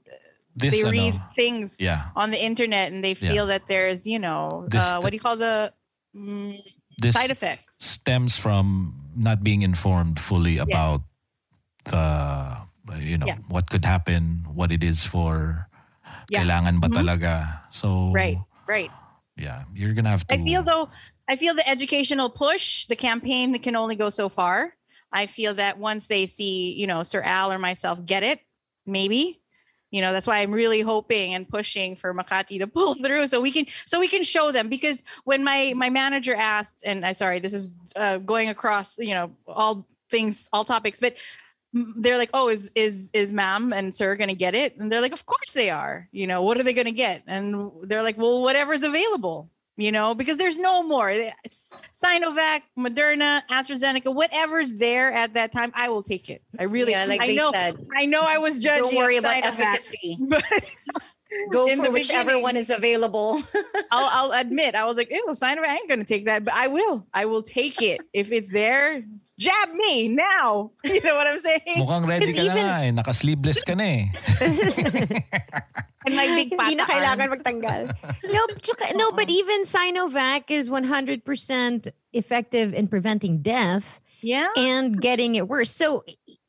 This 0.54 0.74
they 0.76 0.80
ano, 0.84 0.90
read 0.92 1.14
things 1.34 1.80
yeah. 1.80 2.12
on 2.14 2.30
the 2.30 2.36
internet 2.36 2.92
and 2.92 3.00
they 3.02 3.16
Yeah. 3.16 3.32
feel 3.32 3.46
that 3.48 3.66
there's, 3.66 4.06
you 4.06 4.18
know, 4.20 4.66
This- 4.68 4.84
uh, 4.84 5.00
what 5.00 5.10
do 5.10 5.16
you 5.16 5.24
call 5.24 5.36
the 5.40 5.72
mm, 6.14 6.60
This 7.00 7.14
side 7.16 7.30
effects? 7.32 7.80
stems 7.80 8.36
from 8.36 9.00
not 9.16 9.40
being 9.42 9.62
informed 9.64 10.20
fully 10.20 10.58
about 10.60 11.00
the 11.88 12.68
you 13.00 13.16
know 13.16 13.26
Yeah. 13.26 13.38
what 13.48 13.70
could 13.72 13.84
happen, 13.88 14.44
what 14.52 14.70
it 14.70 14.84
is 14.84 15.02
for. 15.08 15.68
Yeah. 16.32 16.40
Kailangan 16.48 16.80
ba 16.80 16.88
Mhm. 16.88 16.96
talaga? 16.96 17.32
So 17.68 18.08
Right, 18.08 18.40
right. 18.66 18.90
Yeah, 19.36 19.64
you're 19.76 19.92
gonna 19.92 20.08
have 20.08 20.24
to. 20.28 20.34
I 20.34 20.38
feel 20.40 20.62
though, 20.64 20.88
I 21.28 21.36
feel 21.36 21.52
the 21.54 21.68
educational 21.68 22.30
push, 22.32 22.86
the 22.88 22.96
campaign 22.96 23.52
can 23.60 23.76
only 23.76 23.96
go 23.96 24.08
so 24.08 24.28
far. 24.32 24.72
I 25.12 25.28
feel 25.28 25.52
that 25.60 25.76
once 25.76 26.08
they 26.08 26.24
see, 26.24 26.72
you 26.72 26.86
know, 26.88 27.02
Sir 27.04 27.20
Al 27.20 27.52
or 27.52 27.58
myself 27.60 28.00
get 28.04 28.22
it, 28.22 28.40
maybe, 28.86 29.44
you 29.92 30.00
know, 30.00 30.12
that's 30.12 30.26
why 30.26 30.38
I'm 30.40 30.52
really 30.52 30.80
hoping 30.80 31.34
and 31.36 31.44
pushing 31.44 31.96
for 31.96 32.14
Makati 32.16 32.58
to 32.60 32.66
pull 32.76 32.96
through 32.96 33.28
so 33.28 33.40
we 33.40 33.52
can 33.52 33.66
so 33.84 34.00
we 34.00 34.08
can 34.08 34.24
show 34.24 34.52
them 34.52 34.72
because 34.72 35.02
when 35.24 35.44
my 35.44 35.76
my 35.76 35.90
manager 35.92 36.34
asked, 36.34 36.80
and 36.84 37.04
I 37.04 37.12
sorry, 37.12 37.40
this 37.40 37.52
is 37.52 37.76
uh, 37.94 38.18
going 38.24 38.48
across, 38.48 38.96
you 38.96 39.12
know, 39.12 39.36
all 39.46 39.84
things, 40.08 40.48
all 40.52 40.64
topics, 40.64 41.00
but 41.00 41.16
they're 41.72 42.18
like, 42.18 42.30
oh, 42.34 42.48
is 42.48 42.70
is 42.74 43.10
is 43.12 43.32
ma'am 43.32 43.72
and 43.72 43.94
sir 43.94 44.16
gonna 44.16 44.34
get 44.34 44.54
it? 44.54 44.76
And 44.76 44.90
they're 44.90 45.00
like, 45.00 45.12
of 45.12 45.26
course 45.26 45.52
they 45.52 45.70
are. 45.70 46.08
You 46.12 46.26
know, 46.26 46.42
what 46.42 46.58
are 46.58 46.62
they 46.62 46.74
gonna 46.74 46.92
get? 46.92 47.22
And 47.26 47.70
they're 47.84 48.02
like, 48.02 48.18
well, 48.18 48.42
whatever's 48.42 48.82
available. 48.82 49.50
You 49.78 49.90
know, 49.90 50.14
because 50.14 50.36
there's 50.36 50.56
no 50.56 50.82
more. 50.82 51.08
It's 51.10 51.72
Sinovac, 52.04 52.60
Moderna, 52.78 53.40
AstraZeneca, 53.50 54.14
whatever's 54.14 54.74
there 54.74 55.10
at 55.10 55.32
that 55.34 55.50
time, 55.50 55.72
I 55.74 55.88
will 55.88 56.02
take 56.02 56.28
it. 56.28 56.42
I 56.58 56.64
really, 56.64 56.92
Yeah, 56.92 57.06
like 57.06 57.22
I 57.22 57.28
they 57.28 57.36
know, 57.36 57.50
said. 57.52 57.78
I 57.96 58.04
know, 58.04 58.20
I 58.20 58.36
was 58.36 58.58
judging. 58.58 58.90
Don't 58.90 58.96
worry 58.96 59.16
about 59.16 59.42
Sinovac, 59.42 59.58
efficacy. 59.60 60.18
but 60.28 60.44
Go 61.50 61.66
in 61.68 61.82
for 61.82 61.90
whichever 61.90 62.24
beginning- 62.36 62.42
one 62.42 62.56
is 62.56 62.70
available. 62.70 63.42
I'll, 63.92 64.32
I'll 64.32 64.40
admit, 64.40 64.74
I 64.74 64.84
was 64.84 64.96
like, 64.96 65.10
ew, 65.10 65.26
Sinovac, 65.32 65.66
I 65.68 65.74
ain't 65.76 65.88
gonna 65.88 66.04
take 66.04 66.24
that, 66.26 66.44
but 66.44 66.54
I 66.54 66.68
will. 66.68 67.06
I 67.12 67.24
will 67.26 67.42
take 67.42 67.82
it 67.82 68.00
if 68.12 68.32
it's 68.32 68.50
there. 68.50 69.02
Jab 69.38 69.68
me 69.74 70.08
now. 70.08 70.70
You 70.84 71.00
know 71.02 71.14
what 71.16 71.26
I'm 71.26 71.38
saying? 71.38 71.60
Mukhang 71.76 72.06
ready 72.08 72.32
ka 72.32 72.32
Because 72.32 72.46
na 72.48 72.54
nga 72.54 72.84
eh. 72.84 72.90
Naka-sleeveless 72.92 73.60
ka 73.64 73.74
na 73.74 73.84
eh. 73.84 74.04
And 76.04 76.16
my 76.16 76.26
big 76.34 76.50
Hindi 76.50 76.74
na 76.74 76.86
kailangan 76.86 77.28
arms. 77.30 77.32
magtanggal. 77.38 77.80
no, 78.32 78.40
tsaka- 78.60 78.94
no, 78.98 79.12
but 79.12 79.30
even 79.30 79.62
Sinovac 79.62 80.50
is 80.50 80.68
100% 80.68 81.22
effective 82.12 82.74
in 82.74 82.88
preventing 82.88 83.38
death 83.42 84.00
Yeah. 84.20 84.48
and 84.56 85.00
getting 85.00 85.34
it 85.36 85.46
worse. 85.48 85.70
So 85.74 86.02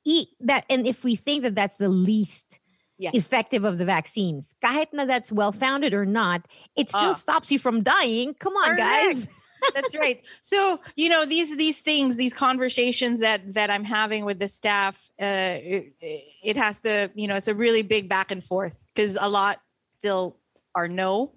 e- 0.05 0.27
that 0.41 0.65
and 0.69 0.87
if 0.87 1.03
we 1.03 1.15
think 1.15 1.43
that 1.43 1.53
that's 1.55 1.77
the 1.77 1.89
least 1.89 2.59
Yes. 3.03 3.13
effective 3.15 3.63
of 3.67 3.77
the 3.79 3.85
vaccines, 3.85 4.55
kahit 4.63 4.87
na 4.93 5.03
that's 5.03 5.31
well 5.31 5.51
founded 5.51 5.93
or 5.93 6.05
not, 6.07 6.47
it 6.79 6.87
still 6.89 7.11
Ah. 7.11 7.23
stops 7.25 7.51
you 7.51 7.59
from 7.59 7.83
dying. 7.83 8.33
Come 8.39 8.55
on, 8.55 8.75
guys. 8.79 9.27
That's 9.75 9.95
right. 9.95 10.19
So 10.41 10.79
you 10.95 11.07
know 11.11 11.23
these 11.23 11.55
these 11.55 11.79
things, 11.79 12.15
these 12.15 12.33
conversations 12.35 13.19
that 13.19 13.39
that 13.53 13.69
I'm 13.69 13.83
having 13.83 14.23
with 14.27 14.39
the 14.39 14.47
staff, 14.47 14.95
uh, 15.21 15.55
it, 15.59 15.95
it 16.43 16.55
has 16.57 16.79
to, 16.87 17.11
you 17.15 17.27
know, 17.27 17.35
it's 17.35 17.47
a 17.47 17.55
really 17.55 17.81
big 17.83 18.07
back 18.07 18.31
and 18.31 18.43
forth 18.43 18.75
because 18.91 19.17
a 19.19 19.29
lot 19.29 19.59
still 19.99 20.35
are 20.75 20.87
no, 20.87 21.31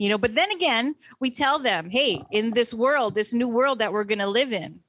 you 0.00 0.08
know. 0.08 0.16
But 0.16 0.32
then 0.34 0.50
again, 0.52 0.94
we 1.20 1.28
tell 1.30 1.58
them, 1.60 1.90
hey, 1.92 2.24
in 2.32 2.52
this 2.56 2.72
world, 2.72 3.14
this 3.14 3.32
new 3.36 3.48
world 3.48 3.80
that 3.80 3.92
we're 3.92 4.08
gonna 4.08 4.28
live 4.40 4.52
in, 4.56 4.80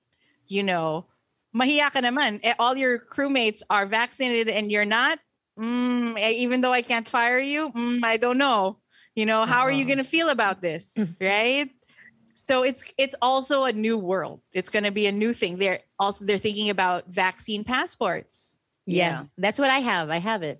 you 0.48 0.64
know, 0.64 1.08
mahiya 1.56 1.92
ka 1.92 2.00
naman. 2.00 2.40
Eh, 2.44 2.56
All 2.58 2.76
your 2.80 3.00
crewmates 3.00 3.64
are 3.70 3.86
vaccinated 3.86 4.48
and 4.48 4.72
you're 4.72 4.88
not. 4.88 5.20
Mm, 5.62 6.18
eh, 6.18 6.32
even 6.42 6.62
though 6.62 6.74
I 6.74 6.82
can't 6.82 7.08
fire 7.08 7.38
you, 7.40 7.70
mm, 7.70 8.04
I 8.04 8.18
don't 8.18 8.38
know. 8.38 8.78
You 9.16 9.26
know, 9.26 9.44
how 9.46 9.62
are 9.62 9.72
you 9.72 9.86
gonna 9.86 10.04
feel 10.08 10.30
about 10.30 10.62
this, 10.62 10.98
right? 11.22 11.70
So 12.34 12.64
it's 12.64 12.84
it's 12.98 13.14
also 13.22 13.66
a 13.66 13.74
new 13.74 13.98
world. 13.98 14.42
It's 14.54 14.72
going 14.72 14.86
to 14.86 14.92
be 14.92 15.06
a 15.06 15.12
new 15.12 15.34
thing. 15.34 15.58
They're 15.60 15.82
also 16.00 16.26
they're 16.26 16.40
thinking 16.42 16.70
about 16.72 17.06
vaccine 17.08 17.64
passports. 17.64 18.56
Yeah. 18.88 19.26
That's 19.38 19.60
what 19.60 19.70
I 19.70 19.80
have. 19.80 20.10
I 20.10 20.18
have 20.18 20.42
it. 20.42 20.58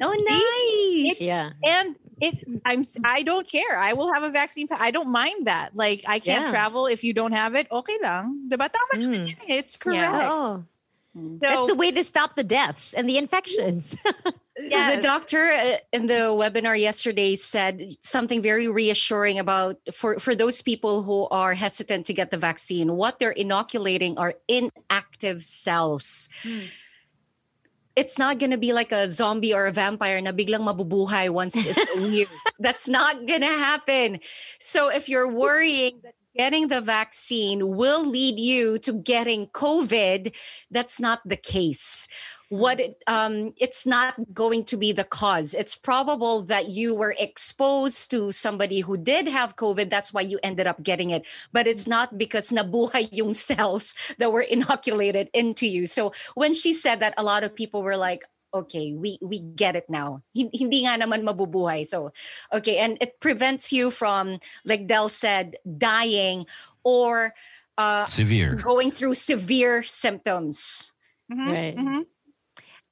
oh, 0.00 0.12
nice. 0.14 1.16
It's- 1.18 1.20
Yeah. 1.20 1.50
And 1.64 1.96
it 2.20 2.38
I'm 2.64 2.84
I 3.02 3.22
don't 3.24 3.48
care. 3.48 3.74
I 3.76 3.94
will 3.94 4.12
have 4.12 4.22
a 4.22 4.30
vaccine 4.30 4.68
pa- 4.68 4.78
I 4.78 4.92
don't 4.92 5.10
mind 5.10 5.48
that. 5.48 5.74
Like 5.74 6.04
I 6.06 6.20
can't 6.20 6.44
Yeah. 6.44 6.50
travel 6.54 6.86
if 6.86 7.02
you 7.02 7.12
don't 7.16 7.32
have 7.32 7.56
it. 7.56 7.66
Okay 7.72 7.98
lang. 8.04 8.46
Diba? 8.46 8.68
Tama 8.70 8.94
Mm. 9.02 9.28
eh. 9.32 9.58
It's 9.58 9.74
correct. 9.80 9.98
Yeah. 9.98 10.28
Oh, 10.30 10.62
So, 11.16 11.38
that's 11.40 11.66
the 11.66 11.74
way 11.74 11.90
to 11.90 12.04
stop 12.04 12.36
the 12.36 12.44
deaths 12.44 12.92
and 12.94 13.08
the 13.10 13.16
infections. 13.18 13.96
The 14.56 14.98
doctor 15.00 15.50
uh, 15.50 15.76
in 15.92 16.06
the 16.06 16.30
webinar 16.30 16.78
yesterday 16.78 17.34
said 17.34 17.82
something 18.00 18.40
very 18.40 18.68
reassuring 18.68 19.38
about 19.38 19.78
for, 19.92 20.18
for 20.20 20.34
those 20.34 20.62
people 20.62 21.02
who 21.02 21.26
are 21.28 21.54
hesitant 21.54 22.06
to 22.06 22.14
get 22.14 22.30
the 22.30 22.38
vaccine, 22.38 22.94
what 22.94 23.18
they're 23.18 23.32
inoculating 23.32 24.16
are 24.16 24.34
inactive 24.46 25.42
cells. 25.42 26.28
Hmm. 26.42 26.60
It's 27.96 28.18
not 28.18 28.38
going 28.38 28.50
to 28.50 28.58
be 28.58 28.72
like 28.72 28.90
a 28.90 29.08
zombie 29.08 29.54
or 29.54 29.66
a 29.66 29.72
vampire 29.72 30.20
na 30.20 30.32
biglang 30.32 30.66
mabubuhay 30.66 31.30
once 31.30 31.54
it's 31.56 31.96
you. 31.96 32.26
That's 32.58 32.88
not 32.88 33.26
going 33.26 33.42
to 33.42 33.46
happen. 33.46 34.18
So 34.60 34.88
if 34.88 35.08
you're 35.08 35.30
worrying 35.30 36.00
that 36.02 36.14
getting 36.36 36.68
the 36.68 36.80
vaccine 36.80 37.76
will 37.76 38.06
lead 38.06 38.38
you 38.38 38.78
to 38.80 38.92
getting 38.92 39.46
COVID, 39.48 40.34
that's 40.70 41.00
not 41.00 41.20
the 41.24 41.36
case. 41.36 42.08
What 42.50 42.78
it, 42.78 43.02
um 43.06 43.54
it's 43.56 43.86
not 43.86 44.14
going 44.32 44.64
to 44.64 44.76
be 44.76 44.92
the 44.92 45.02
cause. 45.02 45.54
It's 45.54 45.74
probable 45.74 46.42
that 46.42 46.68
you 46.68 46.94
were 46.94 47.14
exposed 47.18 48.10
to 48.12 48.30
somebody 48.32 48.80
who 48.80 48.96
did 48.96 49.26
have 49.26 49.56
covid. 49.56 49.90
That's 49.90 50.12
why 50.12 50.20
you 50.20 50.38
ended 50.42 50.66
up 50.66 50.82
getting 50.82 51.10
it. 51.10 51.26
But 51.52 51.66
it's 51.66 51.86
not 51.86 52.18
because 52.18 52.50
nabuhay 52.50 53.08
yung 53.10 53.32
cells 53.48 53.94
that 54.18 54.30
were 54.30 54.42
inoculated 54.42 55.30
into 55.32 55.66
you. 55.66 55.86
So 55.86 56.12
when 56.34 56.54
she 56.54 56.74
said 56.74 57.00
that 57.00 57.14
a 57.16 57.24
lot 57.24 57.42
of 57.42 57.54
people 57.54 57.82
were 57.82 57.96
like 57.96 58.22
okay 58.54 58.94
we 58.94 59.18
we 59.20 59.42
get 59.42 59.74
it 59.74 59.90
now 59.90 60.22
Hin- 60.32 60.54
hindi 60.54 60.86
nga 60.86 60.94
naman 60.94 61.26
mabubuhay 61.26 61.82
so 61.82 62.14
okay 62.54 62.78
and 62.78 62.96
it 63.02 63.18
prevents 63.18 63.74
you 63.74 63.90
from 63.90 64.38
like 64.64 64.86
Del 64.86 65.10
said 65.10 65.58
dying 65.66 66.46
or 66.86 67.34
uh 67.76 68.06
Severe. 68.06 68.54
going 68.54 68.94
through 68.94 69.18
severe 69.18 69.82
symptoms 69.82 70.94
Mhm, 71.26 71.48
Right. 71.50 71.74
mhm. 71.76 72.00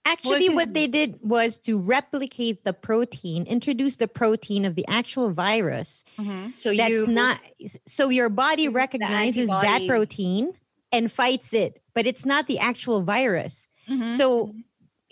Actually, 0.05 0.49
what 0.51 0.75
they 0.75 0.89
did 0.89 1.21
was 1.23 1.61
to 1.63 1.79
replicate 1.79 2.65
the 2.65 2.73
protein, 2.73 3.47
introduce 3.47 4.03
the 4.03 4.09
protein 4.09 4.65
of 4.65 4.75
the 4.75 4.83
actual 4.91 5.31
virus. 5.31 6.03
Mhm. 6.19 6.51
so 6.51 6.75
That's 6.75 6.91
you 6.91 7.07
not 7.07 7.39
so 7.87 8.09
your 8.11 8.27
body 8.27 8.67
recognizes 8.67 9.47
that 9.47 9.87
protein 9.87 10.59
and 10.91 11.07
fights 11.07 11.55
it, 11.55 11.79
but 11.95 12.03
it's 12.09 12.27
not 12.27 12.49
the 12.51 12.59
actual 12.59 13.07
virus. 13.07 13.69
Mhm. 13.87 14.17
So 14.19 14.57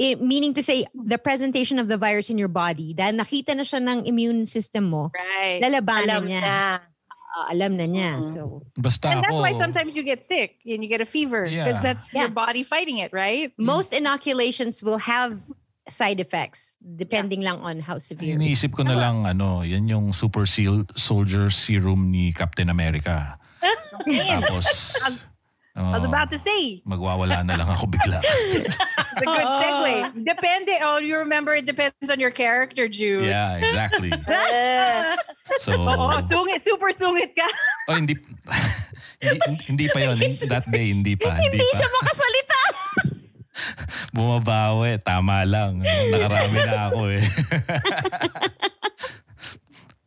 it 0.00 0.16
meaning 0.18 0.56
to 0.56 0.64
say 0.64 0.88
the 0.96 1.20
presentation 1.20 1.76
of 1.76 1.86
the 1.86 2.00
virus 2.00 2.32
in 2.32 2.40
your 2.40 2.48
body, 2.48 2.96
dahil 2.96 3.20
nakita 3.20 3.52
na 3.52 3.62
siya 3.62 3.84
ng 3.84 4.08
immune 4.08 4.48
system 4.48 4.88
mo, 4.88 5.12
Right. 5.12 5.60
lalabanan 5.60 6.24
alam 6.24 6.24
niya. 6.24 6.40
na. 6.40 6.56
Ah, 7.30 7.46
alam 7.52 7.76
na 7.78 7.86
niya. 7.86 8.18
Mhm. 8.18 8.26
So 8.26 8.64
Basta 8.74 9.06
And 9.12 9.22
that's 9.22 9.30
ako, 9.30 9.44
why 9.44 9.54
sometimes 9.54 9.94
you 9.94 10.02
get 10.02 10.24
sick 10.24 10.58
and 10.66 10.82
you 10.82 10.88
get 10.90 10.98
a 10.98 11.06
fever 11.06 11.46
because 11.46 11.78
Yeah. 11.78 11.84
that's 11.84 12.10
your 12.10 12.26
Yeah. 12.26 12.34
body 12.34 12.64
fighting 12.64 12.98
it, 12.98 13.12
right? 13.12 13.52
most 13.54 13.92
inoculations 13.92 14.82
will 14.82 14.98
have 14.98 15.38
side 15.86 16.18
effects 16.18 16.74
depending 16.80 17.42
lang 17.42 17.60
on 17.60 17.82
how 17.82 17.98
severe. 17.98 18.34
iniisip 18.34 18.74
ko 18.74 18.82
na 18.82 18.94
lang, 18.94 19.26
ano, 19.26 19.60
yan 19.62 19.86
yung 19.86 20.10
super 20.10 20.42
seal, 20.42 20.86
soldier 20.96 21.50
serum 21.50 22.10
ni 22.10 22.30
Captain 22.32 22.66
America. 22.66 23.38
Tapos, 24.26 24.64
I 25.76 25.94
was 25.94 26.02
Oo. 26.02 26.10
about 26.10 26.28
to 26.34 26.38
say. 26.42 26.82
Magwawala 26.82 27.46
na 27.46 27.54
lang 27.54 27.68
ako 27.70 27.86
bigla. 27.86 28.18
It's 29.10 29.22
a 29.22 29.26
good 29.26 29.50
segue. 29.62 29.94
Depende. 30.26 30.74
Oh, 30.82 30.98
you 30.98 31.18
remember 31.18 31.54
it 31.54 31.66
depends 31.66 32.10
on 32.10 32.18
your 32.18 32.30
character, 32.30 32.88
Jude. 32.88 33.24
yeah, 33.26 33.58
exactly. 33.58 34.10
So, 35.58 35.74
oh, 35.74 36.14
sungit, 36.30 36.62
super 36.62 36.94
sungit 36.94 37.34
ka. 37.34 37.44
oh, 37.90 37.98
hindi, 37.98 38.14
hindi, 39.20 39.38
hindi 39.66 39.86
pa 39.90 39.98
yun. 39.98 40.16
That 40.46 40.70
day, 40.70 40.94
hindi 40.94 41.18
pa. 41.18 41.34
Hindi, 41.36 41.58
Hindi 41.58 41.68
pa. 41.74 41.76
siya 41.76 41.88
makasalita. 41.90 42.58
Bumabawi. 44.14 45.02
Tama 45.02 45.42
lang. 45.44 45.82
Nakarami 45.82 46.58
na 46.64 46.80
ako 46.88 47.00
eh. 47.12 47.22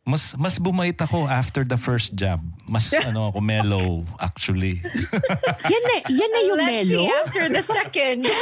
Mas 0.04 0.36
mas 0.36 0.60
bumait 0.60 1.00
ako 1.00 1.24
after 1.24 1.64
the 1.64 1.80
first 1.80 2.12
jab. 2.12 2.44
Mas 2.68 2.92
ano 3.08 3.32
ako 3.32 3.40
mellow 3.40 4.04
actually. 4.20 4.84
yan 5.72 5.82
na, 5.88 5.96
yan 6.12 6.30
na 6.30 6.40
yung 6.44 6.58
Let's 6.60 6.88
melo. 6.92 7.00
see 7.00 7.08
after 7.08 7.42
the 7.48 7.64
second. 7.64 8.28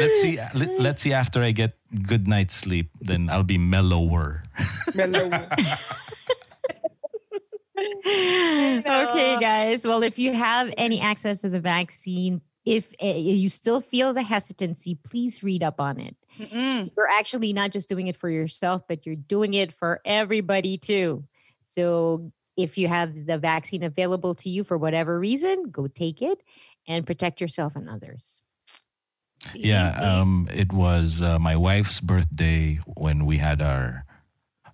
let's 0.00 0.18
see 0.24 0.40
let, 0.56 0.70
let's 0.80 1.00
see 1.04 1.12
after 1.12 1.44
I 1.44 1.52
get 1.52 1.76
good 1.92 2.26
night's 2.26 2.56
sleep 2.56 2.88
then 2.98 3.28
I'll 3.28 3.44
be 3.46 3.58
mellower. 3.60 4.42
okay, 8.06 9.36
guys. 9.38 9.86
Well, 9.86 10.02
if 10.02 10.18
you 10.18 10.32
have 10.32 10.72
any 10.76 11.00
access 11.00 11.42
to 11.42 11.48
the 11.48 11.60
vaccine, 11.60 12.40
if 12.66 12.92
uh, 13.00 13.06
you 13.06 13.48
still 13.48 13.80
feel 13.80 14.12
the 14.12 14.22
hesitancy, 14.22 14.98
please 15.04 15.44
read 15.44 15.62
up 15.62 15.80
on 15.80 16.00
it. 16.00 16.16
Mm-mm. 16.38 16.90
You're 16.96 17.08
actually 17.08 17.52
not 17.52 17.70
just 17.70 17.88
doing 17.88 18.08
it 18.08 18.16
for 18.16 18.28
yourself, 18.28 18.82
but 18.88 19.06
you're 19.06 19.14
doing 19.14 19.54
it 19.54 19.72
for 19.72 20.00
everybody 20.04 20.76
too. 20.76 21.24
So 21.64 22.32
if 22.56 22.76
you 22.76 22.88
have 22.88 23.26
the 23.26 23.38
vaccine 23.38 23.84
available 23.84 24.34
to 24.36 24.50
you 24.50 24.64
for 24.64 24.76
whatever 24.76 25.18
reason, 25.18 25.70
go 25.70 25.86
take 25.86 26.20
it 26.20 26.42
and 26.88 27.06
protect 27.06 27.40
yourself 27.40 27.76
and 27.76 27.88
others. 27.88 28.42
Yeah, 29.54 29.90
um 30.00 30.48
it 30.52 30.72
was 30.72 31.22
uh, 31.22 31.38
my 31.38 31.54
wife's 31.54 32.00
birthday 32.00 32.80
when 32.96 33.26
we 33.26 33.36
had 33.36 33.62
our 33.62 34.05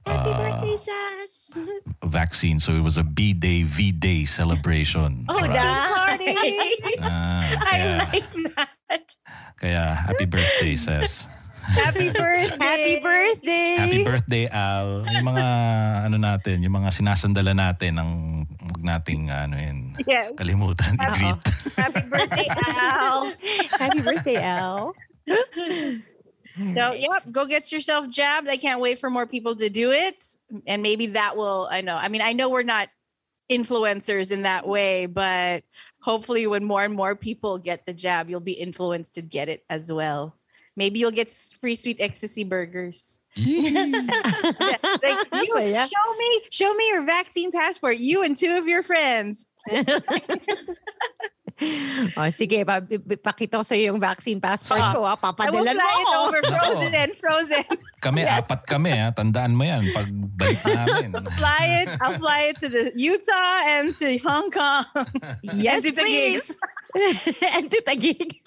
Happy 0.06 0.30
uh, 0.30 0.38
birthday, 0.38 0.76
Sass. 0.76 1.58
vaccine 2.02 2.58
so 2.58 2.72
it 2.74 2.82
was 2.82 2.96
a 2.98 3.04
B 3.06 3.32
day 3.32 3.62
V 3.62 3.92
day 3.92 4.24
celebration. 4.24 5.24
Oh, 5.30 5.38
for 5.38 5.46
us. 5.46 5.54
nice. 5.54 7.06
Ah, 7.06 7.40
I 7.42 7.56
kaya, 7.70 7.90
like 8.10 8.28
that. 8.56 9.06
kaya 9.56 9.82
happy 9.94 10.26
birthday 10.26 10.74
says. 10.76 11.26
Happy 11.62 12.10
birthday. 12.18 12.58
Happy 12.58 12.94
birthday! 12.98 13.70
Happy 13.78 14.00
birthday, 14.02 14.44
Al. 14.50 15.06
Yung 15.06 15.22
mga, 15.30 15.46
ano 16.10 16.16
natin, 16.18 16.58
yung 16.58 16.74
mga 16.74 16.90
sinasandala 16.90 17.54
natin, 17.54 18.02
ang 18.02 18.10
huwag 18.58 18.82
nating, 18.82 19.30
ano 19.30 19.54
yun, 19.54 19.94
Yes. 20.02 20.34
kalimutan, 20.34 20.98
i-greet. 20.98 21.38
Happy 21.78 22.02
birthday, 22.10 22.48
Al. 22.50 23.30
Happy 23.78 24.00
birthday, 24.02 24.38
Al. 24.42 24.90
So, 26.56 26.92
yep, 26.92 27.30
go 27.30 27.46
get 27.46 27.72
yourself 27.72 28.08
jabbed. 28.08 28.48
I 28.48 28.56
can't 28.56 28.80
wait 28.80 28.98
for 28.98 29.10
more 29.10 29.26
people 29.26 29.56
to 29.56 29.70
do 29.70 29.90
it. 29.90 30.22
And 30.66 30.82
maybe 30.82 31.06
that 31.08 31.36
will, 31.36 31.68
I 31.70 31.80
know, 31.80 31.96
I 31.96 32.08
mean, 32.08 32.22
I 32.22 32.32
know 32.32 32.50
we're 32.50 32.62
not 32.62 32.88
influencers 33.50 34.30
in 34.30 34.42
that 34.42 34.66
way, 34.66 35.06
but 35.06 35.64
hopefully 36.00 36.46
when 36.46 36.64
more 36.64 36.82
and 36.82 36.94
more 36.94 37.14
people 37.14 37.58
get 37.58 37.86
the 37.86 37.94
jab, 37.94 38.28
you'll 38.28 38.40
be 38.40 38.52
influenced 38.52 39.14
to 39.14 39.22
get 39.22 39.48
it 39.48 39.64
as 39.70 39.90
well. 39.90 40.36
Maybe 40.76 40.98
you'll 40.98 41.10
get 41.10 41.30
free 41.60 41.76
sweet 41.76 41.98
ecstasy 42.00 42.44
burgers. 42.44 43.18
Yeah, 43.34 43.70
like, 44.60 45.26
you, 45.34 45.46
Saya. 45.54 45.86
show 45.86 46.16
me, 46.18 46.40
show 46.50 46.74
me 46.74 46.88
your 46.88 47.04
vaccine 47.04 47.50
passport. 47.50 47.96
You 47.96 48.22
and 48.22 48.36
two 48.36 48.56
of 48.56 48.66
your 48.66 48.82
friends. 48.82 49.46
oh, 52.18 52.30
sige, 52.30 52.64
pa- 52.64 52.82
pakita 53.18 53.60
ko 53.60 53.64
sa 53.64 53.74
yung 53.74 53.98
vaccine 53.98 54.38
passport 54.38 54.80
Ah. 54.80 54.92
ko. 54.92 55.00
Ah. 55.04 55.14
I 55.38 55.50
will 55.50 55.64
Papadalan 55.64 55.76
mo 55.76 55.88
ako. 56.02 56.12
over 56.26 56.40
frozen 56.44 57.10
frozen. 57.14 57.64
Kami, 58.00 58.20
apat 58.22 58.66
kami, 58.66 58.90
ha? 58.90 59.10
Tandaan 59.10 59.54
mo 59.54 59.62
yan 59.62 59.86
pag 59.90 60.08
balik 60.34 60.60
namin. 60.78 61.08
fly 61.38 61.64
it. 61.84 61.88
I'll 62.00 62.18
fly 62.18 62.50
it 62.50 62.56
to 62.60 62.68
the 62.68 62.90
Utah 62.92 63.58
and 63.68 63.94
to 63.96 64.18
Hong 64.26 64.50
Kong. 64.50 64.86
Yes, 65.54 65.84
And 65.84 65.94
please. 65.94 66.50
and 67.56 67.70
to 67.70 67.78
Taguig. 67.82 68.42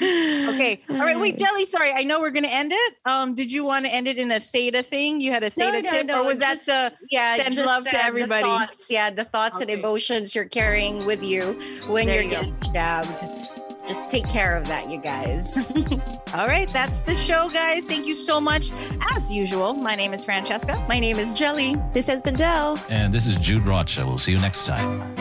Okay. 0.00 0.80
All 0.90 0.96
right. 0.98 1.18
Wait, 1.18 1.38
Jelly. 1.46 1.66
Sorry, 1.66 1.92
I 1.92 2.02
know 2.02 2.20
we're 2.20 2.30
gonna 2.30 2.48
end 2.48 2.72
it. 2.74 2.94
Um, 3.04 3.34
did 3.34 3.50
you 3.50 3.64
want 3.64 3.84
to 3.86 3.90
end 3.92 4.08
it 4.08 4.18
in 4.18 4.30
a 4.32 4.40
theta 4.40 4.82
thing? 4.82 5.20
You 5.20 5.32
had 5.32 5.42
a 5.42 5.50
theta 5.50 5.82
no, 5.82 5.90
tip, 5.90 6.06
no, 6.06 6.22
or 6.22 6.26
was 6.26 6.38
just- 6.38 6.66
that 6.66 6.94
Yeah, 7.10 7.36
Send 7.36 7.54
just 7.54 7.66
love 7.66 7.84
to 7.84 7.96
uh, 7.96 8.00
everybody. 8.02 8.42
The 8.42 8.48
thoughts, 8.48 8.90
yeah, 8.90 9.10
the 9.10 9.24
thoughts 9.24 9.60
and 9.60 9.70
emotions 9.70 10.34
you're 10.34 10.44
carrying 10.46 11.04
with 11.06 11.22
you 11.24 11.52
when 11.88 12.06
There 12.06 12.16
you're 12.22 12.24
you 12.24 12.30
go. 12.30 12.36
getting 12.52 12.72
jabbed. 12.72 13.22
Just 13.86 14.10
take 14.10 14.28
care 14.28 14.56
of 14.56 14.66
that, 14.66 14.90
you 14.90 14.98
guys. 14.98 15.56
All 16.34 16.48
right, 16.48 16.68
that's 16.72 16.98
the 17.00 17.14
show, 17.14 17.48
guys. 17.48 17.84
Thank 17.84 18.04
you 18.06 18.16
so 18.16 18.40
much. 18.40 18.70
As 19.14 19.30
usual, 19.30 19.74
my 19.74 19.94
name 19.94 20.12
is 20.12 20.24
Francesca. 20.24 20.84
My 20.88 20.98
name 20.98 21.20
is 21.20 21.32
Jelly. 21.32 21.76
This 21.92 22.08
has 22.08 22.20
been 22.20 22.34
Del. 22.34 22.80
And 22.88 23.14
this 23.14 23.26
is 23.28 23.36
Jude 23.36 23.64
Rocha. 23.64 24.04
We'll 24.04 24.18
see 24.18 24.32
you 24.32 24.40
next 24.40 24.66
time. 24.66 25.14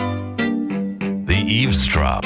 The 1.27 1.35
Eavesdrop. 1.35 2.25